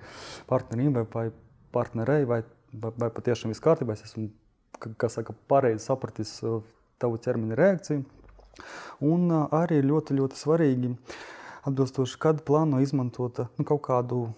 partneriem 0.47 0.93
vai, 0.93 1.05
vai 1.13 1.31
partnerei, 1.71 2.25
vai, 2.25 2.43
vai, 2.73 2.91
vai 2.97 3.09
patiešām 3.09 3.51
viss 3.51 3.63
kārtībā. 3.63 3.93
Es 3.93 4.03
esmu, 4.03 4.29
kas 4.97 5.13
saka, 5.13 5.33
pareizi 5.47 5.85
sapratis 5.85 6.43
uh, 6.43 6.61
tavu 6.99 7.17
ķermeņa 7.17 7.55
reakciju. 7.55 8.03
Un 9.01 9.31
uh, 9.31 9.47
arī 9.51 9.81
ļoti, 9.81 10.15
ļoti 10.19 10.39
svarīgi, 10.39 10.95
atbilstoši, 11.63 12.19
kad 12.19 12.43
plāno 12.47 12.81
izmantot 12.83 13.39
uh, 13.39 13.47
nu, 13.57 13.65
kaut 13.65 13.81
kādu 13.81 14.29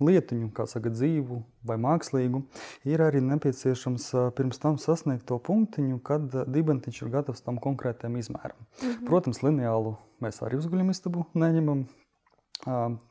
lietiņu, 0.00 0.50
kā 0.54 0.66
saka, 0.70 0.92
dzīvu 0.92 1.40
vai 1.66 1.76
mākslīgu, 1.80 2.42
ir 2.88 3.02
arī 3.04 3.22
nepieciešams 3.24 4.10
pirms 4.36 4.62
tam 4.62 4.78
sasniegt 4.78 5.26
to 5.28 5.38
punktiņu, 5.38 6.00
kad 6.04 6.38
dibentiņš 6.46 7.02
ir 7.02 7.12
gatavs 7.18 7.44
tam 7.44 7.58
konkrētam 7.62 8.16
izmēram. 8.20 8.56
Mm 8.56 8.88
-hmm. 8.88 9.06
Protams, 9.06 9.42
lineālu 9.42 9.96
mēs 10.20 10.42
arī 10.42 10.58
uz 10.58 10.66
guļamistabu 10.66 11.26
neņemam. 11.34 11.86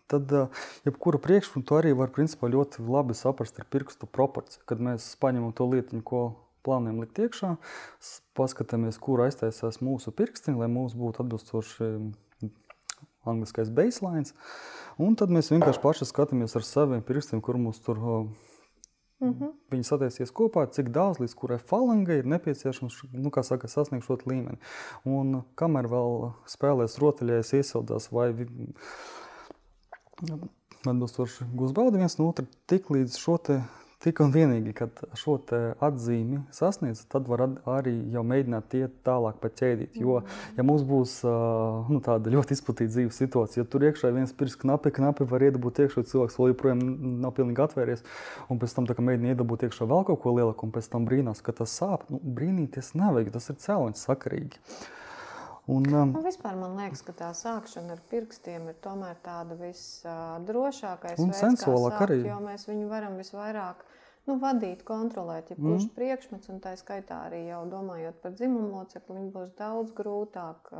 Tad, 0.07 0.31
jebkuru 0.85 1.19
priekšmetu 1.19 1.75
arī 1.77 1.93
var 1.97 2.09
principā, 2.09 2.49
ļoti 2.49 2.81
labi 2.87 3.13
saprast 3.13 3.59
ar 3.59 3.65
pirkstu 3.69 4.05
proporciju. 4.05 4.63
Kad 4.65 4.79
mēs 4.79 5.15
paņemam 5.21 5.53
to 5.53 5.65
lietiņu, 5.69 6.01
ko 6.03 6.21
plānojam 6.63 7.01
likt 7.03 7.19
iekšā, 7.19 7.55
paskatāmies, 8.37 8.97
kur 8.97 9.21
aiztaisās 9.25 9.81
mūsu 9.83 10.11
pirkstiņi, 10.15 10.57
lai 10.57 10.69
mums 10.71 10.95
būtu 10.97 11.25
atbilstoši 11.25 11.89
angliskais 13.25 13.71
baseline. 13.73 14.29
Un 15.01 15.15
tad 15.17 15.33
mēs 15.33 15.51
vienkārši 15.53 15.81
paši 15.81 16.07
skatāmies 16.09 16.55
ar 16.57 16.65
saviem 16.67 17.01
pirkstiem, 17.05 17.41
kur 17.41 17.57
mums 17.57 17.79
tur 17.81 17.97
mm 19.23 19.33
-hmm. 19.33 19.51
viņi 19.71 19.83
sataisies 19.83 20.31
kopā, 20.31 20.65
cik 20.71 20.89
daudz 20.89 21.19
līdz 21.19 21.35
kurai 21.35 21.57
falangai 21.57 22.17
ir 22.17 22.25
nepieciešams 22.25 23.03
nu, 23.13 23.31
saka, 23.41 23.67
sasniegt 23.67 24.05
šo 24.05 24.17
līmeni. 24.25 24.57
Un 25.05 25.43
kamēr 25.55 25.87
vēl 25.87 26.31
spēlēs 26.45 26.99
rotaļēs, 26.99 27.53
iesildās 27.53 28.11
vai 28.11 28.33
atbilstoši 30.85 31.45
gūs 31.55 31.73
baudi 31.73 31.97
viens 31.97 32.17
no 32.17 32.29
otra, 32.29 32.45
tik 32.67 32.89
līdz 32.89 33.17
šo 33.17 33.37
te 33.37 33.61
Tik 34.03 34.19
un 34.19 34.33
vienīgi, 34.33 34.73
kad 34.75 34.97
šo 35.15 35.37
atzīmi 35.83 36.41
sasniedz, 36.51 37.05
tad 37.07 37.29
var 37.31 37.45
arī 37.71 37.93
jau 38.11 38.23
mēģināt 38.27 38.73
iet 38.75 38.97
tālāk 39.07 39.37
pa 39.39 39.47
ķēdīt. 39.47 39.95
Jo, 40.01 40.17
ja 40.57 40.65
mums 40.67 40.83
būs 40.87 41.13
nu, 41.23 42.01
tāda 42.03 42.33
ļoti 42.33 42.57
izplatīta 42.57 42.91
dzīves 42.97 43.19
situācija, 43.23 43.63
ja 43.63 43.69
tur 43.69 43.85
iekšā 43.87 44.11
ir 44.11 44.17
viens 44.17 44.35
pirks 44.35 44.57
knapi, 44.59 44.91
knapi 44.97 45.27
var 45.29 45.45
iedabūt 45.47 45.85
iekšā, 45.85 46.03
cilvēks 46.11 46.35
vēl 46.39 46.51
joprojām 46.51 46.81
nav 47.23 47.31
pilnīgi 47.37 47.63
atvērties, 47.63 48.03
un 48.51 48.59
pēc 48.59 48.75
tam 48.75 48.91
mēģina 48.91 49.37
iedabūt 49.37 49.69
iekšā 49.69 49.87
vēl 49.87 50.03
kaut 50.11 50.19
ko 50.25 50.35
lielāku, 50.35 50.67
un 50.67 50.75
pēc 50.75 50.91
tam 50.91 51.07
brīnās, 51.07 51.39
ka 51.45 51.55
tas 51.63 51.71
sāp. 51.79 52.03
Nu, 52.11 52.19
brīnīties 52.19 52.91
nevajag, 52.99 53.31
tas 53.37 53.47
ir 53.53 53.61
cēloņs 53.63 54.03
sakarīgi. 54.09 54.59
Un, 55.71 55.85
um, 55.95 56.11
nu, 56.11 56.21
vispār 56.25 56.57
man 56.59 56.75
liekas, 56.75 57.01
ka 57.07 57.13
tā 57.15 57.29
sākšana 57.39 57.95
ar 57.95 58.01
pirkstiem 58.11 58.67
ir 58.67 58.79
tomēr 58.83 59.15
tāda 59.23 59.55
visdrošākā 59.61 61.13
un 61.23 61.31
sensuālākā 61.37 62.01
arī. 62.09 62.17
Jo 62.27 62.41
mēs 62.43 62.67
viņu 62.67 62.89
varam 62.91 63.15
visvairāk 63.15 63.85
nu, 64.27 64.35
vadīt, 64.43 64.83
kontrolēt, 64.87 65.53
ja 65.53 65.57
kurš 65.59 65.87
mm. 65.87 65.93
priekšmets, 65.95 66.51
un 66.51 66.59
tā 66.63 66.75
skaitā 66.79 67.21
arī 67.29 67.45
jau 67.47 67.63
domājot 67.71 68.19
par 68.23 68.35
dzimumu 68.35 68.73
locekli, 68.75 69.17
viņi 69.21 69.31
būs 69.35 69.53
daudz 69.59 69.95
grūtāk, 69.95 70.71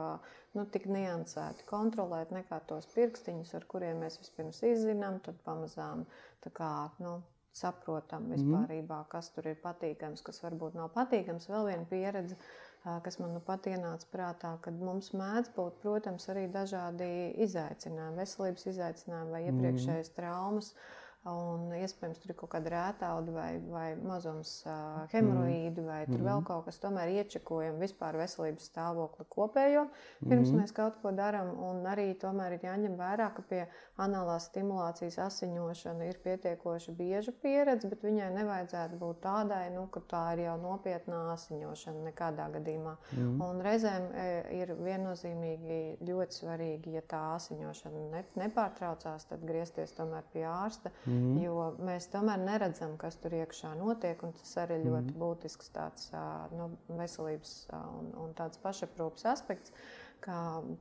nu, 0.58 0.68
tik 0.76 0.88
niansēti 0.92 1.68
kontrolēt 1.70 2.36
nekā 2.36 2.60
tos 2.68 2.88
pirkstiņus, 2.92 3.56
ar 3.56 3.68
kuriem 3.72 4.04
mēs 4.04 4.20
vispirms 4.20 4.64
izzinām, 4.68 5.24
tad 5.24 5.40
pamazām 5.48 6.04
kā, 6.52 6.74
nu, 7.04 7.22
saprotam 7.54 8.26
mhm. 8.26 8.34
vispārībā, 8.34 9.04
kas 9.12 9.30
tur 9.36 9.48
ir 9.52 9.60
patīkams, 9.62 10.24
kas 10.26 10.42
varbūt 10.44 10.78
nav 10.78 10.90
patīkams. 10.96 11.46
Vēl 11.52 11.70
viena 11.70 11.86
pieredze, 11.90 12.38
kas 12.84 13.20
man 13.22 13.32
nu 13.38 13.40
pat 13.44 13.70
ienāca 13.72 14.10
prātā, 14.12 14.56
kad 14.66 14.76
mums 14.80 15.14
mēdz 15.16 15.54
būt, 15.56 15.80
protams, 15.84 16.28
arī 16.34 16.50
dažādi 16.52 17.08
izaicinājumi, 17.46 18.20
veselības 18.20 18.68
izaicinājumi 18.74 19.38
vai 19.38 19.46
mhm. 19.46 19.54
iepriekšējas 19.54 20.14
traumas. 20.18 20.74
Mm 20.74 21.03
Un 21.24 21.70
iespējams, 21.78 22.18
tur 22.20 22.34
ir 22.34 22.36
kaut 22.36 22.50
kāda 22.52 22.72
rētauda 22.74 23.32
vai, 23.32 23.52
vai 23.72 23.86
mazums 23.96 24.58
uh, 24.68 25.06
hemoroīdu, 25.14 25.80
mm. 25.80 25.88
vai 25.88 26.00
tur 26.10 26.18
mm. 26.18 26.26
vēl 26.28 26.42
kaut 26.50 26.66
kas. 26.66 26.82
Tomēr 26.84 27.14
iečekojam 27.14 27.78
vispār 27.80 28.18
veselības 28.20 28.68
stāvokli 28.68 29.24
kopējo, 29.32 29.86
pirms 30.26 30.52
mm. 30.52 30.60
mēs 30.60 30.76
kaut 30.76 30.98
ko 31.00 31.14
darām. 31.16 31.54
Un 31.64 31.80
arī 31.88 32.10
tomēr 32.20 32.58
ir 32.58 32.66
jāņem 32.68 32.98
vērā, 33.00 33.30
ka 33.38 33.46
pie 33.48 33.62
analās 34.04 34.50
stimulācijas 34.50 35.22
asiņošana 35.24 36.10
ir 36.10 36.20
pietiekoši 36.26 36.96
bieža 37.00 37.32
pieredze, 37.40 37.88
bet 37.88 38.04
viņai 38.04 38.28
nevajadzētu 38.42 39.00
būt 39.00 39.24
tādai, 39.24 39.70
nu, 39.78 39.86
ka 39.96 40.04
tā 40.12 40.26
ir 40.36 40.44
jau 40.50 40.58
nopietnā 40.60 41.22
asiņošana 41.38 42.04
nekādā 42.10 42.50
gadījumā. 42.58 42.98
Mm. 43.16 43.40
Un 43.48 43.64
reizēm 43.64 44.10
e, 44.12 44.28
ir 44.60 44.76
viennozīmīgi 44.76 45.80
ļoti 46.04 46.42
svarīgi, 46.42 46.98
ja 47.00 47.08
tā 47.08 47.24
asiņošana 47.38 48.06
ne, 48.12 48.28
nepārtraucās, 48.44 49.30
tad 49.32 49.48
griezties 49.48 49.96
tomēr 49.96 50.28
pie 50.36 50.44
ārsta. 50.52 50.92
Mm 51.06 51.13
Mm. 51.14 51.42
Jo 51.44 51.68
mēs 51.86 52.10
tomēr 52.14 52.42
neredzam, 52.42 52.96
kas 53.02 53.18
tur 53.22 53.36
iekšā 53.38 53.74
notiek. 53.80 54.22
Tas 54.40 54.56
arī 54.64 54.80
ir 54.80 54.88
ļoti 54.90 55.14
mm. 55.14 55.20
būtisks 55.22 55.74
tāds, 55.76 56.10
nu, 56.58 56.72
veselības 57.00 57.54
un, 57.80 58.10
un 58.26 58.34
tāds 58.38 58.62
pašaprūpes 58.64 59.28
aspekts. 59.34 59.76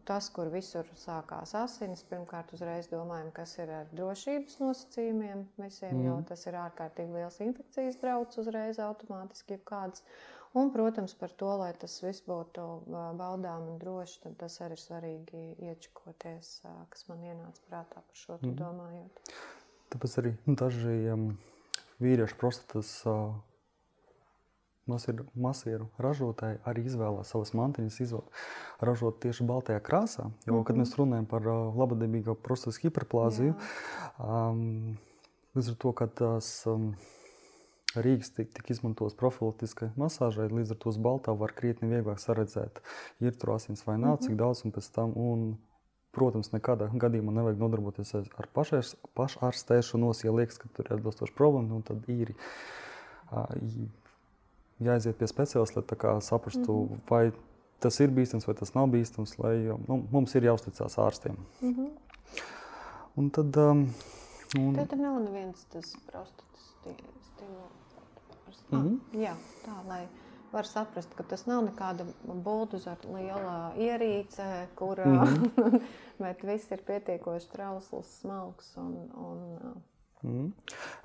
Tas, 0.06 0.28
kur 0.30 0.46
visur 0.54 0.86
sākās 0.94 1.56
asins, 1.58 2.04
pirmkārt, 2.06 2.52
uzreiz 2.54 2.86
domājam, 2.92 3.32
kas 3.34 3.56
ir 3.58 3.72
ar 3.74 3.88
drošības 3.90 4.60
nosacījumiem 4.60 5.42
visiem, 5.58 5.96
mm. 5.96 6.04
jo 6.06 6.20
tas 6.28 6.46
ir 6.46 6.58
ārkārtīgi 6.60 7.16
liels 7.16 7.40
infekcijas 7.42 7.98
draudz 7.98 8.38
uzreiz 8.38 8.78
automātiski, 8.82 9.58
ja 9.58 9.64
kāds. 9.66 10.06
Un, 10.54 10.68
protams, 10.70 11.14
par 11.16 11.32
to, 11.40 11.48
lai 11.56 11.70
tas 11.80 11.94
viss 12.04 12.22
būtu 12.26 12.62
baudām 13.18 13.70
un 13.72 13.78
droši, 13.80 14.18
tad 14.26 14.36
tas 14.44 14.58
arī 14.60 14.76
ir 14.76 14.82
svarīgi 14.82 15.44
iečakoties, 15.70 16.50
kas 16.92 17.06
man 17.08 17.24
ienāca 17.24 17.64
prātā 17.70 18.02
par 18.04 18.20
šo 18.22 18.36
mm. 18.36 18.58
domājot. 18.60 19.32
Tāpēc 19.92 20.18
arī 20.22 20.34
daži 20.46 20.98
um, 21.12 21.26
vīriešu 22.02 22.38
prostatas 22.40 22.90
uh, 23.06 23.34
masieru, 24.90 25.26
masieru 25.34 25.88
ražotāji 26.02 26.60
arī 26.68 26.86
izvēlās 26.88 27.32
savas 27.32 27.52
mantiņas, 27.56 28.00
izvēl, 28.04 28.24
ražot 28.82 29.20
tieši 29.22 29.46
baltajā 29.48 29.82
krāsā. 29.84 30.30
Jo, 30.46 30.52
mm 30.52 30.58
-hmm. 30.58 30.66
kad 30.66 30.76
mēs 30.76 30.96
runājam 30.98 31.26
par 31.26 31.46
uh, 31.46 31.76
labadabīgo 31.76 32.34
prostatas 32.34 32.80
hiperplāziju, 32.82 33.54
um, 34.18 34.96
līdz 35.54 35.68
ar 35.70 35.76
to, 35.84 35.92
ka 35.92 36.06
tās 36.06 36.66
um, 36.66 36.94
rīks 37.94 38.32
tika 38.34 38.64
izmantotas 38.72 39.16
profilaktiskai 39.18 39.90
masāžai, 39.96 40.48
līdz 40.48 40.72
ar 40.72 40.78
to 40.78 40.88
uz 40.88 40.96
baltā 40.96 41.38
var 41.38 41.52
krietni 41.52 41.88
vieglāk 41.88 42.18
saredzēt, 42.18 42.80
ir 43.20 43.36
tur 43.36 43.54
asins 43.56 43.86
vai 43.86 43.98
nav, 43.98 44.08
mm 44.10 44.16
-hmm. 44.16 44.26
cik 44.26 44.36
daudz 44.36 44.64
un 44.64 44.72
pēc 44.72 44.92
tam. 44.94 45.12
Un, 45.16 45.58
Protams, 46.12 46.50
nekādā 46.52 46.90
gadījumā 46.92 47.32
nevajag 47.32 47.60
nodarboties 47.62 48.14
ar 48.18 48.48
pašārstēšanos. 49.16 50.24
Ja 50.26 50.34
liekas, 50.36 50.58
ka 50.60 50.68
tur 50.76 50.88
ir 50.88 50.98
atbilstoša 50.98 51.32
problēma, 51.38 51.68
nu, 51.70 51.80
tad 51.88 52.04
ir 52.12 52.34
jāaiziet 54.82 55.16
pie 55.16 55.28
speciālista, 55.30 55.80
lai 55.80 56.20
saprastu, 56.20 56.72
mm 56.72 56.88
-hmm. 56.88 57.00
vai 57.08 57.32
tas 57.80 58.00
ir 58.00 58.10
bīstams 58.10 58.46
vai 58.46 58.54
tas 58.54 58.74
nav 58.74 58.90
bīstams. 58.92 59.38
Lai, 59.38 59.56
nu, 59.88 60.02
mums 60.10 60.34
ir 60.34 60.44
jāuzticas 60.44 60.98
ārstiem. 60.98 61.36
Mm 61.60 61.74
-hmm. 61.74 61.90
Un 63.16 63.30
tad. 63.30 63.56
Um, 63.56 63.86
un... 64.58 64.74
Tev 64.74 64.98
nav 65.00 65.20
neviens 65.22 65.64
tas 65.72 65.96
prostatas 66.06 66.74
stimuls. 66.80 67.32
Mm 68.70 68.82
-hmm. 68.82 68.98
Jā, 69.20 69.34
tā 69.64 69.88
lai 69.88 70.08
var 70.52 70.68
saprast, 70.68 71.14
ka 71.16 71.24
tas 71.28 71.46
nav 71.46 71.64
nekāda 71.66 72.06
buldozera 72.24 73.14
liela 73.14 73.72
ierīce, 73.76 74.66
kur 74.76 75.00
mm 75.00 75.18
-hmm. 75.18 76.34
viss 76.42 76.70
ir 76.70 76.84
pietiekoši 76.86 77.50
trausls, 77.52 78.18
smalks 78.20 78.76
un, 78.76 78.92
un 79.14 79.80
Mm. 80.22 80.52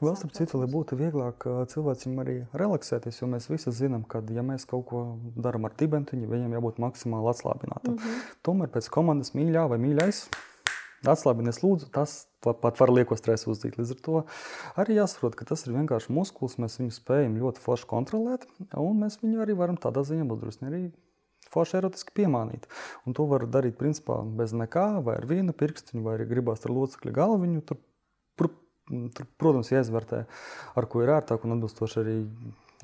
Vēl 0.01 0.15
starp 0.15 0.33
citu, 0.33 0.59
lai 0.61 0.67
būtu 0.69 0.95
vieglāk 0.95 1.41
cilvēcim 1.67 2.19
arī 2.19 2.35
relaksēties, 2.53 3.21
jo 3.21 3.27
mēs 3.27 3.49
visi 3.49 3.71
zinām, 3.71 4.03
ka, 4.05 4.21
ja 4.29 4.43
mēs 4.45 4.65
kaut 4.69 4.85
ko 4.85 5.17
darām 5.35 5.65
ar 5.65 5.73
tibentiņu, 5.73 6.27
viņam 6.29 6.53
jābūt 6.53 6.77
maksimāli 6.77 7.29
atslābinātam. 7.29 7.93
Mm 7.93 7.97
-hmm. 7.97 8.35
Tomēr 8.43 8.67
pēc 8.67 8.89
komandas 8.89 9.33
mīļā 9.33 9.69
vai 9.69 9.77
mīļais 9.77 10.27
Atslābinies, 11.05 11.61
lūdzu, 11.61 11.91
tas 11.93 12.26
pat 12.45 12.79
var 12.79 12.93
lieko 12.93 13.17
stresu 13.17 13.51
uzdīt. 13.53 13.79
Līdz 13.79 13.95
ar 13.95 14.03
to 14.05 14.21
arī 14.83 14.99
jāsaprot, 14.99 15.35
ka 15.37 15.47
tas 15.49 15.65
ir 15.65 15.75
vienkārši 15.75 16.13
muskulis. 16.15 16.57
Mēs 16.61 16.79
viņu 16.81 16.95
spējam 16.95 17.39
ļoti 17.41 17.63
forši 17.63 17.89
kontrolēt, 17.89 18.47
un 18.77 19.03
mēs 19.03 19.19
viņu 19.23 19.43
arī 19.43 19.57
varam 19.57 19.79
tādā 19.81 20.05
ziņā 20.07 20.27
drusku 20.37 20.69
arī 20.69 20.87
forši 21.51 21.77
erotiski 21.79 22.15
piemānīt. 22.17 22.67
Un 23.07 23.15
to 23.17 23.25
var 23.29 23.45
darīt 23.49 23.77
principā 23.79 24.19
bez 24.39 24.53
nekā, 24.57 24.87
vai 25.05 25.17
ar 25.21 25.27
vienu 25.29 25.55
pirkstiņu, 25.57 26.03
vai 26.05 26.17
arī 26.17 26.27
gribās 26.29 26.65
ar 26.65 26.75
locekļa 26.75 27.13
galviņu. 27.15 27.63
Tur, 27.69 27.79
tur, 28.39 28.53
tur, 29.15 29.29
protams, 29.39 29.71
jāizvērtē, 29.71 30.23
ar 30.77 30.89
ko 30.91 31.03
ir 31.03 31.13
ērtāk 31.17 31.47
un 31.47 31.57
atbilstoši 31.57 32.01
arī 32.03 32.17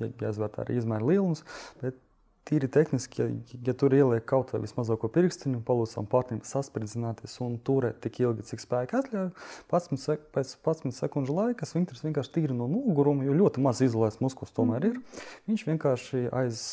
jāizvērtē 0.00 0.64
arī 0.64 0.78
izmēra 0.80 1.12
lielums. 1.12 1.44
Bet 1.82 2.00
tīri 2.48 2.68
tehniski, 2.68 3.22
ja, 3.22 3.56
ja 3.68 3.74
tur 3.78 3.94
ieliek 3.96 4.24
kaut 4.28 4.52
vai 4.54 4.60
vismazāko 4.62 5.08
pirkstiņu, 5.12 5.62
palūdzam 5.66 6.08
partnerim 6.10 6.44
saspridzināties 6.46 7.38
un 7.44 7.56
turēt 7.64 8.02
tik 8.04 8.20
ilgi, 8.24 8.46
cik 8.50 8.64
spēka 8.64 9.00
atļauj, 9.00 9.32
11 9.72 10.02
sek 10.04 10.28
pēc 10.34 10.54
11 10.60 10.96
sekundžu 10.98 11.36
laika 11.38 11.68
svinkters 11.68 12.04
vienkārši 12.04 12.34
tīri 12.36 12.56
no 12.56 12.68
noguruma, 12.70 13.24
jo 13.26 13.36
ļoti 13.40 13.64
maz 13.64 13.80
izolēts 13.84 14.20
muskulis 14.24 14.54
tomēr 14.56 14.90
ir. 14.90 15.02
Viņš 15.50 15.66
vienkārši 15.72 16.26
aiz 16.44 16.64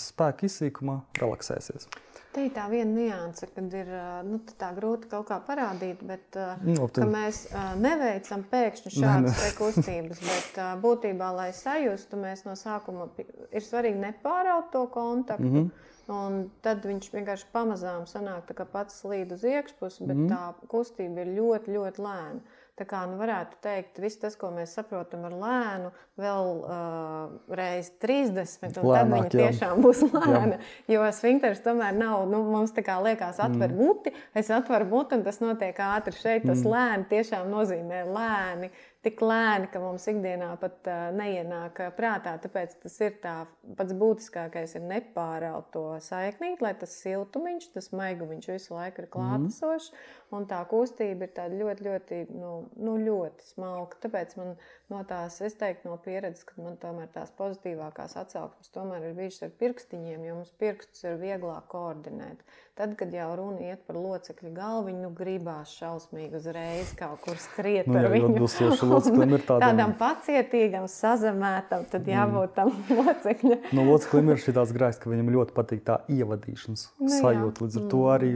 spēka 0.00 0.48
izsīkuma 0.48 1.02
relaksēsies. 1.20 1.90
Te 2.38 2.44
ir 2.46 2.52
tā 2.54 2.68
viena 2.70 2.92
nianse, 2.94 3.48
kad 3.50 3.72
ir 3.74 3.88
nu, 4.22 4.36
tā 4.60 4.68
grūti 4.76 5.08
kaut 5.10 5.26
kā 5.26 5.40
parādīt, 5.42 6.04
bet 6.06 6.36
no, 6.62 6.86
nu, 6.86 7.06
mēs 7.10 7.40
neveicam 7.82 8.44
pēkšņi 8.52 8.92
šādas 8.94 9.56
kustības. 9.58 10.20
Bet 10.22 10.60
būtībā, 10.84 11.32
lai 11.34 11.48
sajustu, 11.56 12.20
mēs 12.22 12.44
no 12.46 12.54
sākuma 12.54 13.08
ir 13.18 13.66
svarīgi 13.66 13.98
nepāraut 14.04 14.70
to 14.70 14.84
kontaktu. 14.94 15.48
Mm 15.48 15.56
-hmm. 15.56 15.94
Un 16.14 16.38
tad 16.62 16.86
viņš 16.86 17.10
vienkārši 17.12 17.50
pamazām 17.52 18.06
sanāk, 18.06 18.54
ka 18.54 18.64
pats 18.64 19.02
slīd 19.02 19.34
uz 19.34 19.42
iekšpusi, 19.44 20.06
bet 20.06 20.16
mm 20.16 20.28
-hmm. 20.28 20.30
tā 20.30 20.68
kustība 20.70 21.20
ir 21.20 21.34
ļoti, 21.40 21.74
ļoti 21.74 22.06
lēna. 22.06 22.40
Tā 22.78 22.84
kā 22.86 23.00
nu, 23.10 23.16
varētu 23.18 23.58
teikt, 23.64 23.96
viss 23.98 24.20
tas, 24.22 24.36
ko 24.38 24.52
mēs 24.54 24.76
saprotam 24.76 25.24
ar 25.26 25.32
lēnu, 25.34 25.88
vēl 26.20 26.50
uh, 26.62 27.32
reizes 27.58 27.90
30, 28.04 28.78
un 28.78 28.86
Lēnāk, 28.86 29.00
tad 29.00 29.10
viņa 29.12 29.24
jā. 29.24 29.48
tiešām 29.48 29.82
būs 29.82 30.02
lēna. 30.12 30.58
Jā. 30.58 30.60
Jo 30.94 31.08
sfinkters 31.16 31.64
tomēr 31.64 31.96
nav, 31.98 32.28
nu, 32.30 32.44
mums 32.46 32.74
tā 32.76 32.84
kā 32.86 33.00
liekas, 33.02 33.40
atver 33.42 33.74
mm. 33.74 33.80
muti, 33.80 34.14
es 34.38 34.52
atveru 34.54 34.86
muti, 34.92 35.18
un 35.18 35.26
tas 35.26 35.42
notiek 35.42 35.82
ātri. 35.88 36.14
Šeit 36.14 36.46
tas 36.46 36.62
mm. 36.62 36.70
lēni 36.76 37.10
tiešām 37.10 37.50
nozīmē 37.50 38.04
lēni 38.06 38.70
tik 39.08 39.22
lēni, 39.24 39.68
ka 39.72 39.80
mums 39.82 40.04
ikdienā 40.10 40.50
pat 40.60 40.88
neienāk 41.16 41.80
prātā. 41.96 42.34
Tāpēc 42.42 42.76
tas 42.84 42.96
ir 43.04 43.16
tā, 43.22 43.34
pats 43.78 43.96
būtiskākais, 43.96 44.76
ir 44.76 44.84
nepārālt 44.84 45.70
to 45.74 45.84
saiknīt, 46.04 46.62
lai 46.64 46.74
tas 46.78 46.94
siltumiņš, 47.02 47.70
tas 47.74 47.90
maigumiņš 47.96 48.50
visu 48.52 48.76
laiku 48.76 49.04
ir 49.04 49.10
klātesošs. 49.12 49.90
Mm. 49.92 50.16
Un 50.38 50.44
tā 50.44 50.58
kustība 50.68 51.24
ir 51.24 51.54
ļoti, 51.56 51.84
ļoti, 51.86 52.16
nu, 52.36 52.52
nu, 52.76 52.96
ļoti 53.00 53.46
smalka. 53.54 53.96
Tāpēc 54.02 54.34
man 54.36 54.54
no 54.92 55.00
tās, 55.08 55.38
es 55.44 55.56
teiktu, 55.56 55.88
no 55.88 55.96
pieredzes, 56.04 56.44
ka 56.48 56.60
man 56.60 56.76
tomēr 56.80 57.08
tās 57.14 57.32
pozitīvākās 57.38 58.18
atsauksmes 58.20 58.74
tomēr 58.74 59.08
ir 59.08 59.16
bijušas 59.16 59.46
ar 59.48 59.54
pirkstiņiem, 59.62 60.26
jo 60.28 60.36
mums 60.40 60.52
pirkstus 60.60 61.06
ir 61.08 61.16
vieglāk 61.22 61.70
koordinēt. 61.72 62.44
Tad, 62.78 62.92
kad 62.94 63.10
jau 63.10 63.32
runa 63.34 63.72
iet 63.72 63.80
par 63.88 63.96
locekļu 63.98 64.52
galviņu, 64.54 65.00
nu 65.02 65.08
gribās 65.18 65.72
šausmīgi 65.80 66.36
uzreiz 66.38 66.92
kaut 66.94 67.24
kur 67.24 67.40
skriet 67.42 67.88
nu, 67.90 67.96
ar 67.98 68.04
jā, 68.06 68.10
viņu. 68.12 68.44
Loceklim 68.86 69.32
ir 69.34 69.42
tādam... 69.48 69.64
tādam 69.64 69.94
pacietīgam, 69.98 70.84
sazemētam, 70.92 71.88
tad 71.90 72.06
jābūt 72.06 72.52
tam 72.54 72.70
locekļam. 73.00 73.64
no 73.74 73.86
loceklim 73.88 74.30
ir 74.30 74.38
šī 74.44 74.54
tāds 74.60 74.74
grēks, 74.76 75.00
ka 75.02 75.10
viņam 75.10 75.32
ļoti 75.34 75.56
patīk 75.56 75.82
tā 75.88 75.96
ievadīšanas 76.14 76.84
nu, 77.00 77.10
sajūta. 77.16 77.66
Līdz 77.66 77.80
ar 77.80 77.88
to 77.90 78.02
mm. 78.04 78.12
arī 78.14 78.30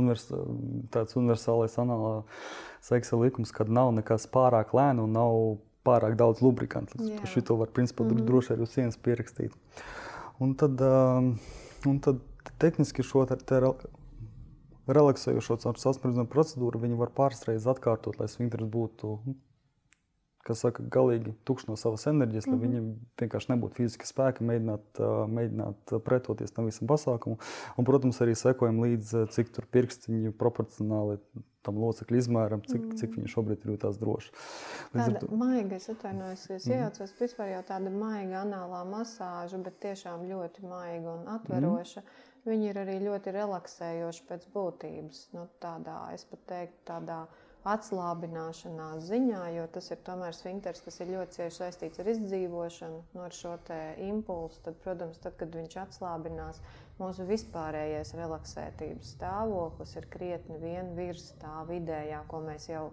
univers, 0.00 0.26
tāds 0.96 1.14
universālais 1.20 1.78
anālā 1.78 2.16
seksa 2.88 3.20
likums, 3.22 3.54
kad 3.54 3.70
nav 3.70 3.92
nekas 3.94 4.26
pārāk 4.34 4.74
lēna 4.74 5.06
un 5.06 5.14
nav 5.14 5.38
pārāk 5.86 6.18
daudz 6.18 6.42
lubrikantu. 6.42 6.98
Ar 7.22 7.30
to 7.38 7.60
var 7.62 7.70
principā 7.78 8.08
mm. 8.10 8.26
droši 8.26 8.56
arī 8.56 8.66
uz 8.66 8.74
sienas 8.74 8.98
pierakstīt. 8.98 9.54
Un 10.42 10.58
tad, 10.58 10.82
um, 10.82 11.36
un 11.86 12.02
tad 12.02 12.26
tehniski 12.62 13.06
šo 13.06 13.26
relaksējošo 14.88 15.58
caur 15.64 15.78
sasprindzījumu 15.80 16.30
procedūru 16.32 16.80
viņi 16.80 16.96
var 16.98 17.12
pāris 17.16 17.44
reizes 17.48 17.68
atkārtot, 17.68 18.16
lai 18.20 18.28
svinkters 18.32 18.68
būtu 18.72 19.18
nu, 19.26 19.36
kas 20.48 20.62
saka, 20.64 20.84
galīgi 20.94 21.34
tukšs 21.48 21.68
no 21.68 21.76
savas 21.76 22.06
enerģijas, 22.08 22.46
lai 22.48 22.54
mm 22.54 22.60
-hmm. 22.60 22.70
viņiem 22.70 22.86
vienkārši 23.20 23.52
nebūtu 23.52 23.80
fiziski 23.82 24.08
spēki 24.08 24.46
mēģināt, 24.48 25.00
mēģināt 25.34 25.94
pretoties 26.06 26.54
tam 26.56 26.70
visam 26.70 26.88
pasākumam. 26.88 27.38
Un, 27.76 27.88
protams, 27.88 28.20
arī 28.24 28.36
sekojam 28.38 28.80
līdzi, 28.84 29.26
cik 29.34 29.52
tur 29.52 29.68
pirkstiņi 29.76 30.32
proporcionāli 30.40 31.18
tam 31.66 31.82
locekļu 31.82 32.16
izmēram, 32.22 32.62
cik, 32.64 32.80
mm. 32.80 32.96
cik 33.00 33.16
viņi 33.18 33.32
šobrīd 33.34 33.66
jūtas 33.68 33.98
droši. 34.00 34.32
Tāda 34.94 35.20
to... 35.20 35.28
maiga, 35.36 35.76
es 35.76 35.90
atvainojos, 35.92 36.46
es 36.50 36.66
mm. 36.66 36.72
iejaucos, 36.72 37.12
vispār 37.20 37.52
jau 37.52 37.62
tāda 37.68 37.92
maiga 37.92 38.40
anālā 38.46 38.84
masāža, 38.88 39.60
bet 39.66 39.76
tiešām 39.84 40.24
ļoti 40.30 40.64
maiga 40.64 41.18
un 41.18 41.28
atveroša. 41.34 42.00
Mm. 42.00 42.27
Viņi 42.48 42.70
ir 42.70 42.80
arī 42.80 42.96
ļoti 43.02 43.34
relaksējoši 43.34 44.24
pēc 44.28 44.48
būtības. 44.54 45.26
Nu, 45.36 45.44
tādā, 45.62 45.98
es 46.16 46.24
pat 46.28 46.46
teiktu, 46.48 46.80
tādā 46.88 47.26
atslābināšanās 47.68 49.08
ziņā, 49.10 49.40
jo 49.56 49.64
tas 49.74 49.90
ir 49.92 50.00
tomēr 50.06 50.36
sfinkters, 50.36 50.80
kas 50.84 51.00
ir 51.02 51.10
ļoti 51.12 51.38
cieši 51.38 51.56
saistīts 51.58 52.00
ar 52.00 52.10
izdzīvošanu, 52.14 53.00
no 53.16 53.24
ar 53.26 53.34
šo 53.34 53.56
impulsu. 54.06 54.62
Tad, 54.64 54.78
protams, 54.84 55.18
tad, 55.24 55.36
kad 55.40 55.52
viņš 55.58 55.76
atslābinās, 55.82 56.62
mūsu 57.00 57.26
vispārējais 57.28 58.14
relaksētības 58.18 59.12
stāvoklis 59.16 59.96
ir 59.98 60.08
krietni 60.14 60.58
vien 60.62 60.94
virs 60.96 61.32
tā 61.42 61.60
vidējā, 61.68 62.22
ko 62.30 62.40
mēs 62.46 62.70
jau 62.70 62.88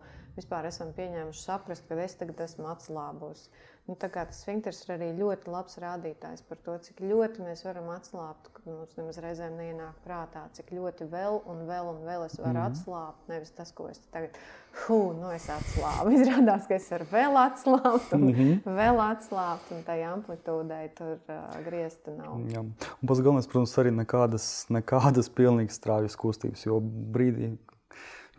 esam 0.68 0.91
pieņēmuši 0.97 1.45
saprast, 1.45 1.88
ka 1.88 1.95
es 2.03 2.18
tagad 2.20 2.43
esmu 2.49 2.68
atslābus. 2.74 3.47
Nu, 3.86 3.94
tas 4.02 4.40
sfinkters 4.42 4.80
ir 4.82 4.96
arī 4.96 5.08
ļoti 5.14 5.52
labs 5.54 5.76
rādītājs 5.78 6.42
par 6.50 6.58
to, 6.66 6.74
cik 6.88 7.04
ļoti 7.06 7.44
mēs 7.46 7.60
varam 7.68 7.92
atslābt. 7.94 8.50
Mums 8.66 8.96
nemaz 8.98 9.20
reizēm 9.22 9.60
neienāk 9.60 10.00
prātā, 10.02 10.48
cik 10.58 10.72
ļoti 10.74 11.06
vēl 11.12 11.38
un 11.46 11.60
vēl 11.68 11.92
un 11.92 12.00
vēl 12.08 12.26
es 12.26 12.40
varu 12.40 12.56
mm 12.56 12.64
atslābt. 12.66 13.28
Nevis 13.30 13.54
tas, 13.54 13.70
ko 13.78 13.86
es 13.92 14.02
tagad 14.10 14.40
Hū, 14.76 14.98
nu 15.20 15.30
es 15.32 15.46
atslābu. 15.54 16.12
Izrādās, 16.18 16.66
ka 16.66 16.80
es 16.80 16.90
varu 16.92 17.06
vēl 17.14 17.38
atslābt, 17.44 18.10
un 18.18 18.26
mm 18.26 18.34
-hmm. 18.34 18.74
vēl 18.82 19.04
atslābt, 19.06 19.70
un 19.72 19.86
tai 19.86 20.02
amplitūdai 20.10 20.90
tur 20.98 21.22
uh, 21.30 21.46
griezta 21.70 22.12
nav. 22.18 22.42
Jā. 22.50 22.66
Un 22.66 23.08
pats 23.08 23.22
galvenais, 23.22 23.48
protams, 23.48 23.78
arī 23.78 23.94
nekādas, 23.94 24.66
nekādas 24.70 25.30
pilnīgi 25.30 25.78
straujas 25.78 26.18
kustības, 26.18 26.66
jo 26.66 26.82
brīdī, 26.82 27.54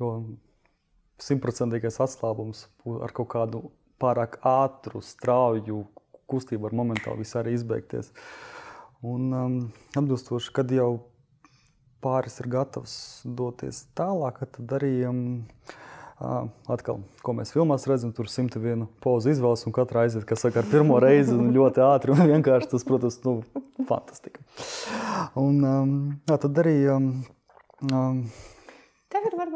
jo 0.01 0.13
simtprocentīgais 1.23 2.03
atslābums 2.03 2.67
ar 3.01 3.13
kaut 3.13 3.29
kādu 3.29 3.71
pārāk 4.03 4.39
ātru, 4.47 5.03
strauju 5.05 5.85
kustību 6.31 6.67
var 6.67 6.77
momentāli 6.77 7.23
viss 7.23 7.39
arī 7.39 7.55
izbeigties. 7.57 8.11
Un 9.07 9.29
um, 9.37 9.59
atbilstoši, 9.95 10.53
kad 10.57 10.73
jau 10.73 10.91
pāris 12.05 12.41
ir 12.43 12.49
gatavs 12.51 12.97
doties 13.25 13.85
tālāk, 13.99 14.41
tad 14.57 14.75
arī 14.79 14.93
um, 15.09 15.21
atkal, 16.73 17.03
ko 17.25 17.35
mēs 17.37 17.53
filmās 17.55 17.87
redzam, 17.91 18.13
tur 18.17 18.31
101 18.31 18.87
pozu 19.05 19.33
izvēles, 19.35 19.67
un 19.69 19.75
katra 19.77 20.07
aiziet, 20.07 20.25
kas 20.29 20.45
saka, 20.47 20.63
ar 20.63 20.71
pirmo 20.71 20.99
reizi, 21.03 21.37
ļoti 21.37 21.85
ātri, 21.85 22.15
un 22.15 22.29
vienkārši 22.35 22.73
tas, 22.73 22.87
protams, 22.89 23.21
nu, 23.27 23.39
fantastika. 23.89 24.45
Un 25.39 25.63
um, 25.63 25.97
jā, 26.29 26.41
tad 26.47 26.63
arī 26.65 26.77
um, 26.95 27.11
um, 27.91 28.23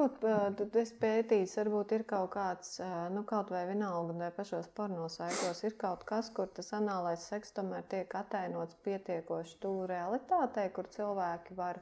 varbūt, 0.01 0.57
tad 0.59 0.77
es 0.81 0.93
pētīju, 1.01 1.49
varbūt 1.57 1.93
ir 1.93 2.05
kaut 2.09 2.31
kāds, 2.35 2.81
nu, 3.15 3.23
kaut 3.29 3.51
vai 3.53 3.67
vienalga, 3.69 4.15
vai 4.17 4.31
pašos 4.33 4.69
pornosaitos 4.77 5.63
ir 5.65 5.77
kaut 5.79 6.05
kas, 6.09 6.31
kur 6.31 6.49
tas 6.49 6.73
anālais 6.73 7.21
seks 7.29 7.53
tomēr 7.53 7.85
tiek 7.89 8.15
atainots 8.15 8.79
pietiekoši 8.85 9.59
tuvu 9.61 9.87
realitātei, 9.91 10.71
kur 10.73 10.89
cilvēki 10.89 11.57
var 11.57 11.81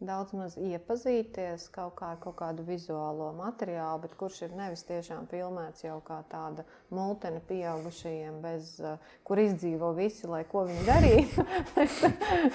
daudz 0.00 0.32
maz 0.38 0.56
iepazīties 0.56 1.68
kaut 1.74 1.96
kā 1.98 2.12
ar 2.14 2.20
kaut 2.22 2.38
kādu 2.38 2.64
vizuālo 2.64 3.32
materiālu, 3.34 4.04
bet 4.06 4.14
kurš 4.16 4.44
ir 4.46 4.54
nevis 4.56 4.86
tiešām 4.86 5.26
filmēts 5.30 5.84
jau 5.84 5.98
kā 6.06 6.22
tāda 6.30 6.64
multene 6.94 7.40
pieaugušajiem, 7.48 8.38
bez, 8.40 8.78
kur 9.26 9.40
izdzīvo 9.42 9.92
visi, 9.96 10.24
lai 10.30 10.44
ko 10.48 10.64
viņi 10.68 10.86
darītu. 10.86 11.44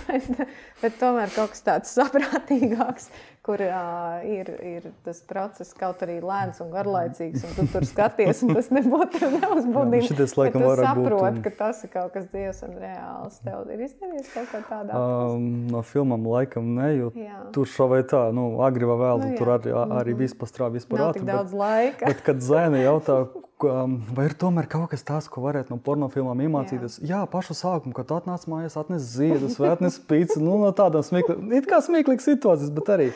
bet, 0.08 0.42
bet, 0.82 0.98
tomēr 0.98 1.34
kaut 1.36 1.54
kas 1.54 1.62
tāds 1.66 1.94
saprātīgāks, 1.94 3.12
kur 3.46 3.62
uh, 3.62 4.24
ir, 4.26 4.50
ir 4.64 4.88
tas 5.06 5.20
process 5.28 5.76
kaut 5.78 6.02
arī 6.06 6.18
lēns 6.24 6.62
un 6.64 6.72
garlaicīgs, 6.74 7.44
un 7.46 7.54
tu 7.58 7.68
tur 7.76 7.86
skaties, 7.86 8.42
un 8.48 8.56
tas 8.58 8.72
nebūtu 8.74 9.22
neuzbudina. 9.36 10.02
Šitas 10.08 10.34
laikam 10.40 10.66
var 10.66 10.82
būt. 10.82 10.88
saprot, 10.90 11.40
ka 11.46 11.54
tas 11.62 11.84
ir 11.86 11.94
kaut 11.94 12.18
kas 12.18 12.30
dievs 12.34 12.64
un 12.66 12.74
reāls. 12.82 13.38
Tev 13.46 13.70
ir 13.76 13.86
izdevies 13.86 14.34
kaut 14.34 14.50
kā 14.50 14.64
tādā? 14.72 14.98
Um, 14.98 15.48
no 15.70 15.84
filmam 15.86 16.26
laikam 16.34 16.74
ne, 16.80 16.90
jo 16.98 17.14
jā. 17.20 17.44
tur 17.54 17.70
šo 17.70 17.92
vai 17.94 18.02
tā, 18.08 18.26
nu, 18.34 18.50
agri 18.66 18.90
vai 18.90 18.98
vēl, 19.06 19.26
nu, 19.28 19.32
jā. 19.36 19.40
tur 19.42 19.56
arī, 19.60 19.78
arī 20.02 20.18
viss 20.26 20.38
pastrā, 20.40 20.72
viss 20.74 20.90
parāda. 20.90 21.12
Nav 21.12 21.20
tik 21.20 21.30
daudz 21.30 21.52
bet, 21.54 21.60
laika. 21.62 22.10
Bet, 22.10 22.24
kad 22.26 22.42
Zaina 22.42 22.82
jautā, 22.82 23.22
vai 23.64 24.28
ir 24.28 24.36
tomēr 24.40 24.68
kaut 24.72 24.92
kas 24.92 25.06
tāds, 25.08 25.30
ko 25.32 25.44
varētu 25.46 25.74
no 25.74 25.80
pornofilmām 25.84 26.44
iemācīties? 26.46 27.00
Jā, 27.02 27.10
jā 27.16 27.22
pašu 27.32 27.56
sākumu, 27.58 27.96
kad 27.98 28.12
atnāc 28.16 28.46
mājās, 28.52 28.78
atnes 28.80 29.08
ziedus 29.16 29.58
vai 29.62 29.74
atnes 29.74 29.98
pīci, 30.10 30.42
nu, 30.44 30.60
no 30.62 30.72
tādām 30.76 31.06
smieklīgām, 31.06 32.22
situācijas, 32.24 32.72
bet 32.76 32.94
arī 32.94 33.10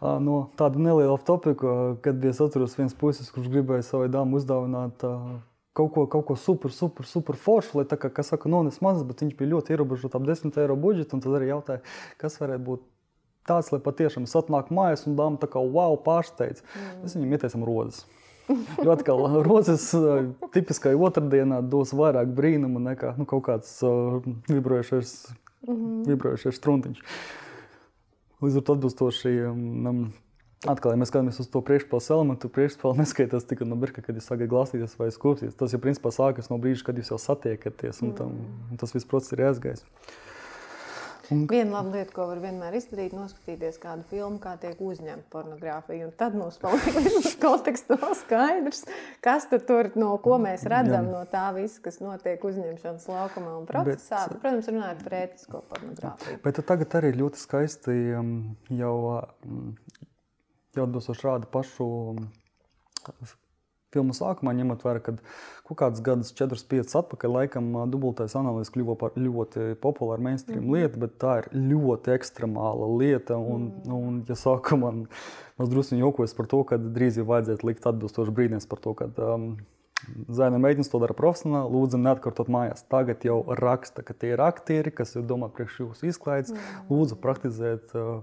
no 0.00 0.42
tāda 0.58 0.80
neliela 0.80 1.18
topika, 1.26 1.96
kad 2.04 2.20
bija 2.22 2.34
atceros 2.36 2.78
viens 2.78 2.96
puisis, 2.96 3.30
kurš 3.34 3.50
gribēja 3.52 3.86
savai 3.90 4.08
dāmai 4.12 4.40
uzdāvināt 4.40 5.04
kaut 5.76 5.92
ko, 5.94 6.06
kaut 6.10 6.26
ko 6.28 6.36
super, 6.36 6.72
super, 6.74 7.06
super 7.06 7.38
foršu, 7.38 7.80
lai 7.80 7.88
tā 7.88 7.98
kā, 8.00 8.10
kas 8.12 8.32
saka, 8.32 8.50
nones 8.50 8.80
mazas, 8.84 9.06
bet 9.06 9.22
viņš 9.24 9.36
bija 9.38 9.52
ļoti 9.54 9.76
ierobežots 9.76 10.16
ap 10.18 10.24
10 10.26 10.58
eiro 10.60 10.76
budžetu, 10.80 11.20
tad 11.20 11.36
arī 11.38 11.52
jautāja, 11.52 11.84
kas 12.20 12.40
varētu 12.42 12.66
būt 12.66 12.86
tāds, 13.48 13.70
lai 13.72 13.80
patiešām 13.82 14.26
es 14.28 14.36
atnāku 14.36 14.74
mājās 14.76 15.06
un 15.08 15.16
dāma 15.18 15.40
tā 15.40 15.48
kā 15.50 15.62
wow 15.62 15.96
pārsteidz. 16.04 16.64
Mm. 16.64 17.04
Es 17.06 17.16
viņam 17.16 17.36
ieteicam 17.36 17.66
rozes. 17.68 18.02
Jo 18.84 18.94
atkal 18.94 19.26
rozes 19.48 19.90
tipiskai 20.54 20.94
otrdienā 20.96 21.60
dos 21.62 21.94
vairāk 21.96 22.32
brīnumu 22.36 22.82
nekā 22.90 23.14
nu, 23.18 23.26
kaut 23.28 23.44
kāds 23.48 23.76
uh, 23.86 24.18
vibrējošais, 24.50 25.14
mm 25.66 25.76
-hmm. 25.76 26.02
vibrējošais 26.08 26.58
struntiņš. 26.58 27.04
Līdz 28.40 28.56
ar 28.56 28.62
to 28.66 28.76
atbilstoši. 28.78 29.36
Um, 29.50 30.10
Atkal, 30.68 30.92
ja 30.92 30.98
mēs 31.00 31.08
skatāmies 31.08 31.38
uz 31.40 31.46
to 31.48 31.62
priekšpāles 31.64 32.10
elementu, 32.12 32.50
priekšpāle 32.52 32.98
neskaitās 32.98 33.46
tikai 33.48 33.64
no 33.64 33.78
brīža, 33.80 34.02
kad 34.04 34.18
jūs 34.18 34.26
sākat 34.28 34.50
glāstīties 34.50 34.98
vai 34.98 35.06
skūpsties. 35.08 35.54
Tas 35.56 35.72
jau 35.72 35.80
principā 35.80 36.12
sākas 36.12 36.50
no 36.52 36.58
brīža, 36.60 36.84
kad 36.84 36.98
jūs 37.00 37.08
jau 37.14 37.16
satiekaties, 37.16 38.02
un, 38.04 38.12
tam, 38.18 38.34
un 38.68 38.76
tas 38.76 38.92
viss 38.92 39.08
process 39.08 39.32
ir 39.32 39.40
aizgājis. 39.46 39.86
Un... 41.30 41.44
Viena 41.50 41.76
laba 41.76 41.94
lieta, 41.94 42.10
ko 42.14 42.24
var 42.26 42.40
vienmēr 42.42 42.74
izdarīt, 42.74 43.12
ir 43.12 43.20
noskatīties 43.20 43.78
kādu 43.82 44.02
filmu, 44.10 44.40
kā 44.42 44.56
tiek 44.62 44.80
uzņemta 44.82 45.30
pornogrāfija. 45.30 46.08
Tad 46.18 46.34
mums 46.38 46.58
paliek 46.62 46.96
vismaz 47.06 47.36
konteksts 47.42 48.16
skaidrs, 48.24 48.82
kas 49.24 49.46
tur 49.68 49.92
no 50.00 50.16
ko 50.24 50.40
mēs 50.42 50.66
redzam 50.70 51.06
Jā. 51.06 51.12
no 51.14 51.22
tā 51.30 51.44
visa, 51.56 51.78
kas 51.84 52.00
notiek 52.02 52.42
uzņemšanas 52.50 53.06
laukumā 53.12 53.54
un 53.60 53.68
procesā. 53.68 54.24
Bet, 54.26 54.40
Protams, 54.42 54.70
runājot 54.74 55.04
par 55.06 55.18
ētisko 55.20 55.62
pornogrāfiju. 55.70 56.40
Bet 56.46 56.62
tagad 56.72 56.98
arī 57.00 57.12
ļoti 57.20 57.44
skaisti 57.44 57.98
um, 58.18 58.32
jau, 58.74 58.96
um, 59.46 59.70
jau 60.74 60.88
atbilstoši 60.88 61.28
rāda 61.28 61.50
pašu 61.54 61.90
um, 62.16 62.26
filmu 63.94 64.14
sākumā, 64.16 64.54
ņemot 64.56 64.84
vērā, 64.86 65.02
ka 65.04 65.14
kaut 65.68 65.78
kāds 65.78 66.02
gadus, 66.04 66.32
4, 66.38 66.58
5 66.70 66.94
atpakaļ, 67.02 67.34
laikam, 67.36 67.72
dubultais 67.90 68.36
analīzes 68.38 68.72
kļuva 68.74 68.96
par 69.00 69.18
ļoti 69.18 69.74
populāru 69.82 70.26
mainstream 70.26 70.64
mm. 70.64 70.76
lietu, 70.76 71.02
bet 71.02 71.18
tā 71.22 71.36
ir 71.42 71.50
ļoti 71.72 72.14
ekstremāla 72.14 72.88
lieta. 73.00 73.38
Un, 73.38 73.68
mm. 73.82 73.98
un 73.98 74.22
ja 74.28 74.38
saka, 74.38 74.78
man 74.80 75.04
drusku 75.60 75.98
jokojas 75.98 76.34
par 76.38 76.50
to, 76.50 76.62
ka 76.66 76.80
drīz 76.80 77.20
jau 77.20 77.28
vajadzētu 77.30 77.70
likt 77.70 77.86
atbilstoši 77.90 78.34
brīdinājums 78.38 78.70
par 78.70 78.82
to, 78.86 78.96
ka 78.98 79.10
um, 79.34 79.52
Zaina 80.32 80.56
meitenes 80.56 80.88
to 80.88 80.96
dara 81.02 81.12
profesionāli, 81.12 81.68
lūdzu, 81.74 81.98
neatkārtot 82.00 82.48
mājās. 82.48 82.86
Tagad 82.88 83.24
jau 83.26 83.42
raksta, 83.58 84.00
ka 84.00 84.14
tie 84.16 84.30
ir 84.32 84.40
aktieri, 84.40 84.92
kas 84.96 85.12
ir 85.12 85.26
domāti 85.28 85.58
priekš 85.58 85.76
jūsu 85.82 86.08
izklaides. 86.08 86.54
Mm. 86.54 86.86
Lūdzu, 86.88 87.18
praktizēt 87.20 87.92
uh, 87.98 88.22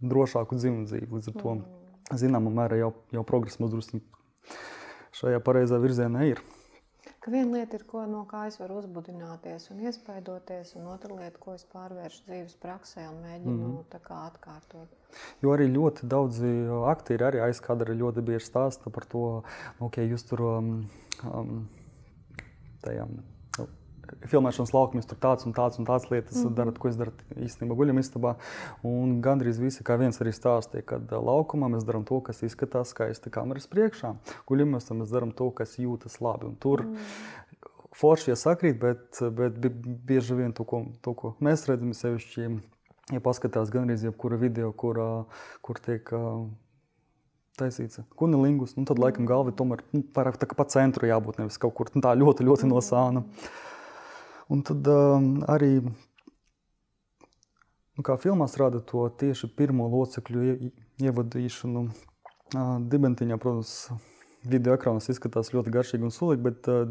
drošāku 0.00 0.58
dzimumu 0.60 0.86
dzīvi. 0.86 1.10
Līdz 1.16 1.32
ar 1.32 1.38
to, 1.40 1.56
mm. 1.56 2.20
zināmā 2.22 2.54
mērā, 2.60 2.78
jau, 2.84 2.92
jau 3.16 3.26
progress 3.26 3.58
drusku 3.58 3.98
šajā 5.20 5.40
pareizā 5.44 5.78
virzienā 5.82 6.24
ir. 6.30 6.42
Ka 7.20 7.32
viena 7.32 7.58
lieta 7.58 7.76
ir, 7.76 7.84
ko, 7.88 8.02
no 8.08 8.22
kā 8.28 8.46
es 8.48 8.56
varu 8.60 8.78
uzbudināties 8.80 9.68
un 9.72 9.82
iespaidoties, 9.84 10.72
un 10.80 10.86
otra 10.88 11.12
lieta, 11.16 11.40
ko 11.40 11.52
es 11.56 11.66
pārvēršu 11.68 12.22
dzīves 12.28 12.56
praksē 12.62 13.04
un 13.10 13.18
mēģinu 13.24 13.56
mm 13.56 13.74
-hmm. 13.74 14.22
atkārtot. 14.28 14.88
Jo 15.42 15.52
arī 15.56 15.66
ļoti 15.72 16.08
daudzi 16.08 16.52
aktieri 16.92 17.24
arī 17.24 17.42
aizkadra 17.48 17.94
ļoti 17.94 18.24
bieži 18.24 18.46
stāsta 18.46 18.90
par 18.90 19.04
to, 19.04 19.42
nu, 19.80 19.90
ka 19.90 20.00
jūs 20.00 20.24
tur 20.28 20.40
um, 20.40 20.88
um, 21.34 21.68
tajām 22.80 23.20
filmēšanas 24.30 24.72
laukumos 24.74 25.08
tur 25.08 25.18
tāds 25.20 25.46
un 25.48 25.54
tāds 25.56 25.80
un 25.80 25.86
tāds 25.88 26.08
lietas 26.10 26.38
mm 26.38 26.56
darat, 26.60 26.78
ko 26.80 26.90
es 26.90 26.96
daru 26.98 27.12
īstenībā 27.46 27.76
guļamistabā. 27.78 28.34
Un 28.86 29.18
gandrīz 29.24 29.60
visi, 29.62 29.84
kā 29.86 29.96
viens 30.00 30.18
arī 30.22 30.32
stāstīja, 30.34 30.84
kad 30.94 31.12
laukumā 31.12 31.70
mēs 31.72 31.86
darām 31.88 32.04
to, 32.08 32.18
kas 32.26 32.42
izskatās 32.46 32.94
skaisti 32.94 33.32
kameras 33.32 33.68
priekšā. 33.70 34.14
Guļamistabā 34.50 35.02
mēs 35.02 35.14
darām 35.14 35.34
to, 35.36 35.50
kas 35.54 35.78
jūtas 35.78 36.18
labi. 36.24 36.50
Un 36.50 36.56
tur 36.60 36.82
mm. 36.84 37.12
forši 37.96 38.34
iesakrīt, 38.34 38.80
bet, 38.82 39.22
bet 39.36 39.60
bieži 40.10 40.38
vien 40.42 40.52
to, 40.56 40.66
ko, 40.68 40.82
to, 41.04 41.14
ko 41.14 41.34
mēs 41.44 41.68
redzam, 41.70 41.94
sevišķi, 41.96 42.50
ja 43.14 43.22
paskatās 43.24 43.72
gandrīz 43.72 44.04
jebkura 44.08 44.40
video, 44.40 44.74
kur, 44.74 45.00
kur 45.64 45.80
tiek 45.86 46.12
taisīts 47.60 48.02
kunilingus, 48.18 48.76
nu, 48.76 48.86
tad 48.88 49.00
laikam 49.02 49.26
galva 49.28 49.52
tomēr 49.54 49.82
nu, 49.94 50.04
vairāk 50.16 50.38
tā 50.40 50.48
kā 50.50 50.56
pa 50.58 50.66
centru 50.72 51.08
jābūt, 51.08 51.42
nevis 51.42 51.60
kaut 51.60 51.76
kur 51.76 51.90
nu, 51.94 52.02
tā 52.04 52.14
ļoti, 52.18 52.46
ļoti 52.48 52.70
no 52.70 52.80
sāna. 52.84 53.24
Mm. 53.24 53.58
Un 54.50 54.64
tad 54.66 54.86
um, 54.90 55.28
arī, 55.46 55.78
nu, 57.94 58.04
kā 58.06 58.16
filmās 58.18 58.56
rāda 58.58 58.80
to 58.82 59.04
tieši 59.22 59.46
pirmo 59.54 59.86
locekļu 59.92 60.46
ievadīšanu 61.06 61.84
uh, 61.86 61.92
dibentiņā, 62.90 63.38
protams, 63.38 63.74
video 64.50 64.74
ekrānos 64.74 65.06
izskatās 65.12 65.52
ļoti 65.54 65.74
garšīgi 65.76 66.06
un 66.08 66.14
sulīgi, 66.14 66.42
bet 66.48 66.70
uh, 66.72 66.90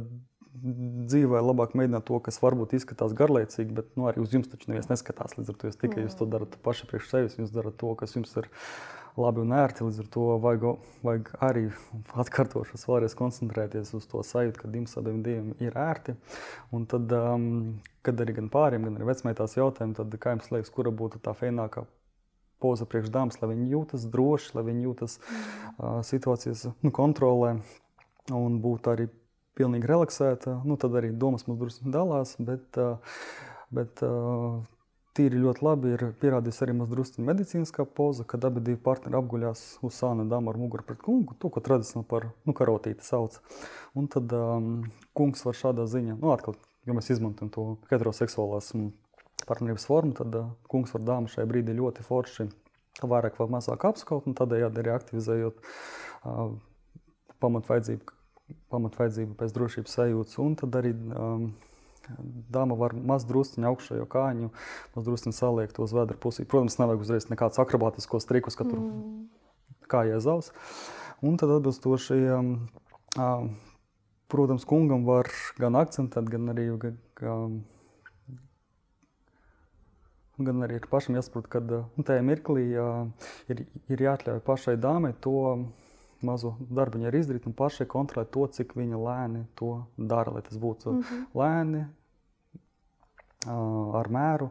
dzīvē 0.60 1.41
labāk 1.43 1.76
mēģināt 1.78 2.05
to, 2.07 2.20
kas 2.24 2.39
varbūt 2.41 2.78
izskatās 2.78 3.14
garlaicīgi, 3.18 3.76
bet 3.76 3.91
nu, 3.99 4.07
arī 4.10 4.24
uz 4.24 4.34
jums 4.34 4.49
taču 4.51 4.72
neviens 4.72 4.89
neskatās. 4.91 5.36
Līdz 5.38 5.51
ar 5.53 5.60
to 5.60 5.70
jūs 5.70 5.80
tikai 5.84 6.05
jūs 6.05 6.18
to 6.20 6.28
darat 6.30 6.55
paši 6.66 6.88
priekš 6.89 7.12
sevis, 7.12 7.38
jūs 7.39 7.53
darat 7.55 7.78
to, 7.80 7.91
kas 7.99 8.16
jums 8.18 8.34
ir 8.39 8.49
labi 9.18 9.41
un 9.43 9.53
ērti. 9.55 9.86
Līdz 9.88 10.01
ar 10.03 10.10
to 10.14 10.26
vajag, 10.43 10.66
vajag 11.05 11.30
arī 11.45 11.64
atkārtošos 12.24 12.86
vēlreiz 12.89 13.16
koncentrēties 13.18 13.93
uz 13.97 14.07
to 14.10 14.24
sajūtu, 14.26 14.62
ka 14.62 14.72
dimts 14.72 14.97
abiem 14.99 15.22
diviem 15.26 15.53
ir 15.64 15.78
ērti. 15.80 16.18
Un 16.76 16.86
tad, 16.89 17.12
um, 17.16 17.47
kad 18.05 18.22
arī 18.22 18.38
gan 18.41 18.51
pāriem, 18.53 18.86
gan 18.88 18.99
arī 18.99 19.10
vecmeitās 19.10 19.57
jautājumu, 19.57 19.97
tad 19.97 20.20
kā 20.22 20.36
jums 20.36 20.51
liekas, 20.53 20.74
kura 20.76 20.93
būtu 20.93 21.22
tā 21.24 21.36
fēnākā 21.38 21.86
poza 22.60 22.86
priekš 22.89 23.12
dāmas, 23.14 23.39
lai 23.41 23.53
viņi 23.53 23.70
jūtas 23.72 24.07
droši, 24.12 24.51
lai 24.57 24.66
viņi 24.68 24.84
jūtas 24.88 25.20
uh, 25.20 26.01
situācijas 26.05 26.68
nu, 26.84 26.91
kontrolē 26.95 27.55
un 28.36 28.60
būtu 28.64 28.91
arī 28.93 29.07
pilnīgi 29.60 29.88
relaksēta. 29.89 30.60
Nu, 30.68 30.78
tad 30.80 30.95
arī 30.99 31.12
domas 31.16 31.47
mums 31.47 31.60
drusku 31.62 31.91
dalās, 31.91 32.36
bet, 32.39 32.68
uh, 32.80 32.99
bet 33.76 34.03
uh, 34.05 34.60
tīri 35.20 35.41
ļoti 35.43 35.65
labi 35.65 35.91
ir 35.95 36.05
pierādījis 36.22 36.61
arī 36.63 36.76
mazliet 36.80 37.20
medicīniskā 37.28 37.84
poza, 37.97 38.24
kad 38.28 38.45
abi 38.47 38.63
divi 38.63 38.80
partneri 38.84 39.20
apguļās 39.20 39.63
uz 39.84 39.97
sāna 39.99 40.24
dāmas 40.30 40.53
ar 40.53 40.61
muguru 40.61 40.86
pret 40.88 41.01
kungu, 41.03 41.36
to, 41.39 41.51
ko 41.51 41.63
tradicionāli 41.65 42.07
par 42.07 42.30
nu, 42.47 42.55
karotīti 42.55 43.03
sauc. 43.05 43.36
Un 43.99 44.07
tad 44.11 44.32
um, 44.36 44.72
kungs 45.17 45.43
var 45.47 45.59
šādā 45.59 45.86
ziņā, 45.91 46.15
nu, 46.22 46.32
atkal, 46.32 46.55
ja 46.88 46.95
mēs 46.95 47.11
izmantojam 47.11 47.51
to 47.55 47.67
heteroseksuālās 47.91 48.72
partnerības 49.49 49.88
formu, 49.89 50.15
tad 50.17 50.39
uh, 50.39 50.49
kungs 50.72 50.95
var 50.95 51.05
dāmu 51.11 51.32
šai 51.32 51.47
brīdī 51.49 51.76
ļoti 51.76 52.05
forši 52.07 52.47
vairāk 52.99 53.39
vai 53.39 53.47
mazāk 53.57 53.86
apskaut, 53.88 54.28
un 54.28 54.36
tādējādi 54.38 54.82
arī 54.82 54.95
aktivizējot 54.95 55.59
uh, 55.63 56.53
pamatvajadzību, 57.43 58.15
pamatvajadzību 58.74 59.36
pēc 59.39 59.55
drošības 59.55 59.97
sajūtas. 59.99 60.39
Un 60.43 60.55
tad 60.59 60.80
arī 60.80 60.93
um, 60.95 61.49
Dāma 62.51 62.78
var 62.80 62.93
maz 62.93 63.26
drusciņu 63.30 63.68
augšējo 63.70 64.05
kāņu, 64.10 64.51
maz 64.95 65.07
drusciņu 65.07 65.36
saliekt 65.36 65.80
uz 65.84 65.93
vēdra 65.95 66.18
pusī. 66.22 66.45
Protams, 66.49 66.80
nevajag 66.82 67.05
uzreiz 67.05 67.30
nekādus 67.32 67.62
akrobātiskos 67.62 68.28
trikus, 68.30 68.57
ka 68.60 68.68
tur 68.68 68.80
mm. 68.82 69.26
kājai 69.91 70.22
zaus. 70.24 70.51
Un 71.26 71.36
tad 71.39 71.51
atbilstoši, 71.57 72.20
um, 72.36 73.49
protams, 74.32 74.68
kungam 74.68 75.03
var 75.07 75.30
gan 75.60 75.78
akcentēt, 75.80 76.32
gan 76.32 76.53
arī, 76.53 76.70
gan, 77.20 77.60
gan 80.39 80.66
arī 80.68 80.80
pašam 80.89 81.20
jāsaprot, 81.20 81.51
ka 81.51 81.62
nu, 81.68 82.05
tajā 82.07 82.24
mirklī 82.26 82.70
uh, 82.80 83.30
ir, 83.51 83.68
ir 83.91 84.07
jāatļauj 84.07 84.41
pašai 84.47 84.80
dāmai 84.80 85.14
to 85.22 85.36
mazu 86.26 86.53
darbu 86.60 86.99
viņa 86.99 87.10
ir 87.10 87.18
izdarīt 87.20 87.47
un 87.47 87.55
pašai 87.55 87.88
kontrolēt 87.89 88.32
to, 88.34 88.45
cik 88.55 88.76
viņa 88.78 88.99
lēni 88.99 89.45
to 89.60 89.72
dara. 89.97 90.34
Lai 90.36 90.43
tas 90.45 90.57
būtu 90.60 90.91
mm 90.91 91.01
-hmm. 91.01 91.26
lēni, 91.41 91.86
ar 93.47 94.11
mēru. 94.11 94.49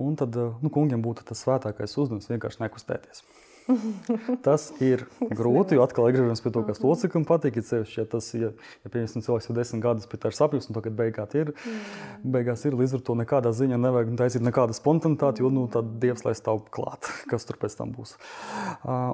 Un 0.00 0.16
tad 0.16 0.36
nu, 0.36 0.72
kungiem 0.72 1.02
būtu 1.04 1.26
tas 1.28 1.42
svētākais 1.44 1.98
uzdevums 2.00 2.30
vienkārši 2.30 2.62
nekustēties. 2.64 3.24
tas 4.46 4.68
ir 4.82 5.04
grūti, 5.20 5.76
jo 5.76 5.84
atkal 5.84 6.08
atgriežamies 6.08 6.42
pie 6.42 6.52
to, 6.54 6.62
kas 6.66 6.80
mhm. 6.80 6.88
loceklim 6.88 7.26
patīk. 7.28 7.58
Ja, 7.60 7.66
cevišķi, 7.68 7.98
ja 8.00 8.06
tas, 8.10 8.30
ja, 8.34 8.50
ja 8.82 8.92
piemēram, 8.92 9.24
cilvēks 9.26 9.48
jau 9.48 9.56
desmit 9.56 9.84
gadus 9.84 10.08
pie 10.10 10.20
tā 10.22 10.32
ir 10.32 10.38
sapnis, 10.38 10.68
un 10.68 10.78
tagad 10.78 10.96
beigās 10.98 11.36
ir, 11.38 11.52
mm. 11.52 12.24
beigās 12.34 12.64
ir, 12.66 12.76
līdz 12.78 12.96
ar 12.98 13.04
to 13.06 13.16
nekādā 13.20 13.52
ziņā 13.56 13.78
nevajag 13.80 14.14
taisīt 14.18 14.46
nekādu 14.46 14.76
spontanitāti, 14.76 15.44
jo 15.44 15.52
nu, 15.54 15.66
tad 15.72 15.94
Dievs 16.02 16.26
lai 16.26 16.34
stāv 16.38 16.64
klāt, 16.74 17.10
kas 17.30 17.46
tur 17.48 17.60
pēc 17.62 17.78
tam 17.78 17.94
būs. 17.96 18.16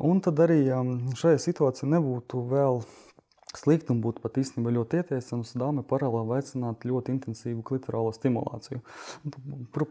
Un 0.09 0.23
tad 0.25 0.41
arī 0.47 0.63
šajā 1.19 1.43
situācijā 1.49 1.91
nebūtu 1.97 2.45
vēl 2.49 2.83
Slikti 3.57 3.95
un 3.95 4.03
būtu 4.05 4.21
pat 4.21 4.37
īstenībā 4.43 4.75
ļoti 4.77 5.01
ieteicams 5.01 5.55
dāmai 5.57 5.85
paralēli 5.89 6.35
veicināt 6.35 6.85
ļoti 6.85 7.15
intensīvu 7.17 7.65
klitorālo 7.65 8.13
stimulāciju. 8.13 8.83
Pr 9.73 9.89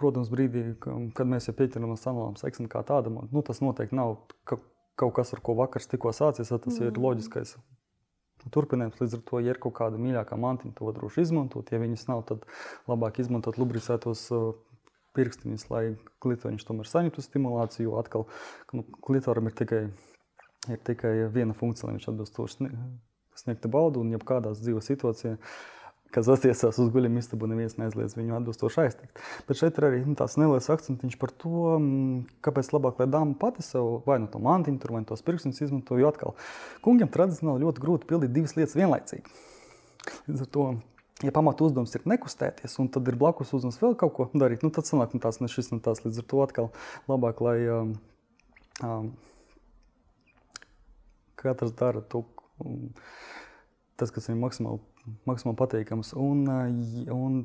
protams, 0.00 0.30
brīdī, 0.32 0.62
kad 0.80 1.28
mēs 1.28 1.50
jau 1.50 1.56
pieķeramies 1.58 2.06
sanālām 2.06 2.38
seksam 2.40 2.70
kā 2.72 2.80
tādam, 2.88 3.18
nu, 3.28 3.42
tas 3.44 3.60
noteikti 3.60 3.98
nav 3.98 4.16
ka, 4.48 4.56
kaut 5.00 5.12
kas, 5.18 5.34
ar 5.36 5.42
ko 5.44 5.56
vakars 5.58 5.90
tikko 5.90 6.12
sācies, 6.16 6.48
tas 6.48 6.78
mm. 6.78 6.88
ir 6.88 7.00
loģiskais 7.00 7.56
turpinājums. 8.54 9.00
Līdz 9.02 9.18
ar 9.18 9.24
to, 9.28 9.40
ja 9.44 9.52
ir 9.52 9.60
kaut 9.60 9.76
kāda 9.76 10.00
mīļākā 10.00 10.38
mantiņa, 10.40 10.76
to 10.78 10.92
droši 10.96 11.26
izmantot. 11.26 11.72
Ja 11.72 11.80
viņas 11.82 12.06
nav, 12.08 12.24
tad 12.30 12.46
labāk 12.88 13.20
izmantot 13.20 13.60
lubricētos 13.60 14.24
pirkstiņus, 15.16 15.66
lai 15.72 15.84
klitoriņš 16.24 16.64
tomēr 16.64 16.88
saņemtu 16.88 17.24
stimulāciju. 17.26 17.96
Atkal, 18.00 18.24
nu, 18.76 18.86
klitoram 19.04 19.50
ir 19.50 19.56
tikai 19.58 19.82
ir 20.68 20.80
tikai 20.84 21.12
viena 21.32 21.56
funkcija, 21.56 21.88
lai 21.88 21.98
viņš 21.98 22.08
atbilstoši 22.12 22.70
sniegtu 23.40 23.70
baudu. 23.72 24.02
Un, 24.04 24.12
ja 24.12 24.20
kādās 24.20 24.60
dzīves 24.60 24.90
situācijās, 24.90 25.38
kas 26.14 26.28
attiecās 26.32 26.80
uz 26.82 26.90
guļamā 26.92 27.22
istabu, 27.22 27.48
neviens 27.50 27.78
neaizliedz 27.78 28.16
viņu 28.18 28.36
atbilstoši 28.40 28.82
aiztikt. 28.84 29.22
Bet 29.48 29.60
šeit 29.60 29.78
ir 29.78 29.88
arī 29.88 30.02
nu, 30.04 30.16
tāds 30.18 30.36
neliels 30.40 30.68
akcents 30.72 31.20
par 31.20 31.32
to, 31.40 31.78
kāpēc 32.44 32.72
labāk, 32.74 33.00
lai 33.00 33.08
dāma 33.10 33.38
pati 33.40 33.64
sev 33.64 34.02
vai 34.08 34.18
nu 34.22 34.28
to 34.32 34.42
mantiņu, 34.42 34.82
vai 34.90 35.04
nu 35.04 35.10
tos 35.12 35.24
pirkstus 35.26 35.62
izmanto. 35.64 35.98
Jo 36.00 36.10
atkal, 36.10 36.36
kungiem 36.84 37.12
tradicionāli 37.14 37.64
ļoti 37.64 37.86
grūti 37.86 38.10
pildīt 38.10 38.34
divas 38.34 38.56
lietas 38.58 38.76
vienlaicīgi. 38.78 39.38
Līdz 40.26 40.46
ar 40.46 40.54
to 40.56 40.66
ja 41.24 41.32
pamatu 41.34 41.66
uzdevums 41.68 41.92
ir 41.96 42.06
nekustēties, 42.08 42.76
un 42.80 42.88
tad 42.92 43.08
ir 43.10 43.18
blakus 43.20 43.52
uzdevums 43.56 43.80
vēl 43.82 43.96
kaut 44.00 44.14
ko 44.16 44.28
darīt, 44.32 44.64
nu, 44.64 44.72
tad 44.74 44.88
sanāk, 44.88 45.14
nu, 45.14 45.20
tās 45.22 45.40
ne 45.42 45.50
šis, 45.52 45.68
ne 45.74 45.80
tās. 45.84 46.00
Līdz 46.04 46.22
ar 46.22 46.28
to 46.32 46.44
atkal 46.44 46.70
labāk, 47.10 47.42
lai 47.44 47.56
um, 47.68 47.92
um, 48.86 49.10
katrs 51.42 51.72
dara 51.76 52.02
to, 52.02 52.24
tas, 54.00 54.12
kas 54.12 54.28
viņam 54.30 54.44
maksimāli, 54.46 54.82
maksimāli 55.28 55.58
patīkams. 55.60 56.14
Un, 56.18 56.44
un 57.14 57.40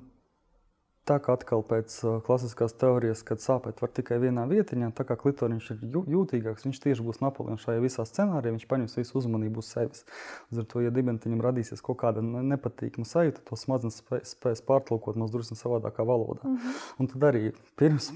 tā 1.06 1.18
kā 1.22 1.36
atkal 1.38 1.62
pēc 1.66 1.98
klasiskās 2.26 2.74
teorijas, 2.82 3.22
kad 3.28 3.42
sāpēt 3.44 3.82
var 3.84 3.92
tikai 3.94 4.18
vienā 4.24 4.46
vietiņā, 4.50 4.90
tā 4.98 5.06
kā 5.08 5.18
klitoriņš 5.22 5.70
ir 5.76 5.84
jūtīgāks, 6.16 6.66
viņš 6.66 6.82
tieši 6.86 7.06
būs 7.06 7.22
Napoleons 7.22 7.62
šajā 7.66 7.84
visā 7.84 8.06
scenārijā, 8.10 8.56
viņš 8.56 8.66
paņems 8.72 8.98
visu 9.00 9.20
uzmanību 9.22 9.62
uz 9.62 9.70
sevis. 9.76 10.04
Līdz 10.50 10.64
ar 10.64 10.68
to, 10.72 10.82
ja 10.86 10.94
dibentiņam 10.96 11.46
radīsies 11.46 11.86
kaut 11.86 12.00
kāda 12.02 12.26
nepatīkama 12.26 13.08
sajūta, 13.10 13.46
to 13.46 13.60
smadzenes 13.60 14.02
spēs 14.32 14.66
pārtulkot 14.66 15.20
mums 15.20 15.34
drusku 15.36 15.58
savādākā 15.60 16.08
valodā. 16.08 16.42
Mm 16.44 16.58
-hmm. 16.58 16.84
Un 17.00 17.14
tad 17.14 17.30
arī 17.30 17.54
pirms, 17.78 18.12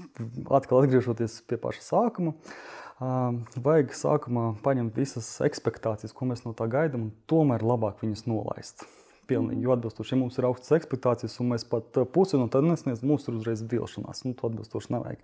atkal 0.50 0.82
atgriežoties 0.82 1.42
pie 1.46 1.56
paša 1.56 1.86
sākuma, 1.92 2.34
uh, 2.34 2.80
vajag 3.00 3.94
sākumā 3.96 4.46
paņemt 4.64 4.96
visas 4.98 5.28
expectācijas, 5.44 6.12
ko 6.16 6.28
mēs 6.28 6.44
no 6.44 6.52
tā 6.56 6.68
gaidām, 6.70 7.08
un 7.08 7.12
tomēr 7.30 7.64
labāk 7.64 8.02
viņas 8.04 8.26
nolaist. 8.28 8.84
Pilnīgi, 9.30 9.62
jo 9.62 9.72
atbilstoši, 9.72 10.16
ja 10.16 10.18
mums 10.18 10.36
ir 10.40 10.46
augstas 10.48 10.74
expectācijas, 10.80 11.36
un 11.40 11.52
mēs 11.52 11.64
pat 11.70 12.00
pusi 12.12 12.36
no 12.36 12.48
tā 12.50 12.60
nesniedzam, 12.66 13.12
mums 13.12 13.28
ir 13.30 13.36
uzreiz 13.38 13.62
vilšanās. 13.62 14.24
Nu, 14.26 14.34
to 14.34 14.50
atbilstoši 14.50 14.92
nevajag. 14.96 15.22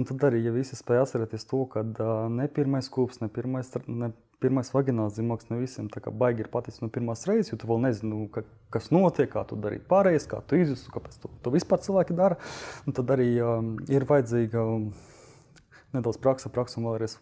Un 0.00 0.08
tad 0.08 0.24
arī, 0.30 0.40
ja 0.46 0.54
visi 0.54 0.78
spēj 0.78 1.02
atcerēties 1.02 1.44
to, 1.50 1.60
ka 1.70 1.84
ne 2.32 2.48
pirmais 2.48 2.88
kūps, 2.90 3.20
ne 3.20 3.28
pirmais, 3.28 3.70
ne 3.92 4.08
pirmais 4.42 4.72
vagināls 4.74 5.20
zīmoks 5.20 5.52
ne 5.52 5.60
visiem 5.60 5.92
baigi 6.18 6.42
ir 6.42 6.50
paticis 6.50 6.82
no 6.82 6.88
pirmās 6.90 7.26
reizes, 7.28 7.52
jo 7.52 7.60
tu 7.60 7.68
vēl 7.70 7.84
nezini, 7.84 8.10
nu, 8.10 8.26
ka, 8.32 8.42
kas 8.74 8.90
notiek, 8.90 9.30
kā 9.30 9.44
tu 9.46 9.60
darīt 9.60 9.84
pārējais, 9.90 10.26
kā 10.32 10.40
tu 10.48 10.58
izjūti, 10.58 10.90
kāpēc 10.96 11.20
to, 11.22 11.30
to 11.44 11.54
vispār 11.54 11.84
cilvēki 11.84 12.16
dara. 12.18 12.40
Un 12.88 12.96
tad 12.96 13.12
arī 13.14 13.34
um, 13.44 13.74
ir 13.92 14.08
vajadzīga. 14.08 14.64
Um, 14.64 15.11
nedaudz 15.96 16.20
praksa, 16.22 16.52
praksa 16.52 16.80
un 16.80 16.90
vēlreiz 16.90 17.18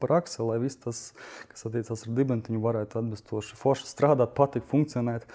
praksa, 0.00 0.42
lai 0.46 0.58
viss 0.62 0.80
tas, 0.80 1.00
kas 1.50 1.66
attiecās 1.68 2.06
ar 2.06 2.16
dibentiņu, 2.16 2.60
varētu 2.64 3.00
atbilstoši 3.02 3.58
forši 3.60 3.88
strādāt, 3.90 4.34
patikt, 4.36 4.68
funkcionēt. 4.70 5.26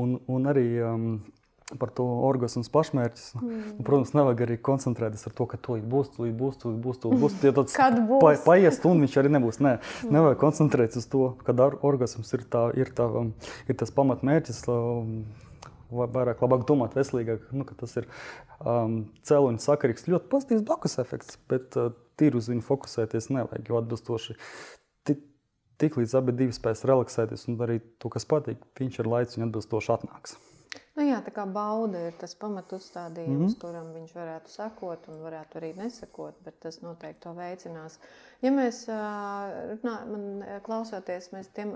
Un, 0.00 0.16
un 0.30 0.48
arī 0.50 0.66
um, 0.80 1.08
par 1.80 1.90
to 1.96 2.04
orgasmu 2.04 2.64
pašmērķis. 2.72 3.30
Nu, 3.36 3.44
mm. 3.46 3.62
Nu, 3.78 3.86
protams, 3.86 4.12
nevajag 4.16 4.44
arī 4.46 4.58
koncentrēties 4.68 5.24
ar 5.28 5.36
to, 5.36 5.46
ka 5.50 5.60
to 5.60 5.78
būs, 5.80 6.12
to 6.16 6.28
būs, 6.28 6.58
to 6.60 6.74
būs. 6.84 7.00
To 7.04 7.14
būs. 7.14 7.38
Ja 7.44 7.54
tāds 7.56 7.76
pa, 7.76 8.34
paies 8.46 8.78
stundu, 8.78 9.06
viņš 9.06 9.16
arī 9.20 9.32
nebūs. 9.36 9.60
Nē, 9.64 9.78
mm. 9.80 10.12
nevajag 10.14 10.40
koncentrēties 10.42 11.02
uz 11.02 11.08
to, 11.12 11.24
ka 11.46 11.56
orgasms 11.84 12.36
ir, 12.36 12.46
tā, 12.52 12.68
ir, 12.78 12.92
tā, 12.96 13.08
um, 13.08 13.34
ir 13.68 13.80
tas 13.80 13.92
pamatmērķis. 13.96 14.64
Um, 14.72 15.24
vairāk, 15.94 16.40
labāk 16.42 16.64
domāt, 16.68 16.96
veselīgāk. 16.98 17.50
Nu, 17.54 17.66
tas 17.78 17.92
ir 18.00 18.08
um, 18.60 19.04
cēloņa 19.28 19.62
sakarīgs, 19.62 20.08
ļoti 20.10 20.30
pozitīvs 20.32 20.64
blakus 20.66 20.98
efekts, 21.02 21.38
bet 21.50 21.78
uh, 21.78 21.92
tīri 22.16 22.40
uz 22.40 22.48
viņu 22.52 22.64
fokusēties 22.66 23.30
nevajag. 23.34 23.68
Jo 23.68 23.82
atbilstoši 23.82 24.38
tik 25.78 25.98
līdz 25.98 26.16
abi 26.20 26.34
divi 26.38 26.54
spēs 26.54 26.86
relaksēties 26.88 27.48
un 27.50 27.60
darīt 27.60 27.94
to, 28.02 28.10
kas 28.12 28.26
patīk, 28.30 28.62
viņš 28.78 29.00
ar 29.02 29.14
laiku 29.16 29.46
atbilstoši 29.48 29.96
atnāks. 29.98 30.36
Nu 30.94 31.02
jā, 31.02 31.16
tā 31.26 31.30
kā 31.34 31.42
bauda 31.50 32.04
ir 32.08 32.14
tas 32.18 32.36
pamatu 32.38 32.78
uzstādījums, 32.78 33.34
mm 33.34 33.46
-hmm. 33.46 33.60
kuram 33.62 33.88
viņš 33.94 34.12
varētu 34.14 34.50
sekot 34.50 35.08
un 35.10 35.20
varētu 35.22 35.58
arī 35.58 35.70
nesakot, 35.76 36.34
bet 36.44 36.60
tas 36.62 36.80
noteikti 36.82 37.22
to 37.22 37.32
veicinās. 37.34 37.98
Ja 38.42 38.50
mēs 38.50 38.84
runā, 38.88 39.94
man, 40.10 40.44
klausoties, 40.62 41.30
mēs 41.32 41.50
tiem, 41.54 41.72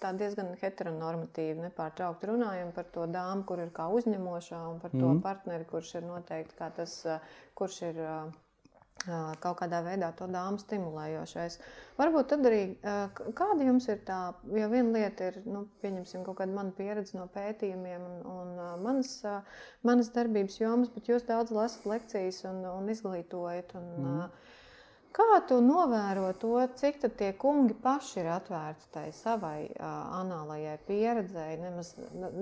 tā 0.00 0.12
diezgan 0.16 0.54
heteronormatīvi 0.62 1.60
nepārtraukti 1.60 2.26
runājam 2.32 2.72
par 2.72 2.84
to 2.84 3.06
dāmu, 3.06 3.44
kur 3.44 3.60
ir 3.60 3.72
kā 3.76 3.88
uzņemošā 3.92 4.62
un 4.72 4.80
par 4.80 4.90
to 4.90 4.96
mm 4.96 5.12
-hmm. 5.12 5.22
partneri, 5.22 5.64
kurš 5.64 5.94
ir 5.94 6.02
noteikti 6.02 6.56
kā 6.58 6.70
tas, 6.76 7.06
kurš 7.54 7.82
ir 7.82 8.00
kaut 9.42 9.58
kādā 9.60 9.80
veidā 9.84 10.10
to 10.18 10.28
dāmu 10.30 10.60
stimulējošais. 10.62 11.58
Varbūt 11.98 12.30
tad 12.32 12.46
arī 12.48 12.62
kāda 13.38 13.66
jums 13.66 13.88
ir 13.92 14.00
tā, 14.06 14.20
jo 14.58 14.68
viena 14.72 14.94
lieta 14.96 15.30
ir, 15.30 15.40
nu, 15.46 15.64
pieņemsim 15.82 16.24
kaut 16.26 16.38
kādu 16.40 16.56
manu 16.56 16.74
pieredzi 16.76 17.18
no 17.18 17.26
pētījumiem 17.34 18.06
un, 18.08 18.22
un 18.36 18.54
manas, 18.84 19.14
manas 19.86 20.12
darbības 20.14 20.60
jomas, 20.60 20.92
bet 20.94 21.10
jūs 21.10 21.26
daudz 21.28 21.54
lasat 21.54 21.86
lekcijas 21.90 22.42
un, 22.50 22.62
un 22.72 22.90
izglītojat. 22.94 23.76
Un, 23.78 23.92
mm. 23.98 24.26
Kā 25.12 25.40
tu 25.44 25.58
novēro 25.60 26.30
to, 26.40 26.54
cik 26.80 27.02
tie 27.20 27.32
kungi 27.36 27.74
paši 27.76 28.22
ir 28.22 28.28
atvērti 28.32 28.86
tai 28.94 29.04
savai 29.12 29.66
uh, 29.68 29.84
anālajai 30.22 30.78
pieredzēji? 30.86 31.58
Nemaz 31.60 31.90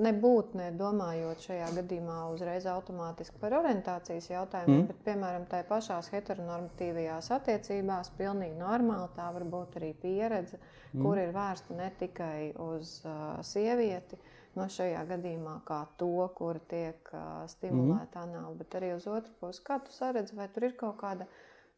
nebūt 0.05 0.55
ne 0.61 0.69
domājot 0.79 1.43
šajā 1.49 1.73
gadījumā 1.81 2.21
uzreiz 2.31 2.69
automātiski 2.71 3.43
par 3.43 3.57
orientācijas 3.59 4.31
jautājumiem, 4.31 4.85
mm. 4.85 4.87
bet, 4.93 5.03
piemēram, 5.09 5.49
tai 5.51 5.65
pašās 5.67 6.13
heteronormatīvajās 6.15 7.33
attiecībās 7.41 8.13
pilnīgi 8.21 8.61
normāli 8.63 9.11
tā 9.19 9.27
var 9.35 9.49
būt 9.57 9.81
arī 9.83 9.91
pieredze, 10.05 10.63
mm. 10.93 11.03
kur 11.03 11.19
ir 11.19 11.35
vērsta 11.35 11.75
ne 11.75 11.91
tikai 11.99 12.53
uz 12.71 13.01
uh, 13.03 13.41
sievieti, 13.51 14.21
no 14.55 14.71
šajā 14.71 15.03
gadījumā 15.11 15.61
kā 15.67 15.83
to, 15.99 16.15
kur 16.39 16.63
tiek 16.71 17.15
uh, 17.17 17.43
stimulēta 17.51 18.23
mm. 18.23 18.31
anāla, 18.31 18.57
bet 18.63 18.79
arī 18.79 18.95
uz 18.95 19.11
otru 19.11 19.35
pusi. 19.43 19.67
Kā 19.67 19.83
tu 19.83 19.95
saredzi, 19.95 20.39
vai 20.39 20.47
tur 20.55 20.71
ir 20.71 20.79
kaut 20.79 21.01
kāda 21.03 21.27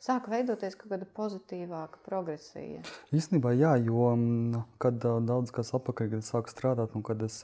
sāk 0.02 0.28
veidoties 0.32 0.76
kaut 0.78 0.92
kāda 0.92 1.06
pozitīvāka 1.16 2.00
progresija. 2.06 2.82
Īstenībā, 3.14 3.54
jā, 3.58 3.76
jo 3.86 4.10
mm, 4.16 4.64
kad 4.82 4.98
daudz 5.02 5.54
kas 5.54 5.72
atpakaļ, 5.78 6.16
kad 6.16 6.26
sāku 6.26 6.52
strādāt, 6.52 6.96
un 6.98 7.06
kad 7.06 7.22
es 7.22 7.40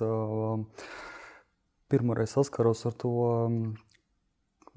pirmoreiz 1.88 2.34
saskaros 2.34 2.84
ar 2.88 2.96
to 2.98 3.14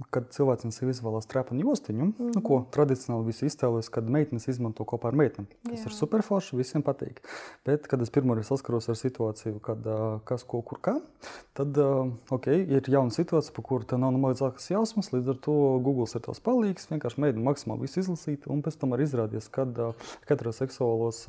kad 0.09 0.29
cilvēks 0.33 0.69
sev 0.75 0.89
izvēlās 0.91 1.27
trepanu 1.29 1.65
jostiņu, 1.65 2.05
mm 2.05 2.13
-hmm. 2.17 2.31
nu, 2.35 2.41
ko 2.45 2.61
tradicionāli 2.73 3.29
visi 3.29 3.45
iztēlojas, 3.45 3.89
kad 3.89 4.09
meitenes 4.09 4.47
izmanto 4.47 4.85
kopā 4.87 5.11
ar 5.11 5.17
meitenēm. 5.19 5.47
Tas 5.69 5.85
ir 5.85 5.95
superforši, 5.95 6.57
visiem 6.57 6.83
patīk. 6.83 7.21
Bet, 7.65 7.87
kad 7.87 8.01
es 8.01 8.09
pirmoreiz 8.09 8.47
saskaros 8.47 8.89
ar 8.89 8.95
situāciju, 8.95 9.59
kad 9.59 9.85
kas, 10.25 10.43
ko, 10.43 10.61
kur 10.61 10.79
kā, 10.81 10.95
tad 11.53 11.77
okay, 12.29 12.65
ir 12.65 12.83
jauna 12.87 13.11
situācija, 13.11 13.53
par 13.55 13.65
kuru 13.65 13.97
nav 13.97 14.13
nemazākas 14.15 14.71
jausmas. 14.71 15.11
Līdz 15.13 15.29
ar 15.35 15.37
to 15.37 15.57
Google 15.83 16.07
ir 16.07 16.21
tās 16.21 16.39
palīgs, 16.39 16.89
vienkārši 16.91 17.21
mēģina 17.21 17.43
maksimāli 17.49 17.81
visu 17.87 17.99
izlasīt, 17.99 18.47
un 18.47 18.61
pēc 18.61 18.79
tam 18.79 18.93
arī 18.93 19.05
izrādījās, 19.09 19.49
ka 19.49 19.67
heteroseksuālos 20.29 21.27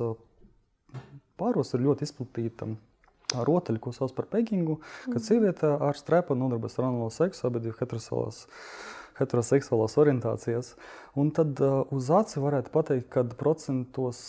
pāros 1.37 1.73
ir 1.73 1.85
ļoti 1.87 2.07
izplatīta 2.07 2.73
rotaļu, 3.33 3.81
ko 3.81 3.93
sauc 3.95 4.13
par 4.15 4.27
pegingu, 4.31 4.79
kad 5.05 5.19
mm. 5.19 5.25
sieviete 5.25 5.69
ar 5.73 5.97
strepu 5.97 6.37
nodarbojas 6.37 6.79
ar 6.79 6.89
anālo 6.89 7.09
seksu, 7.13 7.47
abi 7.47 7.63
divi 7.63 7.75
heteroseksuālās, 7.79 8.43
heteroseksuālās 9.19 9.97
orientācijas. 10.01 10.73
Un 11.19 11.31
tad 11.35 11.61
uh, 11.63 11.83
uz 11.93 12.09
aci 12.13 12.43
varētu 12.43 12.73
pateikt, 12.73 13.09
ka 13.13 13.25
procentos 13.39 14.21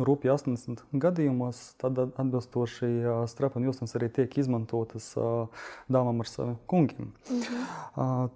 rūpīgi 0.00 0.32
80 0.32 0.84
gadījumos, 1.02 1.62
tad 1.80 1.98
atbilstoši 2.08 2.90
uh, 2.90 3.24
strepa 3.30 3.60
un 3.60 3.68
jūsnes 3.68 3.96
arī 3.98 4.10
tiek 4.20 4.38
izmantotas 4.40 5.12
uh, 5.18 5.64
dāmām 5.92 6.22
ar 6.24 6.30
saviem 6.30 6.60
kungiem. 6.70 7.12
-hmm. 7.28 7.66
uh, 7.96 8.30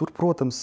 Tur, 0.00 0.08
protams, 0.16 0.62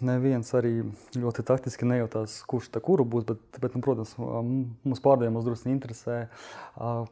neviens 0.00 0.48
arī 0.56 0.86
ļoti 1.20 1.42
taktiski 1.44 1.84
nejūtās, 1.84 2.38
kurš 2.48 2.70
tā 2.72 2.80
kuru 2.80 3.04
būs, 3.04 3.26
bet, 3.28 3.40
bet 3.60 3.74
nu, 3.76 3.82
protams, 3.84 4.14
mums 4.16 5.02
pārdevējumos 5.04 5.44
drusku 5.44 5.68
interesē, 5.68 6.14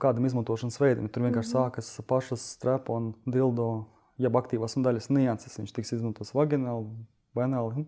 kādam 0.00 0.24
izmantošanas 0.24 0.80
veidam. 0.80 1.10
Tur 1.12 1.26
vienkārši 1.26 1.50
mm 1.50 1.58
-hmm. 1.58 1.66
sākas 1.68 2.06
pašas 2.08 2.46
strepa 2.54 2.96
un 2.96 3.10
dildo, 3.26 3.84
jeb 4.16 4.38
aktīvās 4.40 4.78
daļas 4.80 5.10
nianses. 5.12 5.58
Viņš 5.58 5.74
tiks 5.76 5.92
izmantots 5.92 6.32
vagināli, 6.32 6.88
venāli. 7.36 7.82
Nu, 7.82 7.84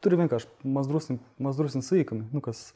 tur 0.00 0.16
ir 0.16 0.22
vienkārši 0.22 0.48
mazdrusku 0.64 1.82
sīkumi, 1.84 2.24
nu, 2.32 2.40
kas, 2.40 2.72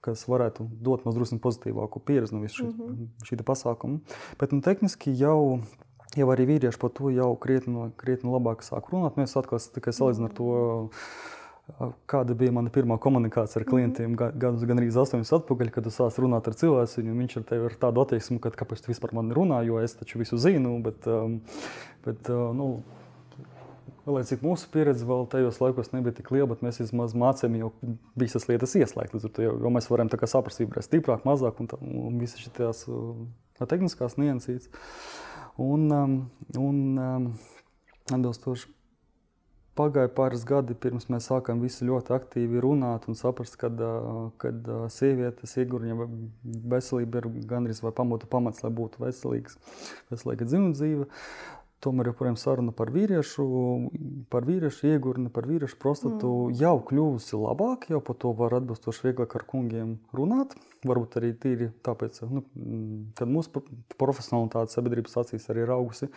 kas 0.00 0.28
varētu 0.28 0.68
dot 0.70 1.02
mazdrusku 1.04 1.40
pozitīvāku 1.42 2.04
pieredzi 2.06 2.34
no 2.34 2.40
visu 2.40 2.64
mm 2.64 2.70
-hmm. 2.70 3.08
šī 3.24 3.42
pasākuma. 3.42 3.98
Bet 4.38 4.52
nu, 4.52 4.60
tehniski 4.60 5.18
jau 5.18 5.58
jau 6.16 6.28
arī 6.32 6.48
vīrieši 6.52 6.80
par 6.82 6.92
to 6.96 7.12
jau 7.14 7.30
krietni, 7.40 7.90
krietni 8.00 8.32
labāk 8.32 8.64
sāk 8.66 8.90
runāt. 8.92 9.18
Mēs 9.20 9.36
atkal 9.38 9.60
tikai 9.74 9.94
salīdzinām 9.96 10.30
ar 10.30 10.36
to, 10.36 10.50
kāda 12.10 12.36
bija 12.38 12.54
mana 12.54 12.70
pirmā 12.72 12.98
komunikācija 13.02 13.60
ar 13.60 13.68
klientiem. 13.68 14.14
Gan, 14.18 14.36
gan 14.38 14.80
arī 14.80 14.90
8 14.92 15.18
gadus 15.18 15.34
atpakaļ, 15.40 15.72
kad 15.74 15.88
es 15.90 15.98
sāku 15.98 16.26
runāt 16.26 16.48
ar 16.48 16.58
cilvēku, 16.58 17.02
un 17.02 17.22
viņš 17.24 17.40
ar 17.40 17.48
tevi 17.48 17.70
ir 17.70 17.78
tādu 17.82 18.04
attieksmi, 18.04 18.38
ka 18.42 18.54
kāpēc 18.54 18.84
tu 18.84 18.92
vispār 18.92 19.16
man 19.18 19.32
runā, 19.34 19.62
jo 19.66 19.80
es 19.82 19.96
taču 19.98 20.22
visu 20.22 20.38
zinu. 20.40 20.78
Bet, 20.84 21.08
bet, 22.06 22.30
nu, 22.30 22.70
Lai 24.06 24.20
cik 24.22 24.38
mūsu 24.38 24.68
pieredze 24.70 25.02
vēl 25.02 25.24
tajos 25.26 25.56
laikos 25.58 25.88
nebija 25.90 26.14
tik 26.14 26.28
liela, 26.30 26.46
bet 26.52 26.60
mēs 26.62 26.76
vismaz 26.78 27.10
mācījāmies 27.18 27.64
jau 27.64 27.70
visas 28.14 28.44
lietas 28.46 28.76
ieslēgt. 28.78 29.16
To 29.18 29.42
jau, 29.42 29.56
jau 29.64 29.72
mēs 29.74 29.88
varam 29.90 30.06
saprast, 30.06 30.62
kas 30.62 30.62
ir 30.62 30.86
stiprāk, 30.86 31.24
mazāk 31.26 31.58
un, 31.58 31.66
tā, 31.72 31.78
un 31.82 32.20
visas 32.22 32.38
šīs 32.38 33.66
tehniskās 33.66 34.14
niansītas. 34.22 34.70
Un, 35.62 35.90
um, 35.90 36.16
un 36.60 36.80
um, 37.00 37.28
atbilstoši 38.12 38.68
pagāja 39.76 40.10
pāris 40.12 40.44
gadi, 40.48 40.76
pirms 40.76 41.08
mēs 41.12 41.28
sākām 41.30 41.60
visi 41.64 41.86
ļoti 41.88 42.14
aktīvi 42.16 42.60
runāt 42.64 43.08
un 43.08 43.16
saprast, 43.18 43.58
ka 43.60 43.70
uh, 43.72 44.86
sievietes 44.92 45.56
iegurņa 45.60 46.08
veselība 46.72 47.22
ir 47.22 47.28
gandrīz 47.48 47.82
vai 47.84 47.92
pamata 47.96 48.28
pamats, 48.30 48.64
lai 48.64 48.72
būtu 48.76 49.04
veselīgs, 49.04 49.58
veselīga 50.12 50.48
dzimuma 50.48 50.76
dzīve 50.76 51.08
tomēr 51.86 52.10
joprojām 52.10 52.36
saruna 52.40 52.74
par 52.76 52.90
vīriešu, 52.94 53.46
par 54.32 54.46
vīriešu 54.48 54.90
iegurni, 54.90 55.30
par 55.32 55.46
vīriešu 55.48 55.78
prostatu 55.82 56.30
mm. 56.48 56.56
jau 56.60 56.74
kļuvusi 56.90 57.38
labāk, 57.40 57.88
jau 57.92 58.00
par 58.04 58.18
to 58.22 58.32
var 58.36 58.58
atbilstoši 58.58 59.08
vieglāk 59.08 59.36
ar 59.38 59.46
kungiem 59.48 59.96
runāt. 60.16 60.56
Varbūt 60.86 61.16
arī 61.18 61.32
tīri 61.42 61.70
tāpēc, 61.86 62.20
nu, 62.30 62.44
kad 63.18 63.30
mūsu 63.30 63.62
profesionalitāte 63.98 64.74
sabiedrības 64.74 65.16
acīs 65.22 65.48
arī 65.50 65.64
ir 65.64 65.72
augusi. 65.74 66.10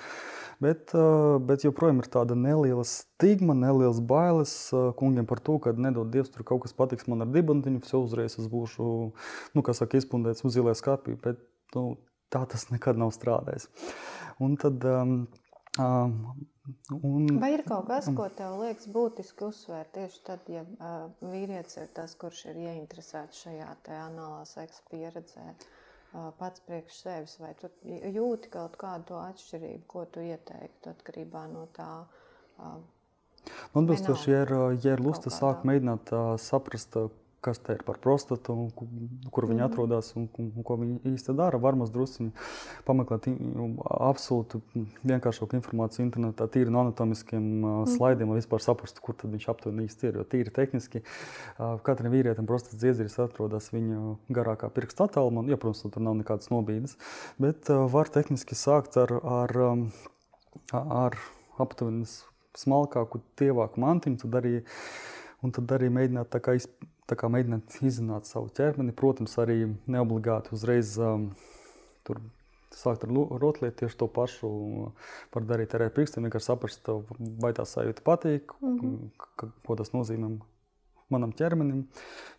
Bet, 0.61 0.91
eh, 0.93 1.37
bet 1.39 1.63
joprojām 1.65 2.03
ir 2.03 2.09
tāda 2.11 2.35
neliela 2.37 2.83
stigma, 2.85 3.55
neliels 3.57 4.01
bailes 4.03 4.53
eh, 4.73 4.89
kungiem 4.99 5.29
par 5.29 5.41
to, 5.41 5.57
ka 5.63 5.73
nedod 5.73 6.11
Dievs, 6.13 6.33
tur 6.33 6.45
kaut 6.45 6.65
kas 6.65 6.75
patiks 6.75 7.07
man 7.09 7.25
ar 7.25 7.31
dibantiņu, 7.33 7.85
jau 7.87 8.03
uzreiz 8.03 8.35
es 8.41 8.51
būšu, 8.51 8.91
nu, 9.55 9.65
kā 9.65 9.73
saka, 9.77 10.01
izpildīts 10.01 10.45
uz 10.45 10.57
zilē 10.57 10.75
skāpī. 10.77 11.15
Bet, 11.23 11.41
nu, 11.77 11.95
tā 12.33 12.45
tas 12.49 12.67
nekad 12.73 12.99
nav 12.99 13.13
strādājis. 13.15 13.67
Un 14.43 14.55
tad 14.59 14.85
um, 14.87 15.15
Un, 15.77 17.27
Vai 17.39 17.53
ir 17.55 17.63
kaut 17.65 17.87
kas, 17.89 18.09
ko 18.17 18.25
tev 18.35 18.57
liekas 18.61 18.89
būtiski 18.93 19.45
uzsvērt 19.47 19.93
tieši 19.95 20.23
tad, 20.25 20.49
ja 20.51 20.63
uh, 20.65 21.09
vīrietis 21.21 21.79
ir 21.81 21.89
tas, 21.95 22.15
kurš 22.19 22.45
ir 22.51 22.59
ieinteresēts 22.65 23.45
šajā 23.45 23.69
anālā 23.97 24.43
seksa 24.49 24.83
pieredzē, 24.91 25.45
uh, 25.53 26.29
pats 26.41 26.61
priekš 26.67 27.01
sevis, 27.05 27.37
vai 27.41 27.55
tu 27.61 27.71
jūti 27.85 28.51
kaut 28.53 28.77
kādu 28.81 29.17
atšķirību, 29.21 29.85
ko 29.87 30.05
tu 30.13 30.25
ieteiktu 30.25 30.93
atkarībā 30.93 31.47
no 31.53 31.67
tā? 31.73 31.91
Uh, 32.59 32.79
Nu, 33.73 33.81
Atbilstoši, 33.81 34.31
ja 34.31 34.41
ir, 34.43 34.51
ja 34.83 34.93
ir 34.97 35.01
lusta 35.03 35.31
sākt 35.31 35.63
mēģināt 35.67 36.11
uh, 36.11 36.33
saprast, 36.41 36.97
kas 37.45 37.61
te 37.63 37.75
ir 37.77 37.83
par 37.87 37.99
prostatu, 38.03 38.55
kur 39.33 39.47
viņi 39.49 39.63
atrodas 39.65 40.11
un, 40.19 40.27
un, 40.41 40.49
un 40.55 40.65
ko 40.65 40.77
viņi 40.79 40.99
īsti 41.13 41.35
dara. 41.37 41.59
Var 41.61 41.77
mums 41.79 41.91
druskuļi 41.93 42.31
pameklēt 42.87 43.29
absolūti 44.09 44.61
vienkāršāku 45.07 45.59
informāciju 45.59 46.05
internetā, 46.05 46.49
tīri 46.51 46.73
no 46.73 46.83
anatomiskiem 46.85 47.41
mm. 47.43 47.89
slaidiem, 47.95 48.33
lai 48.33 48.41
vispār 48.41 48.63
saprastu, 48.63 49.03
kur 49.05 49.17
viņš 49.23 49.49
aptuveni 49.53 49.87
īsti 49.87 50.09
ir. 50.09 50.19
Jo 50.21 50.27
tīri 50.29 50.53
tehniski 50.55 51.03
katram 51.87 52.13
vīrietim 52.13 52.49
prostats 52.49 52.79
dziedzeris 52.81 53.19
atrodas 53.23 53.71
viņa 53.73 54.15
garākā 54.35 54.71
pirksta 54.75 55.07
attālumā. 55.07 55.45
Ja, 55.49 55.59
protams, 55.59 55.85
tur 55.87 56.03
nav 56.05 56.17
nekādas 56.19 56.51
nobīdes, 56.53 56.97
bet 57.41 57.71
var 57.93 58.11
tehniski 58.11 58.57
sākt 58.59 58.99
ar, 58.99 59.15
ar, 59.23 59.55
ar 60.73 61.19
aptuveni 61.59 62.07
smalkāku, 62.57 63.21
tievāku 63.39 63.81
mantiņu. 63.83 64.21
Tad 64.23 64.37
arī, 64.41 64.59
un 65.43 65.51
tad 65.55 65.71
arī 65.77 65.89
mēģināt 65.93 66.31
tā 66.33 66.41
kā 66.43 66.57
izpētīt 66.59 66.95
tā 67.09 67.17
kā 67.17 67.29
mēģināt 67.31 67.79
izzināt 67.85 68.29
savu 68.29 68.51
ķermeni. 68.55 68.95
Protams, 68.95 69.35
arī 69.41 69.63
neobligāti 69.89 70.53
uzreiz 70.55 70.95
um, 71.01 71.31
tur 72.07 72.21
sākt 72.75 73.05
ar 73.05 73.13
rotaļlietu 73.41 73.83
tieši 73.83 73.99
to 73.99 74.07
pašu. 74.13 74.51
Var 75.33 75.49
darīt 75.49 75.73
arī 75.75 75.89
ar 75.89 75.95
pirkstiem, 75.95 76.27
vienkārši 76.27 76.51
saprast, 76.51 76.91
vai 77.41 77.53
tā 77.57 77.65
sajūta 77.65 78.05
patīk, 78.05 78.53
mm 78.61 78.79
-hmm. 78.79 79.51
ko 79.65 79.75
tas 79.79 79.93
nozīmē 79.95 80.35
manam 81.09 81.33
ķermenim. 81.33 81.87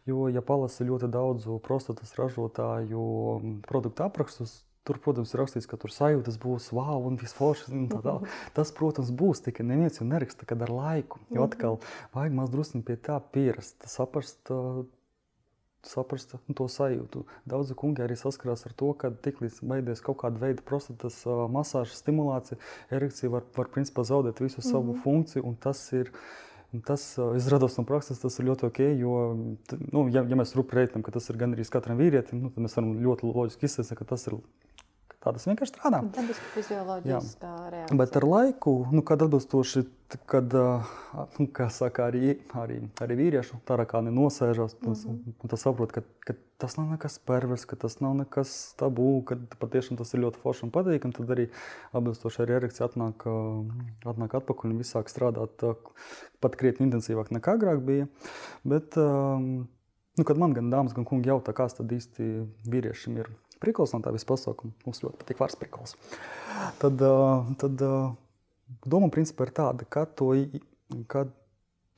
Jo, 0.07 0.29
ja 0.29 0.43
palasa 0.43 0.85
ļoti 0.85 1.11
daudzu 1.11 1.59
prostatas 1.59 2.15
ražotāju 2.19 3.63
produktu 3.67 4.03
aprakstus, 4.03 4.65
Tur, 4.91 4.99
protams, 4.99 5.31
ir 5.31 5.39
rakstīts, 5.39 5.69
ka 5.71 5.77
tur 5.79 5.93
sajūtas 5.95 6.35
būs 6.43 6.65
wow 6.75 7.05
un 7.07 7.15
viss 7.21 7.37
foršs. 7.37 7.69
Tas, 8.57 8.73
protams, 8.75 9.13
būs 9.15 9.45
tikai 9.45 9.63
neviens 9.69 10.01
jau 10.01 10.07
neraksta, 10.09 10.49
kad 10.51 10.65
ar 10.67 10.73
laiku. 10.75 11.21
Jo 11.31 11.45
atkal 11.47 11.79
vajag 12.17 12.35
maz 12.35 12.51
drusku 12.51 12.81
pie 12.83 12.97
tā 12.99 13.21
pierast, 13.31 13.79
saprast. 13.87 14.51
Saprast 15.87 16.35
nu, 16.35 16.53
to 16.59 16.67
sajūtu. 16.69 17.23
Daudzi 17.49 17.79
kungi 17.79 18.03
arī 18.05 18.19
saskarās 18.19 18.67
ar 18.69 18.75
to, 18.77 18.91
ka 18.99 19.13
tiklīdz 19.15 19.63
beidzies 19.63 20.03
kaut 20.05 20.19
kāda 20.25 20.43
veida 20.43 20.67
prostatas 20.67 21.23
uh, 21.25 21.47
masāža, 21.49 21.95
stimulācija, 21.97 22.59
erekcija 22.93 23.31
var, 23.33 23.47
var 23.57 23.71
principā 23.73 24.05
zaudēt 24.05 24.43
visu 24.43 24.61
savu 24.61 24.91
mm 24.91 24.91
-hmm. 24.91 25.03
funkciju. 25.07 25.55
Tas 25.63 25.87
ir 25.95 26.11
Tas 26.87 27.03
izrādās 27.19 27.75
no 27.81 27.83
prakses, 27.83 28.21
tas 28.23 28.37
ir 28.39 28.47
ļoti 28.47 28.69
ok. 28.69 28.79
Jo, 29.01 29.15
nu, 29.91 30.05
ja, 30.15 30.23
ja 30.23 30.37
mēs 30.39 30.55
rūpējamies, 30.55 31.03
ka 31.03 31.11
tas 31.17 31.27
ir 31.33 31.39
gandrīz 31.41 31.71
katram 31.73 31.99
vīrietim, 31.99 32.45
nu, 32.45 32.51
tad 32.55 32.63
mēs 32.63 32.77
varam 32.79 32.93
ļoti 33.03 33.27
loģiski 33.27 33.67
izsēst, 33.67 33.95
ka 33.99 34.07
tas 34.13 34.29
ir 34.29 34.37
Tā 35.21 35.35
tas 35.37 35.45
vienkārši 35.45 35.75
strādā. 35.75 35.99
Dabiski 36.17 36.47
fizioloģiskā 36.55 37.49
reakcija. 37.75 37.97
Bet 38.01 38.15
ar 38.17 38.25
laiku, 38.25 38.73
nu, 38.89 39.03
kad 39.05 39.21
atbilstoši, 39.21 39.83
kad 40.31 40.55
nu, 40.55 41.47
saka, 41.77 42.07
arī, 42.07 42.39
arī, 42.57 42.79
arī 43.05 43.17
vīriešu 43.19 43.59
tarakāni 43.69 44.15
nosēžas, 44.17 44.79
mm 44.81 44.95
-hmm. 44.95 45.35
un 45.45 45.53
tas 45.53 45.61
saprot, 45.61 45.93
ka, 45.93 46.03
ka 46.25 46.35
tas 46.57 46.79
nav 46.79 46.87
nekas 46.95 47.19
pervers, 47.19 47.67
ka 47.69 47.77
tas 47.77 47.99
nav 48.01 48.15
nekas 48.17 48.55
tabū, 48.81 49.11
ka 49.29 49.37
patiešām 49.61 49.99
tas 50.01 50.15
ir 50.15 50.23
ļoti 50.25 50.41
forši 50.41 50.65
un 50.65 50.73
patīkami, 50.73 51.17
tad 51.19 51.35
arī 51.37 51.47
atbilstoši 51.93 52.43
arī 52.43 52.57
erekcija 52.57 52.89
atnāk, 52.89 53.27
atnāk 54.05 54.39
atpakaļ 54.41 54.71
un 54.71 54.81
viss 54.81 54.97
sāk 54.97 55.13
strādāt 55.13 55.67
pat 56.41 56.57
krietni 56.57 56.89
intensīvāk 56.89 57.29
nekā 57.29 57.59
agrāk 57.61 57.85
bija. 57.85 58.09
Bet, 58.65 58.97
nu, 58.97 60.25
kad 60.25 60.39
man 60.39 60.57
gan 60.57 60.73
dāmas, 60.73 60.97
gan 60.97 61.05
kungi 61.05 61.29
jautā, 61.29 61.53
kāds 61.53 61.77
tad 61.77 61.93
īsti 61.93 62.33
vīriešiem 62.65 63.21
ir 63.21 63.29
prikals 63.63 63.95
no 63.95 64.01
tā 64.05 64.13
visa 64.15 64.29
pasākuma. 64.29 64.75
Mums 64.87 65.03
ļoti 65.05 65.21
patīk 65.21 65.43
vārds 65.43 65.59
prikals. 65.61 65.97
Tad, 66.81 67.05
tad 67.61 67.85
doma 68.85 69.11
principā 69.13 69.49
ir 69.49 69.55
tāda, 69.57 69.87
ka 69.89 70.07
to, 70.07 70.33
kad 71.11 71.33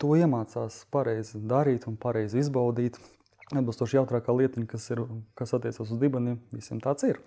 to 0.03 0.15
iemācās 0.19 0.83
pareizi 0.93 1.39
darīt 1.39 1.87
un 1.91 1.99
pareizi 2.01 2.41
izbaudīt, 2.43 2.99
atbilstoši 3.53 3.99
jautrākā 3.99 4.35
lietiņa, 4.35 4.67
kas, 4.71 4.89
ir, 4.95 5.05
kas 5.39 5.55
attiecas 5.57 5.93
uz 5.93 5.99
dibeniem, 6.01 6.41
visiem 6.55 6.81
tāds 6.83 7.07
ir. 7.07 7.21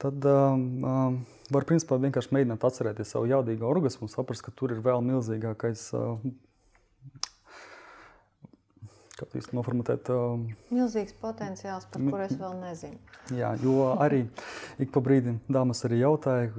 Tad 0.00 0.24
um, 0.26 1.20
var 1.52 1.66
principā 1.68 1.98
vienkārši 2.00 2.32
mēģināt 2.34 2.64
atcerēties 2.66 3.12
savu 3.14 3.28
jaudīgo 3.30 3.68
orgasmu 3.68 4.08
un 4.08 4.12
saprast, 4.12 4.46
ka 4.46 4.54
tur 4.56 4.72
ir 4.74 4.80
vēl 4.84 5.04
milzīgākais 5.04 5.90
uh, 5.98 6.16
to 9.20 9.38
īsti 9.40 9.56
noformulēt. 9.58 10.10
Um, 10.14 10.48
Milzīgs 10.72 11.14
potenciāls, 11.20 11.86
par 11.92 12.02
kuru 12.02 12.24
es 12.24 12.34
vēl 12.40 12.56
nezinu. 12.62 12.98
Jā, 13.36 13.52
jo 13.62 13.92
arī 14.00 14.24
ik 14.82 14.92
pa 14.94 15.02
brīdim 15.04 15.38
dāmas 15.52 15.84
arī 15.88 16.02
jautāja, 16.02 16.50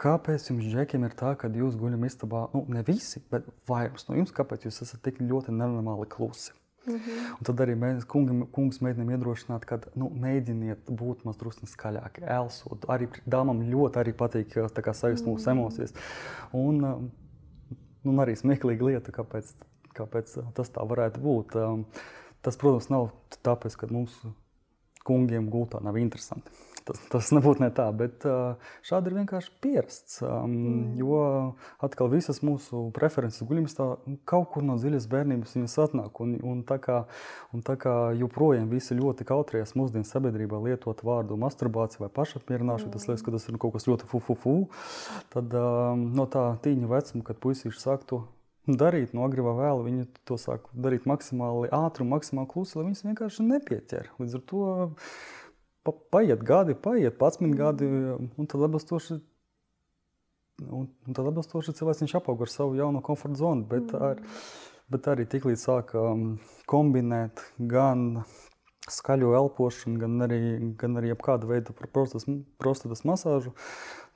kāpēc 0.00 0.48
jums, 0.50 0.70
džekiem, 0.70 1.04
ir 1.04 1.16
tā, 1.18 1.34
ka 1.38 1.50
jūs 1.52 1.76
guļat 1.80 2.06
istabā, 2.08 2.46
nu, 2.54 2.64
ne 2.72 2.84
visi, 2.86 3.22
bet 3.32 3.48
vairums 3.68 4.08
no 4.08 4.16
jums, 4.16 4.32
kāpēc 4.36 4.68
jūs 4.68 4.82
esat 4.86 5.02
tik 5.04 5.20
ļoti 5.24 5.52
nenormāli 5.56 6.08
klusi? 6.10 6.54
Mm 6.86 6.94
-hmm. 6.94 7.32
Un 7.38 7.44
tad 7.44 7.60
arī 7.60 7.74
mēs, 7.76 8.04
kungi, 8.08 8.46
kungs, 8.52 8.80
mēģinām 8.80 9.10
iedrošināt, 9.12 9.64
ka 9.64 9.78
nu, 9.94 10.08
mēģiniet 10.08 10.88
būt 10.88 11.24
mazliet 11.24 11.68
skaļāki, 11.68 12.24
elsot. 12.24 12.86
Arī 12.88 13.08
dāmām 13.28 13.60
ļoti 13.72 14.00
arī 14.00 14.12
patīk 14.12 14.56
sajust 14.92 15.26
mūsu 15.26 15.38
mm 15.38 15.44
-hmm. 15.44 15.50
emocijas. 15.50 15.92
Un, 16.52 16.84
um, 16.84 17.10
un 18.04 18.16
arī 18.16 18.36
smieklīga 18.36 18.84
lieta, 18.84 19.12
kāpēc 19.12 19.52
kāpēc 19.96 20.36
tas 20.56 20.72
tā 20.74 20.86
varētu 20.86 21.22
būt. 21.24 21.58
Tas, 22.40 22.56
protams, 22.56 22.88
nav 22.92 23.10
tāpēc, 23.44 23.76
ka 23.76 23.90
mums 23.92 24.16
kungiem 25.06 25.48
gultā 25.52 25.80
nav 25.84 25.98
interesanti. 26.00 26.52
Tas, 26.84 27.00
tas 27.12 27.28
nebūtu 27.34 27.62
ne 27.62 27.68
tā, 27.74 27.86
bet 27.94 28.24
šādi 28.86 29.10
ir 29.10 29.16
vienkārši 29.20 29.52
pierasts. 29.62 30.20
Mm. 30.24 30.96
Jo 30.98 31.20
atkal 31.84 32.08
visas 32.12 32.40
mūsu 32.46 32.86
preferences 32.96 33.44
guļamstā 33.46 33.86
kaut 34.28 34.48
kur 34.54 34.64
no 34.66 34.78
dziļas 34.80 35.06
bērnības 35.12 35.54
viņas 35.58 35.76
atnāk. 35.84 36.22
Un, 36.24 36.34
un, 36.40 36.64
tā 36.66 36.80
kā, 36.82 37.02
un 37.54 37.64
tā 37.66 37.76
kā 37.80 37.94
joprojām 38.18 38.70
visi 38.72 38.96
ļoti 38.98 39.28
kautrējas 39.28 39.76
mūsdienu 39.78 40.08
sabiedrībā 40.08 40.60
lietot 40.64 41.04
vārdu 41.06 41.38
masturbācija 41.40 42.06
vai 42.06 42.12
pašapmierināšana, 42.16 42.90
mm. 42.90 42.96
tas 42.96 43.08
liekas, 43.10 43.26
ka 43.26 43.36
tas 43.36 43.48
ir 43.48 43.60
kaut 43.60 43.76
kas 43.76 43.88
ļoti 43.90 44.10
fufufu. 44.10 44.58
Tad 45.34 45.54
no 46.00 46.28
tā 46.32 46.48
tīņa 46.64 46.90
vecuma, 46.90 47.26
kad 47.28 47.42
puisīši 47.44 47.84
sāk 47.84 48.08
to 48.08 48.24
darīt 48.78 49.14
no 49.16 49.24
agrīvā 49.26 49.54
vēla. 49.58 49.84
Viņi 49.86 50.06
to 50.28 50.36
sāk 50.40 50.68
darīt 50.74 51.06
maksimāli 51.10 51.70
ātri 51.74 52.04
un 52.04 52.12
maksimāli 52.12 52.50
klusi, 52.50 52.76
lai 52.78 52.86
viņas 52.88 53.04
vienkārši 53.08 53.46
nepieķer. 53.46 54.10
Līdz 54.20 54.38
ar 54.38 54.44
to 54.52 54.64
pa, 55.86 55.94
paiet 56.16 56.44
gadi, 56.46 56.76
paiet 56.76 57.18
11 57.18 57.56
gadi, 57.58 57.88
un 58.20 58.50
tad 58.50 58.66
atbilstoši. 58.68 59.20
Un, 60.60 60.90
un 61.08 61.16
tad 61.16 61.24
atbilstoši 61.30 61.72
cilvēks 61.78 62.18
apaug 62.18 62.42
ar 62.44 62.50
savu 62.52 62.76
jauno 62.76 63.00
komforta 63.00 63.40
zonu, 63.40 63.64
bet, 63.70 63.94
mm. 63.94 64.02
ar, 64.10 64.18
bet 64.92 65.08
arī 65.08 65.24
tiklīdz 65.24 65.62
sāk 65.64 65.94
um, 65.96 66.34
kombinēt 66.68 67.40
gan 67.70 68.20
skaļo 68.90 69.32
elpošanu, 69.38 69.96
gan 70.02 70.26
arī, 70.26 70.40
gan 70.76 71.00
arī 71.00 71.14
kādu 71.16 71.48
veidu 71.48 71.72
prostatas 71.94 73.04
masāžu, 73.08 73.54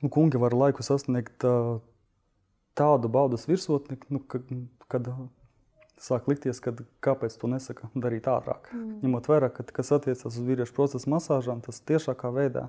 nu, 0.03 0.11
kungi 0.13 0.41
var 0.41 0.53
laiku 0.53 0.85
sasniegt 0.85 1.47
uh, 1.47 1.79
tādu 2.77 3.09
baudas 3.11 3.47
virsotni, 3.49 3.97
nu, 4.11 4.19
ka, 4.19 4.41
kad 4.91 5.09
sāk 6.01 6.27
likties, 6.29 6.59
ka 6.63 6.73
kāpēc 7.05 7.37
to 7.39 7.49
nesaka 7.51 7.89
darīt 7.95 8.27
ātrāk. 8.29 8.69
Mm. 8.73 8.99
Ņemot 9.05 9.29
vērā, 9.31 9.49
ka 9.53 9.65
kas 9.75 9.93
attiecas 9.95 10.27
uz 10.27 10.39
vīriešu 10.43 10.75
procesu 10.75 11.11
masāžām, 11.11 11.63
tas 11.65 11.81
tiešākā 11.87 12.31
veidā 12.35 12.67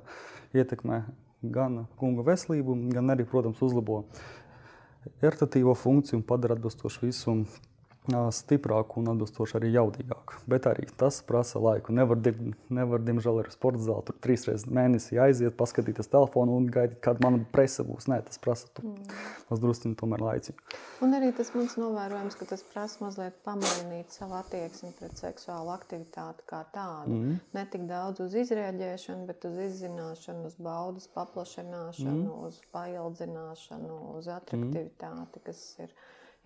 ietekmē 0.57 1.03
gan 1.43 1.85
kunga 2.01 2.25
veselību, 2.27 2.79
gan 2.95 3.13
arī, 3.15 3.27
protams, 3.29 3.63
uzlabo 3.63 4.05
ertatīvo 5.23 5.75
funkciju 5.79 6.21
un 6.21 6.27
padara 6.27 6.57
atbilstoši 6.57 7.07
visu 7.07 7.35
stiprāku 8.35 9.01
un 9.01 9.11
atbilstoši 9.13 9.57
arī 9.59 9.73
jaudīgāku. 9.75 10.41
Bet 10.51 10.69
arī 10.71 10.87
tas 10.99 11.19
prasa 11.27 11.61
laiku. 11.63 11.95
Nevar, 11.97 12.21
nevar 12.73 13.03
diemžēl, 13.05 13.41
ar 13.43 13.51
sporta 13.55 13.83
zāli 13.83 14.07
tur 14.07 14.19
trīs 14.23 14.47
reizes 14.49 14.69
mēnesī 14.71 15.19
aiziet, 15.23 15.57
paskatīties 15.59 16.11
telefonu 16.13 16.57
un 16.61 16.69
gaidīt, 16.73 17.01
kad 17.05 17.21
mana 17.25 17.43
presa 17.53 17.87
būs. 17.87 18.09
Nē, 18.11 18.21
tas 18.27 18.41
prasa 18.43 18.71
mm. 18.83 19.17
druskuļi 19.51 19.99
tomēr 19.99 20.25
laiciņu. 20.27 20.77
Un 21.05 21.17
arī 21.19 21.33
tas 21.37 21.53
mums 21.57 21.77
novērojams, 21.81 22.39
ka 22.39 22.49
tas 22.53 22.63
prasa 22.73 23.03
mazliet 23.05 23.39
pamainīt 23.47 24.15
savu 24.15 24.39
attieksmi 24.39 24.93
pret 25.01 25.19
seksuālu 25.21 25.73
aktivitāti 25.75 26.47
kā 26.49 26.63
tādu. 26.75 27.17
Mm. 27.17 27.39
Ne 27.57 27.67
tik 27.73 27.87
daudz 27.91 28.23
uz 28.25 28.37
izrēģēšanu, 28.45 29.27
bet 29.29 29.45
uz 29.49 29.59
izzināšanu, 29.69 30.47
uz 30.49 30.59
baudas 30.63 31.09
paplašināšanu, 31.17 32.23
mm. 32.23 32.45
uz 32.49 32.61
paildzināšanu, 32.75 34.03
uz 34.17 34.31
atraktivitāti, 34.39 35.43
kas 35.47 35.65
ir 35.85 35.93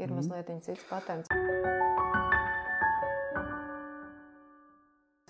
ir 0.01 0.11
mm. 0.11 0.17
mazliet 0.19 0.51
cits 0.65 0.87
patents. 0.89 1.31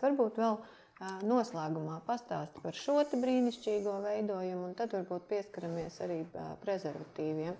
Varbūt 0.00 0.38
vēl 0.40 0.56
noslēgumā 1.28 2.00
pastāsti 2.06 2.60
par 2.64 2.76
šo 2.76 2.98
brīnišķīgo 3.12 3.98
veidojumu, 4.04 4.70
un 4.70 4.74
tad 4.76 4.92
varbūt 4.96 5.28
pieskaramies 5.30 6.00
arī 6.04 6.22
prezervatīviem, 6.64 7.56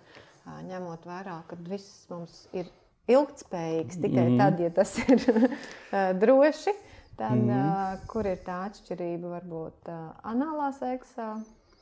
ņemot 0.69 1.09
vērā, 1.09 1.41
ka 1.49 1.59
viss 1.69 2.07
mums 2.13 2.43
ir 2.57 2.69
ilgspējīgs 3.11 4.01
tikai 4.01 4.27
mm. 4.29 4.41
tad, 4.41 4.61
ja 4.61 4.71
tas 4.75 4.97
ir 5.05 5.25
droši. 6.23 6.77
Tad, 7.21 7.37
mm. 7.37 8.05
kur 8.09 8.25
ir 8.25 8.39
tā 8.47 8.63
atšķirība 8.71 9.35
varbūt 9.35 9.91
anālā 10.25 10.71
seksā, 10.73 11.35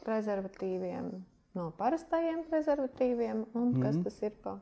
prezervatīviem 0.02 1.12
no 1.58 1.68
parastajiem 1.78 2.44
prezervatīviem, 2.48 3.44
un 3.56 3.72
mm. 3.72 3.82
kas 3.84 3.98
tas 4.04 4.18
ir 4.26 4.34
pa 4.42 4.56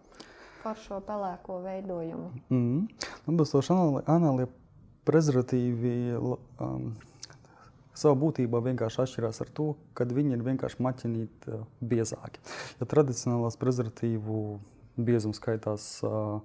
par 0.67 0.79
šo 0.83 0.99
pelēko 1.07 1.61
veidojumu? 1.63 2.31
Mm. 2.51 2.87
Atbilstoši 3.31 3.75
anālie 4.11 4.49
prezervatīvi 5.07 5.93
um, 6.19 6.89
savā 7.95 8.17
būtībā 8.19 8.61
vienkārši 8.65 9.05
atšķirās 9.05 9.39
ar 9.45 9.53
to, 9.55 9.69
ka 9.95 10.09
viņi 10.11 10.35
ir 10.35 10.43
vienkārši 10.47 10.83
maķinīti 10.83 11.55
uh, 11.55 11.63
biezāki. 11.79 12.43
Ja 12.81 12.89
tradicionālās 12.91 13.59
prezervatīvu 13.61 14.41
biezums 15.07 15.39
skaitās 15.39 15.87
uh, 16.07 16.43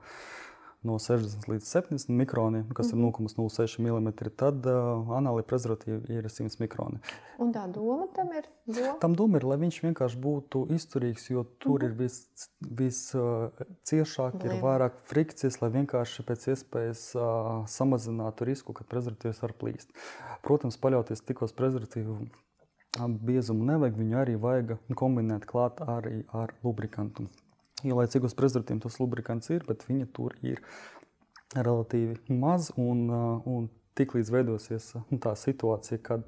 no 0.87 0.97
60 0.99 1.45
līdz 1.49 1.67
70 1.67 2.09
mikroniem, 2.09 2.69
kas 2.73 2.93
mm 2.93 3.01
-hmm. 3.01 3.07
ir 3.07 3.37
0,06 3.37 3.79
mm, 3.79 4.29
tad 4.35 4.65
uh, 4.65 4.73
anāli 5.17 5.43
prezervatīvi 5.43 6.17
ir 6.17 6.29
100 6.29 6.59
mikroni. 6.59 6.97
Un 7.39 7.53
tā 7.53 7.67
doma 7.71 8.07
tam 8.15 8.31
ir? 8.37 8.47
Doma? 8.65 8.93
Tam 9.01 9.15
doma 9.15 9.37
ir, 9.37 9.45
lai 9.45 9.57
viņš 9.57 9.81
vienkārši 9.83 10.21
būtu 10.21 10.65
izturīgs, 10.75 11.29
jo 11.29 11.43
tur 11.59 11.83
mm 11.83 11.87
-hmm. 11.87 12.03
ir 12.03 12.09
visciešāk, 12.81 14.33
vis, 14.33 14.43
uh, 14.43 14.45
ir 14.45 14.61
vairāk 14.61 14.93
frikcijas, 15.03 15.61
lai 15.61 15.69
vienkārši 15.69 16.23
pēc 16.23 16.47
iespējas 16.55 17.15
uh, 17.15 17.21
samazinātu 17.67 18.45
risku, 18.45 18.73
ka 18.73 18.83
prezervatīvs 18.83 19.41
var 19.41 19.53
plīst. 19.53 19.89
Protams, 20.41 20.77
paļauties 20.77 21.21
tikai 21.21 21.45
uz 21.45 21.53
prezervatīvu 21.53 22.17
biezumu 22.99 23.65
nevajag, 23.65 23.95
viņu 23.97 24.17
arī 24.17 24.35
vajag 24.35 24.77
kombinēt 24.95 25.45
klāt 25.45 25.81
arī 25.81 26.25
ar 26.33 26.53
lubrikantu. 26.63 27.27
Uz 27.85 28.35
prezervatīviem 28.37 28.81
tas 28.83 28.99
lubrikants 29.01 29.51
ir, 29.53 29.65
bet 29.67 29.85
viņa 29.87 30.09
tur 30.15 30.35
ir 30.45 30.61
relatīvi 31.55 32.37
maz. 32.41 32.71
Un, 32.79 33.07
un 33.45 33.69
tiklīdz 33.99 34.31
veidosies 34.33 34.93
tā 35.23 35.35
situācija, 35.39 35.99
kad 36.03 36.27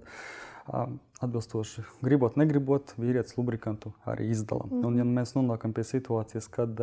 atbilstoši 1.24 1.84
gribot, 2.04 2.38
negribot, 2.40 2.94
vīrietis 3.00 3.36
lubrikantu 3.36 3.92
arī 4.08 4.30
izdala. 4.32 4.68
Mm. 4.70 4.84
Un, 4.88 5.00
ja 5.00 5.06
mēs 5.08 5.34
nonākam 5.36 5.74
pie 5.76 5.84
situācijas, 5.88 6.48
kad 6.52 6.80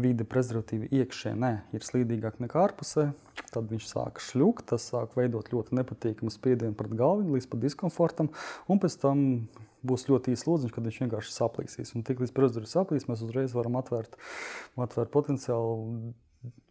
vide 0.00 0.24
prezervatīvi 0.28 0.88
iekšēnē 1.00 1.52
ir 1.76 1.84
slīdīgāk 1.84 2.40
nekā 2.42 2.62
ārpusē, 2.66 3.10
tad 3.52 3.68
viņš 3.72 3.88
sāk 3.90 4.22
šļukt, 4.24 4.70
tas 4.72 4.88
sāk 4.92 5.16
veidot 5.18 5.52
ļoti 5.52 5.76
nepatīkamu 5.80 6.32
spiedienu 6.32 6.76
pret 6.78 6.96
galvu 6.96 7.36
līdz 7.36 7.50
pat 7.52 7.64
diskomfortam, 7.66 8.32
un 8.68 8.80
pēc 8.80 8.96
tam 9.04 9.26
būs 9.86 10.08
ļoti 10.08 10.34
īsts 10.34 10.48
lodziņš, 10.48 10.74
kad 10.74 10.88
viņš 10.88 10.98
vienkārši 11.04 11.34
saplīsīs. 11.34 11.94
Un 11.96 12.04
tik 12.06 12.22
līdz 12.22 12.34
prezidents 12.36 12.74
saplīs, 12.76 13.08
mēs 13.10 13.24
uzreiz 13.26 13.54
varam 13.56 13.78
atvērt, 13.80 14.18
atvērt 14.76 15.12
potenciālu 15.14 16.12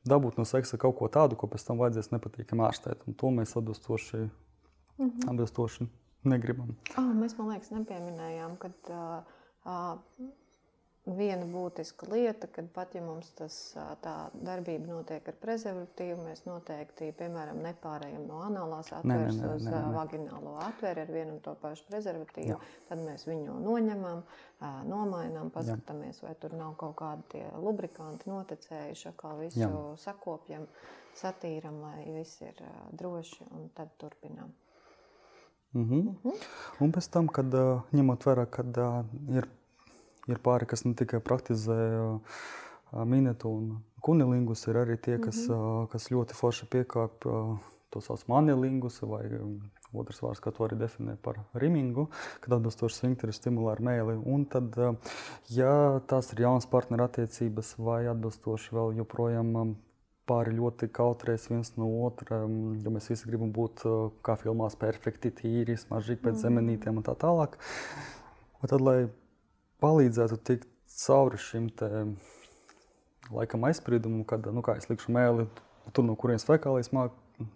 dabūt 0.07 0.39
no 0.39 0.45
seksa 0.47 0.79
kaut 0.81 0.97
ko 0.99 1.09
tādu, 1.11 1.37
ko 1.39 1.49
pēc 1.51 1.65
tam 1.67 1.79
vajadzēs 1.81 2.11
nepatīkami 2.15 2.65
ārstēt. 2.67 3.05
Un 3.07 3.17
to 3.19 3.31
mēs 3.35 3.55
atbilstoši, 3.59 4.21
mm 4.25 5.07
-hmm. 5.07 5.29
atbilstoši 5.33 5.87
negribam. 6.23 6.75
Oh, 6.97 7.11
mēs, 7.17 7.37
man 7.37 7.53
liekas, 7.53 7.71
nepieminējām, 7.73 8.57
ka 8.61 8.71
uh, 8.89 9.23
uh, 9.65 10.29
viena 11.05 11.45
būtiska 11.49 12.05
lieta, 12.11 12.47
kad 12.53 12.67
pat 12.73 12.93
ja 12.93 13.01
mums 13.01 13.31
tas, 13.37 13.55
tā 14.03 14.13
darbība 14.37 14.85
notiek 14.85 15.25
ar 15.27 15.37
prezervatīvu, 15.41 16.19
mēs 16.27 16.43
noteikti, 16.45 17.09
piemēram, 17.17 17.57
nepārējām 17.65 18.27
no 18.29 18.43
anālās 18.45 18.91
atveres 18.93 19.39
ne, 19.39 19.41
ne, 19.41 19.47
ne, 19.47 19.55
uz 19.55 19.65
ne, 19.65 19.73
ne. 19.73 19.93
vaginālo 19.95 20.55
atveri 20.61 21.01
ar 21.01 21.13
vienu 21.13 21.35
un 21.35 21.39
to 21.41 21.55
pašu 21.61 21.87
prezervatīvu. 21.89 22.53
Jā. 22.53 22.59
Tad 22.89 23.01
mēs 23.01 23.25
viņu 23.25 23.57
noņemam, 23.65 24.21
nomainām, 24.85 25.49
paskatāmies, 25.53 26.21
vai 26.21 26.35
tur 26.41 26.53
nav 26.57 26.75
kaut 26.81 26.93
kādi 27.01 27.25
tie 27.33 27.45
lubrikanti 27.57 28.29
noticējuši, 28.29 29.07
atkal 29.09 29.41
visu 29.41 29.63
Jā. 29.63 29.71
sakopjam, 30.03 30.67
satīram, 31.17 31.81
lai 31.81 32.11
viss 32.13 32.43
ir 32.45 32.61
droši 32.93 33.49
un 33.49 33.71
tad 33.73 33.89
turpinām. 33.97 34.53
Mm 35.73 35.89
-hmm. 35.89 36.01
Mm 36.03 36.17
-hmm. 36.23 36.37
Un 36.79 36.91
pēc 36.91 37.09
tam, 37.09 37.27
kad 37.27 37.45
ņemot 37.91 38.25
vērā, 38.25 38.45
kad 38.45 38.77
ir 39.29 39.47
Ir 40.29 40.41
pāri, 40.43 40.67
kas 40.69 40.85
ne 40.85 40.93
tikai 40.93 41.21
praktizē 41.23 41.77
minētu 42.91 43.49
un 43.49 43.69
kunilingus, 44.03 44.67
ir 44.67 44.81
arī 44.83 44.97
tie, 44.97 45.17
kas, 45.17 45.47
mm 45.47 45.53
-hmm. 45.53 45.91
kas 45.91 46.11
ļoti 46.11 46.37
forši 46.37 46.65
piekāp 46.65 47.25
to 47.89 48.01
sauc 48.01 48.23
manilingus 48.27 49.01
vai 49.01 49.25
otrs 49.93 50.21
vārds, 50.23 50.39
kā 50.39 50.51
to 50.55 50.63
arī 50.63 50.77
definē 50.79 51.17
par 51.21 51.39
rimingu, 51.53 52.07
kad 52.39 52.53
atbilstoši 52.53 52.95
svinkteri 52.95 53.35
stimulē 53.35 53.75
ar 53.75 53.81
mēli. 53.81 54.17
Un 54.25 54.45
tad, 54.45 54.77
ja 55.49 56.01
tās 56.07 56.31
ir 56.33 56.43
jaunas 56.45 56.65
partneru 56.65 57.03
attiecības 57.03 57.75
vai 57.77 58.05
atbilstoši 58.11 58.75
vēl 58.77 58.95
joprojām 59.01 59.75
pāri 60.29 60.53
ļoti 60.55 60.87
kautrēs 60.95 61.49
viens 61.51 61.73
no 61.75 61.89
otra, 62.05 62.43
jo 62.45 62.93
mēs 62.93 63.09
visi 63.11 63.27
gribam 63.27 63.51
būt 63.51 63.83
kā 64.23 64.37
filmās 64.39 64.77
perfekti, 64.79 65.33
tīri, 65.41 65.75
smaržīgi 65.79 66.21
pēc 66.21 66.37
mm. 66.37 66.43
zemenītēm 66.45 67.01
un 67.01 67.07
tā 67.07 67.17
tālāk. 67.19 67.57
Un 68.61 68.71
tad, 68.71 68.83
lai 68.85 68.97
palīdzētu 69.81 70.37
tikt 70.47 70.69
cauri 71.01 71.39
šim 71.41 71.69
te, 71.77 71.89
laikam 73.31 73.65
aizspriedumam, 73.69 74.23
kad, 74.27 74.45
nu, 74.53 74.63
es 74.75 74.89
likšu 74.89 75.13
mēli, 75.15 75.47
tur 75.95 76.05
no 76.07 76.15
kurienes 76.19 76.45
fekālijas 76.47 76.91
māk, 76.95 77.15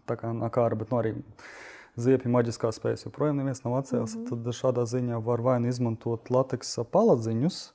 tā 0.09 0.17
kā 0.19 0.33
nāk 0.35 0.57
ārā, 0.61 0.77
bet 0.79 0.91
nu, 0.91 0.99
arī 1.01 1.13
ziepju 2.01 2.31
maģiskā 2.33 2.71
spējas 2.75 3.05
joprojām 3.07 3.37
neviens 3.39 3.63
nav 3.63 3.77
atcēlis. 3.79 4.15
Mm 4.15 4.25
-hmm. 4.25 4.43
Tad 4.45 4.59
šādā 4.59 4.85
ziņā 4.89 5.21
var 5.23 5.41
vai 5.41 5.59
nu 5.59 5.67
izmantot 5.71 6.29
lateksa 6.29 6.83
paladziņus, 6.83 7.71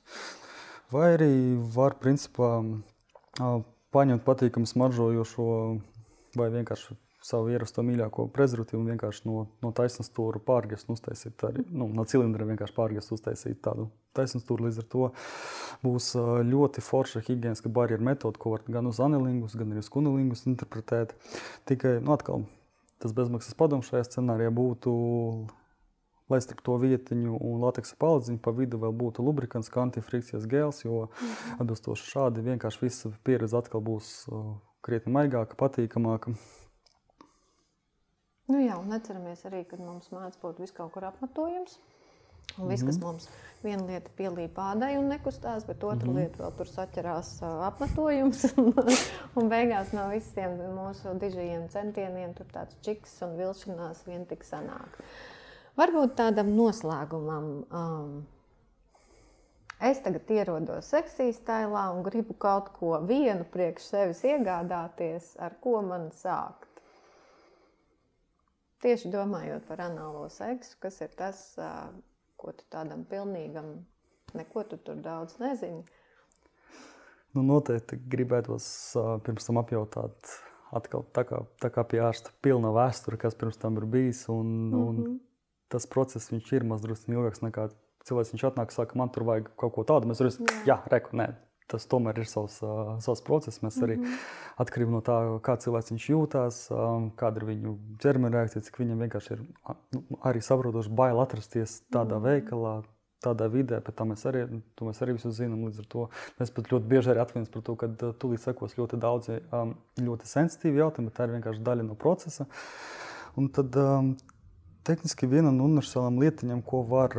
vai 0.91 1.17
arī 1.17 1.33
var 1.75 1.95
principā 2.01 2.81
paņemt 3.91 4.23
patīkamu 4.23 4.65
smaržojošo 4.65 5.47
vai 6.35 6.49
vienkārši 6.49 6.95
savu 7.21 7.51
ierasto 7.53 7.83
mīļāko 7.85 8.25
prezervatīvu 8.33 8.81
un 8.81 8.91
vienkārši 8.93 9.27
no, 9.29 9.45
no 9.61 9.71
taisnas 9.77 10.09
stūra 10.09 10.41
pārgriezt 10.43 10.89
un 10.89 10.97
uztaisīt 10.97 11.43
arī, 11.45 11.65
nu, 11.69 11.85
no 11.93 12.05
cilindra 12.09 12.47
vienkārši 12.49 12.75
pārgriezt 12.77 13.13
uztaisīt 13.13 13.59
tādu 13.65 13.89
taisnas 14.17 14.43
stūru. 14.43 14.65
Līdz 14.67 14.81
ar 14.81 14.87
to 14.91 15.09
būs 15.85 16.11
ļoti 16.49 16.83
forša 16.85 17.21
higieniska 17.27 17.69
barjeru 17.73 18.07
metode, 18.09 18.41
ko 18.41 18.55
var 18.55 18.65
gan 18.67 18.89
uz 18.89 18.99
anilingus, 19.03 19.55
gan 19.59 19.73
arī 19.73 19.83
uz 19.83 19.91
kunilingus 19.93 20.47
interpretēt. 20.49 21.13
Tikai, 21.69 21.99
nu, 22.01 22.15
atkal, 22.17 22.47
tas 23.03 23.13
bezmaksas 23.17 23.57
padoms 23.59 23.89
šajā 23.91 24.07
scenārijā 24.09 24.53
būtu, 24.57 24.93
lai 26.31 26.39
starp 26.41 26.63
to 26.65 26.77
vietiņu 26.81 27.37
un 27.37 27.61
lateksa 27.65 27.97
paladziņu 28.01 28.41
pa 28.41 28.53
vidu 28.55 28.79
vēl 28.81 28.95
būtu 28.97 29.25
lubrikants, 29.25 29.69
kā 29.69 29.83
antifrikcijas 29.85 30.49
gēls, 30.49 30.81
jo 30.87 31.05
mhm. 31.05 31.61
atbilstoši 31.61 32.11
šādi 32.15 32.45
vienkārši 32.49 32.85
visa 32.87 33.13
pieredze 33.27 33.61
atkal 33.61 33.83
būs 33.85 34.15
krietni 34.81 35.13
maigāka, 35.13 35.59
patīkamāka. 35.59 36.33
Nu 38.51 38.59
jā, 38.59 38.75
un 38.79 38.91
atceramies 38.95 39.45
arī, 39.47 39.63
ka 39.69 39.79
mums 39.79 40.11
mācās 40.11 40.39
būt 40.41 40.59
vis 40.63 40.75
kaut 40.75 40.91
kur 40.95 41.07
apmetojums. 41.07 41.79
Un 42.59 42.67
viss, 42.67 42.83
kas 42.83 42.97
mhm. 42.97 43.05
mums 43.05 43.27
viena 43.61 43.85
lieta 43.87 44.11
pielīp 44.17 44.57
ādai 44.59 44.95
un 44.99 45.07
nekustās, 45.11 45.63
bet 45.67 45.83
otra 45.83 46.09
mm 46.09 46.11
-hmm. 46.11 46.17
lieta 46.19 46.43
vēl 46.43 46.55
tur 46.57 46.67
saķerās 46.67 47.29
apmetojums. 47.67 48.43
un 49.37 49.49
beigās 49.49 49.93
no 49.93 50.09
visiem 50.09 50.57
mūsu 50.75 51.13
dižajiem 51.19 51.69
centieniem 51.69 52.33
tur 52.33 52.49
tāds 52.51 52.75
čiks 52.81 53.21
un 53.21 53.37
vilšanās 53.37 54.03
vien 54.07 54.25
tik 54.25 54.43
sanāk. 54.43 54.99
Varbūt 55.77 56.15
tādam 56.15 56.55
noslēgumam. 56.57 57.65
Um, 57.71 58.25
Es 59.81 59.97
tagad 60.05 60.29
ierodos 60.29 60.91
seksijas 60.93 61.39
stilā 61.41 61.87
un 61.89 62.03
gribu 62.05 62.35
kaut 62.37 62.67
ko 62.75 62.99
vienu 63.01 63.47
priekš 63.53 63.87
sevis 63.89 64.19
iegādāties, 64.29 65.31
ar 65.41 65.55
ko 65.63 65.81
man 65.81 66.11
sākt. 66.13 66.70
Tieši 68.81 69.11
domājot 69.13 69.67
par 69.69 69.83
anālo 69.85 70.25
seksu, 70.33 70.77
kas 70.81 71.01
ir 71.05 71.11
tas, 71.17 71.41
ko 72.41 72.53
tu 72.57 72.65
tādam 72.73 73.03
pilnīgam, 73.05 73.75
neko 74.33 74.63
tu 74.69 74.79
tur 74.81 74.97
daudz 75.03 75.37
nezini. 75.41 75.83
Nu, 77.31 77.43
noteikti 77.47 77.99
gribētos 78.11 78.65
pirms 79.25 79.45
tam 79.47 79.61
apjautāt, 79.61 80.33
atkal 80.75 81.05
tā 81.15 81.23
kā, 81.29 81.43
tā 81.61 81.69
kā 81.71 81.85
pie 81.87 82.01
ārsta 82.03 82.33
pilna 82.43 82.73
vēsture, 82.75 83.19
kas 83.21 83.37
pirms 83.37 83.61
tam 83.61 83.77
ir 83.79 83.85
bijis. 83.85 84.25
Un, 84.29 84.49
mm 84.49 84.73
-hmm. 84.73 84.87
un 84.87 84.95
mhm. 84.95 85.15
tas 85.69 85.85
process 85.85 86.31
ir 86.31 86.63
mazliet 86.63 87.07
ilgāks 87.07 87.45
nekā 87.45 87.69
cilvēks. 88.03 88.33
Viņš 88.33 88.47
atnāk, 88.49 88.71
saka, 88.71 88.97
man 88.97 89.09
tur 89.09 89.23
vajag 89.23 89.51
kaut 89.55 89.73
ko 89.73 89.83
tādu. 89.83 90.07
Mēs 90.07 90.19
varam, 90.19 90.47
jā, 90.65 90.65
jā 90.65 90.77
reku, 90.91 91.15
nē, 91.15 91.33
tas 91.69 91.87
tomēr 91.89 92.21
ir 92.21 92.29
savs, 92.29 92.59
savs 93.03 93.23
process. 93.25 93.61
Mēs 93.63 93.77
arī 93.81 93.97
mm 93.97 94.05
-hmm. 94.05 94.23
atkarībā 94.63 94.91
no 94.91 95.01
tā, 95.01 95.17
kā 95.41 95.57
cilvēks 95.57 96.09
jūtas, 96.09 96.69
kāda 97.15 97.41
ir 97.41 97.45
viņu 97.45 97.77
ķermeņa 98.03 98.37
reakcija, 98.37 98.61
cik 98.61 98.79
viņam 98.79 99.03
vienkārši 99.05 99.33
ir 99.33 99.43
nu, 99.93 100.03
arī 100.23 100.41
saprotoši 100.41 100.89
bail 100.89 101.19
atrasties 101.19 101.83
tādā 101.91 102.17
mm 102.17 102.23
-hmm. 102.23 102.29
veikalā. 102.29 102.83
Tādā 103.21 103.45
vidē, 103.53 103.77
bet 103.85 103.95
tā 103.95 104.03
mēs 104.03 104.25
arī, 104.25 104.61
to 104.75 104.85
mēs 104.85 105.01
arī 105.01 105.13
visu 105.13 105.29
zinām. 105.29 105.65
Līdz 105.65 105.79
ar 105.79 105.85
to 105.85 106.09
mēs 106.39 106.49
pat 106.55 106.71
ļoti 106.71 106.87
bieži 106.87 107.09
arī 107.11 107.19
atvainojamies 107.21 107.53
par 107.53 107.61
to, 107.61 107.75
ka 107.75 107.87
tūlīt 108.21 108.41
sekos 108.41 108.77
ļoti 108.77 108.97
daudzi 108.97 109.41
ļoti 110.01 110.25
sensitīvi 110.25 110.77
jautājumi, 110.77 111.09
bet 111.09 111.13
tā 111.17 111.23
ir 111.23 111.33
vienkārši 111.35 111.61
daļa 111.61 111.83
no 111.83 111.95
procesa. 111.95 112.45
Un 113.37 113.49
tad 113.49 113.77
Tehniski 114.87 115.27
viena 115.29 115.51
no 115.53 115.67
universālām 115.67 116.17
lietiņām, 116.21 116.63
ko 116.65 116.81
var 116.89 117.13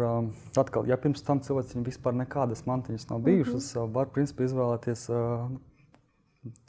atkal, 0.58 0.88
ja 0.90 0.96
pirms 0.98 1.22
tam 1.22 1.38
cilvēcim 1.46 1.84
vispār 1.86 2.16
nekādas 2.18 2.64
mantiņas 2.66 3.06
nav 3.10 3.20
bijušas, 3.22 3.74
mm 3.74 3.80
-hmm. 3.80 3.92
var 3.94 4.10
principā 4.10 4.48
izvēlēties 4.48 5.06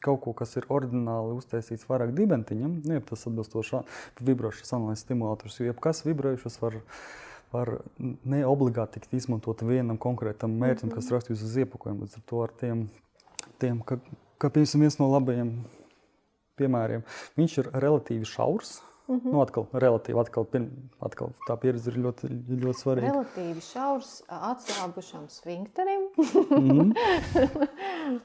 kaut 0.05 0.21
ko, 0.21 0.33
kas 0.37 0.55
ir 0.59 0.67
ordināli 0.69 1.33
uztaisīts 1.37 1.87
vairāk 1.89 2.13
dibentiņam, 2.13 2.75
nu, 2.85 2.93
ja 2.93 3.01
tas 3.01 3.25
atbilstoši 3.29 3.81
vibrošanas 4.21 4.73
analīzes 4.77 5.05
stimulators, 5.07 5.59
jo 5.59 5.65
jebkas 5.65 6.03
vibrējušas 6.05 6.59
var, 6.61 6.77
var 7.51 7.73
ne 7.97 8.43
obligāti 8.45 8.99
tikt 8.99 9.13
izmantot 9.17 9.61
vienam 9.65 9.97
konkrētam 9.97 10.53
mērķim, 10.59 10.89
mm 10.89 10.91
-hmm. 10.91 10.95
kas 10.95 11.05
mhm. 11.05 11.13
rakstīts 11.15 11.43
uz 11.43 11.57
iepakojuma. 11.57 12.05
Līdz 12.05 12.15
ar 12.15 12.23
to 12.25 12.43
ar 12.43 12.51
tiem, 12.59 12.89
tiem 13.57 13.81
ka, 13.81 13.97
ka 14.37 14.49
piemēram, 14.49 14.79
viens 14.79 14.99
no 14.99 15.11
labajiem 15.11 15.53
piemēriem, 16.55 17.03
viņš 17.37 17.57
ir 17.57 17.71
relatīvi 17.73 18.29
šaurs, 18.29 18.81
Mm 19.07 19.19
-hmm. 19.19 19.31
nu, 19.31 19.41
atkal, 19.41 19.65
relatīvi, 19.73 20.19
atkal, 20.19 20.45
pirm, 20.47 20.69
atkal 21.03 21.33
tā 21.43 21.57
pieredze 21.59 21.91
ir 21.91 21.97
ļoti, 22.05 22.29
ļoti 22.61 22.79
svarīga. 22.79 23.09
Relatīvi 23.11 23.63
šaurs, 23.65 24.11
atslābušam 24.27 25.25
sfinkterim 25.27 26.05
mm 26.15 26.69
-hmm. 26.71 27.67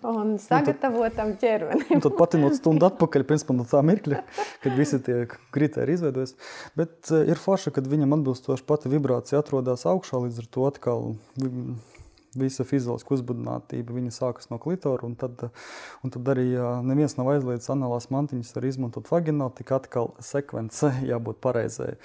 un 0.20 0.38
sagatavotam 0.38 1.34
ķermenim. 1.36 2.00
tad 2.00 2.16
patinot 2.18 2.54
stundu 2.54 2.86
atpakaļ, 2.86 3.26
principā 3.26 3.58
no 3.58 3.66
tā 3.66 3.82
mirkļa, 3.82 4.22
kad 4.62 4.78
visi 4.78 5.02
tie 5.02 5.26
kritēri 5.50 5.98
izveidojas. 5.98 6.36
Bet 6.76 7.10
uh, 7.10 7.26
ir 7.28 7.36
forši, 7.36 7.70
kad 7.70 7.86
viņam 7.86 8.14
atbilstoši 8.20 8.64
pati 8.64 8.88
vibrācija 8.88 9.38
atrodas 9.38 9.86
augšā, 9.86 10.22
līdz 10.22 10.38
ar 10.38 10.46
to 10.46 10.66
atkal 10.70 11.14
visa 12.36 12.66
fizioloģiska 12.66 13.14
uzbudinātība 13.16 14.02
sākas 14.12 14.50
no 14.52 14.58
klitora. 14.62 15.06
Un 15.06 15.16
tad, 15.18 15.48
un 16.04 16.14
tad 16.14 16.28
arī 16.34 16.50
neviens 16.86 17.16
nav 17.18 17.32
aizliedzis 17.34 17.72
anālās 17.74 18.10
mantiņas 18.14 18.56
arī 18.60 18.72
izmantot 18.74 19.10
vagināli, 19.10 19.56
tik 19.60 19.72
atkal 19.76 20.14
sekvence 20.20 20.92
jābūt 21.10 21.40
pareizai. 21.44 21.96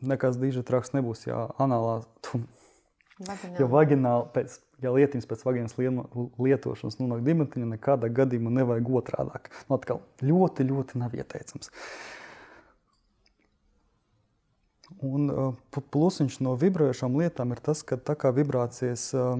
Nekas 0.00 0.40
diži 0.40 0.64
traks 0.66 0.94
nebūs, 0.96 1.26
ja 1.28 1.48
anālā. 1.60 2.00
Vagināli. 3.20 3.58
Jo 3.60 3.66
vagināli 3.68 4.30
pēc, 4.32 4.54
ja 4.80 4.94
lietiņas 4.94 5.26
pēc 5.28 5.42
vagīnas 5.44 5.74
lietošanas 5.76 6.96
nonāk 7.02 7.20
dimetiņa, 7.26 7.66
nekādā 7.74 8.08
gadījumā 8.16 8.54
nevajag 8.62 8.88
otrādāk. 9.02 9.50
Nu, 9.68 9.76
atkal 9.76 10.00
ļoti, 10.24 10.64
ļoti 10.70 11.02
nav 11.02 11.12
ieteicams. 11.18 11.68
Uh, 11.68 12.19
Un 14.98 15.30
uh, 15.30 15.54
plusiņš 15.94 16.40
no 16.44 16.56
vibrējošām 16.60 17.16
lietām 17.20 17.54
ir 17.54 17.62
tas, 17.64 17.84
ka 17.86 17.96
tā 17.96 18.16
kā 18.18 18.32
vibrācijas 18.36 19.06
uh, 19.16 19.38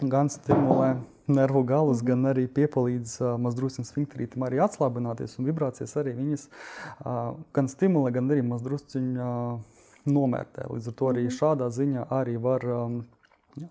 gan 0.00 0.30
stimulē 0.32 0.94
nervu 1.28 1.64
galus, 1.66 2.02
gan 2.04 2.24
arī 2.30 2.46
piepalīdz 2.52 3.16
uh, 3.20 3.34
mazdrusciņu 3.40 3.88
sfinkterītam 3.88 4.46
arī 4.46 4.62
atslābināties, 4.64 5.36
un 5.40 5.48
vibrācijas 5.48 5.96
arī 6.00 6.14
viņas 6.16 6.48
gan 7.56 7.70
stimulē, 7.72 8.12
gan 8.16 8.30
arī 8.32 8.44
mazdrusciņu 8.46 9.28
nomērtē. 10.04 10.68
Līdz 10.70 10.90
ar 10.90 10.96
to 10.98 11.10
arī 11.10 11.26
mhm. 11.26 11.34
šādā 11.38 11.70
ziņā 11.72 12.06
arī 12.12 12.36
var, 12.40 12.64
um, 12.68 13.00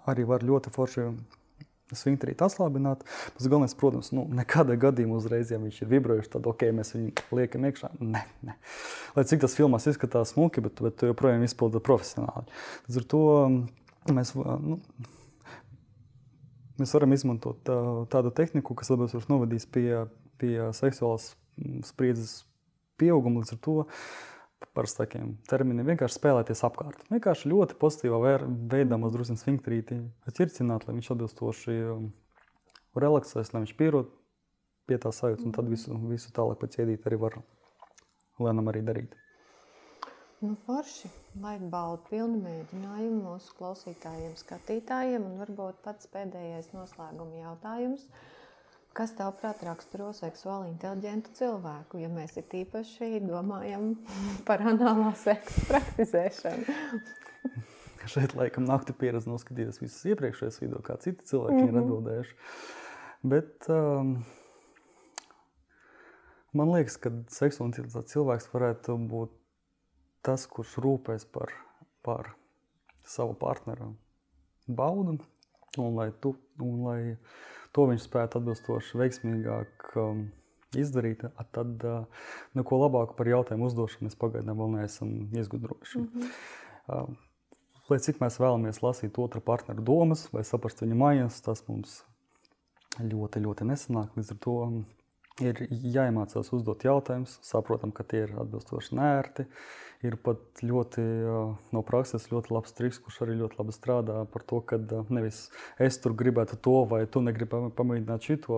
arī 0.09 0.27
var 0.29 0.45
ļoti 0.45 0.73
forši 0.73 1.07
svintrīt 1.97 2.41
atslābināt. 2.45 3.03
Tas 3.37 3.47
galvenais, 3.47 3.75
protams, 3.77 4.11
nu, 4.15 4.25
nekādā 4.39 4.77
gadījumā 4.79 5.17
uzreiz, 5.19 5.51
ja 5.53 5.59
viņš 5.61 5.81
ir 5.83 5.91
vibrējuši, 5.93 6.31
tad 6.35 6.49
ok, 6.49 6.67
mēs 6.77 6.93
viņu 6.95 7.25
liekam 7.39 7.67
iekšā. 7.69 7.91
Nē, 8.01 8.23
nē. 8.47 8.57
Lai 9.17 9.25
cik 9.29 9.43
tas 9.43 9.57
filmās 9.57 9.87
izskatās 9.89 10.33
smuki, 10.35 10.63
bet, 10.65 10.81
bet 10.85 10.97
tu 10.99 11.09
joprojām 11.09 11.45
izpildi 11.45 11.83
profesionāli. 11.83 12.61
Līdz 12.87 13.01
ar 13.01 13.09
to 13.13 13.23
mm, 13.35 13.61
mēs, 14.19 14.33
nu, 14.37 14.79
mēs 16.81 16.95
varam 16.97 17.15
izmantot 17.15 17.61
tā, 17.67 17.79
tādu 18.13 18.33
tehniku, 18.35 18.77
kas 18.79 18.93
varbūt 18.93 19.31
novadīs 19.31 19.67
pie, 19.69 20.05
pie 20.41 20.57
seksuālas 20.77 21.33
mm, 21.57 21.83
spriedzes 21.89 22.41
pieauguma. 23.01 23.43
Līdz 23.43 23.57
ar 23.57 23.63
to 23.65 23.79
parasti 24.73 25.03
tādiem 25.03 25.33
terminiem 25.49 25.91
vienkārši 25.91 26.17
spēlēties 26.17 26.63
apkārt. 26.67 27.05
Vienkārši 27.13 27.51
ļoti 27.51 27.77
pozitīvā 27.81 28.19
veidā 28.71 28.99
drusku 29.03 29.37
svingrītī 29.39 29.99
ķircināt, 30.29 30.87
lai 30.87 30.97
viņš 30.97 31.09
atbilstoši 31.13 31.77
um, 31.93 32.07
relaksēs, 32.97 33.53
lai 33.53 33.63
viņš 33.65 33.75
pierod 33.79 34.11
pie 34.89 34.99
tā 34.99 35.13
sajūtas, 35.15 35.45
un 35.47 35.55
tad 35.55 35.69
visu, 35.71 35.97
visu 36.09 36.33
tālāk 36.35 36.59
pēc 36.61 36.79
iedīt 36.81 37.05
arī 37.07 37.21
var 37.21 37.39
lēnām 38.43 38.71
arī 38.73 38.83
darīt. 38.85 39.17
Nu, 40.43 40.57
forši, 40.65 41.07
lai 41.39 41.55
baudu 41.71 42.03
pilnu 42.09 42.41
mēģinājumu 42.43 43.21
mūsu 43.29 43.53
klausītājiem, 43.55 44.33
skatītājiem, 44.41 45.23
un 45.23 45.37
varbūt 45.39 45.79
pats 45.85 46.09
pēdējais 46.11 46.73
noslēguma 46.75 47.45
jautājums. 47.45 48.09
Uh, 48.09 48.42
Kas 48.93 49.15
tavuprāt 49.17 49.63
raksturo 49.65 50.11
seksuāli 50.13 50.67
inteliģentu 50.69 51.31
cilvēku, 51.39 51.97
ja 52.03 52.11
mēs 52.13 52.35
ir 52.37 52.51
īpaši 52.59 53.23
domājam 53.25 53.95
par 54.47 54.61
anālā 54.61 55.09
seksa 55.17 55.65
praktizēšanu? 55.71 56.77
Šeit 58.13 58.35
laikam 58.37 58.67
nakti 58.67 58.93
pieredze 58.93 59.31
noskatīties 59.31 59.81
visus 59.81 60.05
iepriekšējos 60.11 60.59
video, 60.61 60.83
kā 60.85 60.99
citi 61.01 61.25
cilvēki 61.25 61.55
mm 61.55 61.63
-hmm. 61.63 61.67
ir 61.67 61.73
mhm. 61.73 61.83
atbildējuši. 61.83 62.35
Bet 63.33 63.69
um, 63.71 64.13
man 66.53 66.73
liekas, 66.75 66.99
ka 67.01 67.09
seksuāli 67.33 67.71
inteliģents 67.71 68.13
cilvēks 68.13 68.49
varētu 68.53 68.97
būt 69.09 69.33
tas, 70.21 70.45
kurš 70.47 70.77
rūpēs 70.85 71.25
par, 71.31 71.55
par 72.03 72.35
savu 73.03 73.33
partneru 73.33 73.95
baudu 74.67 75.17
un 75.77 75.95
lai 75.95 76.11
tu, 76.21 76.35
un 76.61 76.83
lai 76.85 77.17
to 77.73 77.89
viņš 77.89 78.07
spētu 78.07 78.39
atbilstoši 78.39 79.01
veiksmīgāk 79.01 79.91
um, 79.99 80.23
izdarīt, 80.79 81.25
tad 81.55 81.85
uh, 81.87 82.25
neko 82.57 82.79
labāku 82.85 83.17
par 83.17 83.29
jautājumu 83.29 83.69
uzdošanu 83.69 84.07
mēs 84.07 84.17
pagaidām 84.19 84.59
vēl 84.59 84.73
neesam 84.77 85.13
izgudrojuši. 85.37 85.99
Mm 85.99 86.09
-hmm. 86.13 86.33
uh, 86.87 87.13
lai 87.89 87.99
cik 87.99 88.21
mēs 88.23 88.39
vēlamies 88.41 88.81
lasīt 88.83 89.19
otra 89.19 89.41
partneru 89.41 89.81
domas 89.81 90.27
vai 90.33 90.43
saprast 90.43 90.81
viņa 90.81 90.95
mājas, 90.97 91.41
tas 91.41 91.63
mums 91.67 92.01
ļoti, 92.99 93.41
ļoti 93.43 93.67
nesanāk. 93.69 94.13
Līdz 94.17 94.31
ar 94.31 94.37
to 94.45 94.57
um, 94.67 94.85
ir 95.41 95.63
jāiemācās 95.69 96.51
uzdot 96.53 96.85
jautājumus, 96.85 97.39
saprotam, 97.45 97.93
ka 97.95 98.05
tie 98.05 98.25
ir 98.27 98.35
atbilstoši 98.43 98.99
nērti, 98.99 99.47
Ir 100.03 100.17
pat 100.19 100.59
ļoti 100.59 101.03
no 101.71 101.81
prakses 101.87 102.25
ļoti 102.27 102.51
labs 102.51 102.73
triks, 102.75 102.97
kurš 102.99 103.21
arī 103.23 103.37
ļoti 103.39 103.55
labi 103.55 103.75
strādā 103.75 104.15
par 104.33 104.43
to, 104.49 104.59
ka 104.67 104.75
nevis 105.07 105.45
es 105.79 105.95
tur 106.03 106.11
gribētu 106.19 106.57
to, 106.65 106.73
vai 106.91 107.05
tu 107.07 107.21
negribi 107.23 107.71
pamēģināt 107.77 108.27
šito. 108.27 108.57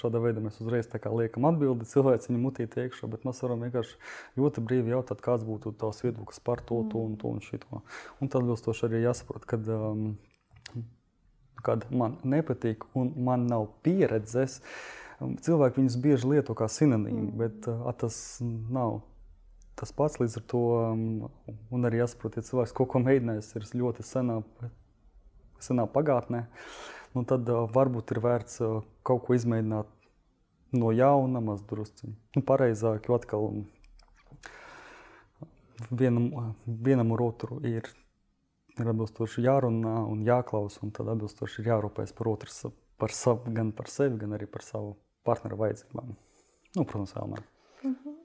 Šādā 0.00 0.18
veidā 0.24 0.42
mēs 0.42 0.58
uzreiz 0.58 0.90
liekam 0.90 1.46
atbildi 1.46 1.86
cilvēku 1.86 2.32
viņu 2.32 2.42
mutīt 2.42 2.74
iekšā, 2.82 3.06
bet 3.12 3.22
mēs 3.28 3.42
varam 3.44 3.62
vienkārši 3.62 3.94
ļoti 4.40 4.64
brīvi 4.66 4.90
jautāt, 4.96 5.22
kāds 5.22 5.46
būtu 5.46 5.76
tavs 5.78 6.02
viedoklis 6.02 6.42
par 6.42 6.64
to, 6.66 6.82
to 6.90 7.04
un 7.06 7.14
to 7.22 7.30
un 7.30 7.38
šito. 7.44 7.84
Un 8.18 8.26
tad 8.26 8.42
atbilstoši 8.42 8.88
arī 8.88 9.04
jāsaprot, 9.04 9.46
kad, 9.46 9.70
um, 9.70 10.16
kad 11.62 11.86
man 11.94 12.18
nepatīk 12.26 12.88
un 12.98 13.14
man 13.30 13.46
nav 13.46 13.70
pieredzes. 13.86 14.58
Cilvēki 15.20 15.82
viņus 15.82 15.96
bieži 16.00 16.28
lieto 16.30 16.56
kā 16.56 16.68
sinonīmu, 16.70 17.30
bet 17.36 17.66
uh, 17.68 17.88
tas 18.00 18.16
nav 18.40 19.02
tas 19.80 19.92
pats 19.96 20.18
līdz 20.20 20.36
ar 20.36 20.44
to, 20.52 20.62
um, 21.72 21.84
arī 21.88 22.02
jāsaprot, 22.02 22.36
ja 22.36 22.44
cilvēks 22.44 22.74
kaut 22.76 22.90
ko 22.92 23.00
mēģinājis, 23.00 23.54
ir 23.56 23.68
ļoti 23.80 24.04
senā, 24.04 24.40
senā 25.62 25.86
pagātnē, 25.88 26.44
nu 27.16 27.24
tad 27.28 27.48
uh, 27.48 27.64
varbūt 27.72 28.12
ir 28.12 28.20
vērts 28.24 28.60
uh, 28.66 28.82
kaut 29.06 29.24
ko 29.26 29.36
izmēģināt 29.38 29.88
no 30.76 30.92
jauna, 30.94 31.40
maz 31.44 31.64
drusciņi. 31.68 32.12
Nu, 32.36 32.44
pareizāk, 32.46 33.08
jo 33.08 33.16
atkal 33.16 33.48
vienam, 35.90 36.54
vienam 36.66 37.16
ar 37.16 37.24
otru 37.30 37.58
ir, 37.66 37.88
ir 38.76 38.92
atbilstoši 38.92 39.48
jārunā 39.48 39.96
un 40.12 40.24
jāklausa, 40.28 40.84
un 40.84 40.92
tad 40.94 41.08
atbilstoši 41.14 41.62
ir 41.62 41.72
jārūpēs 41.72 42.12
par 42.16 42.34
otru, 42.34 42.74
par 43.00 43.16
savu, 43.16 43.54
gan 43.56 43.72
par 43.72 43.88
sevi, 43.90 44.20
gan 44.20 44.36
arī 44.36 44.48
par 44.50 44.66
savu 44.66 44.98
partneru 45.24 45.56
vajadzībām. 45.60 46.14
Nu, 46.76 46.84
protams, 46.84 47.14
vēlmēr. 47.16 47.42
Mm 47.82 47.96
-hmm. 47.96 48.18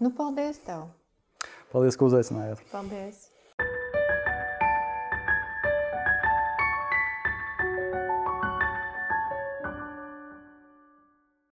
Nu, 0.00 0.10
paldies 0.10 0.58
tev! 0.58 0.88
Paldies, 1.72 1.96
ka 1.96 2.04
uzaicinājāt! 2.04 2.62
Paldies! 2.72 3.29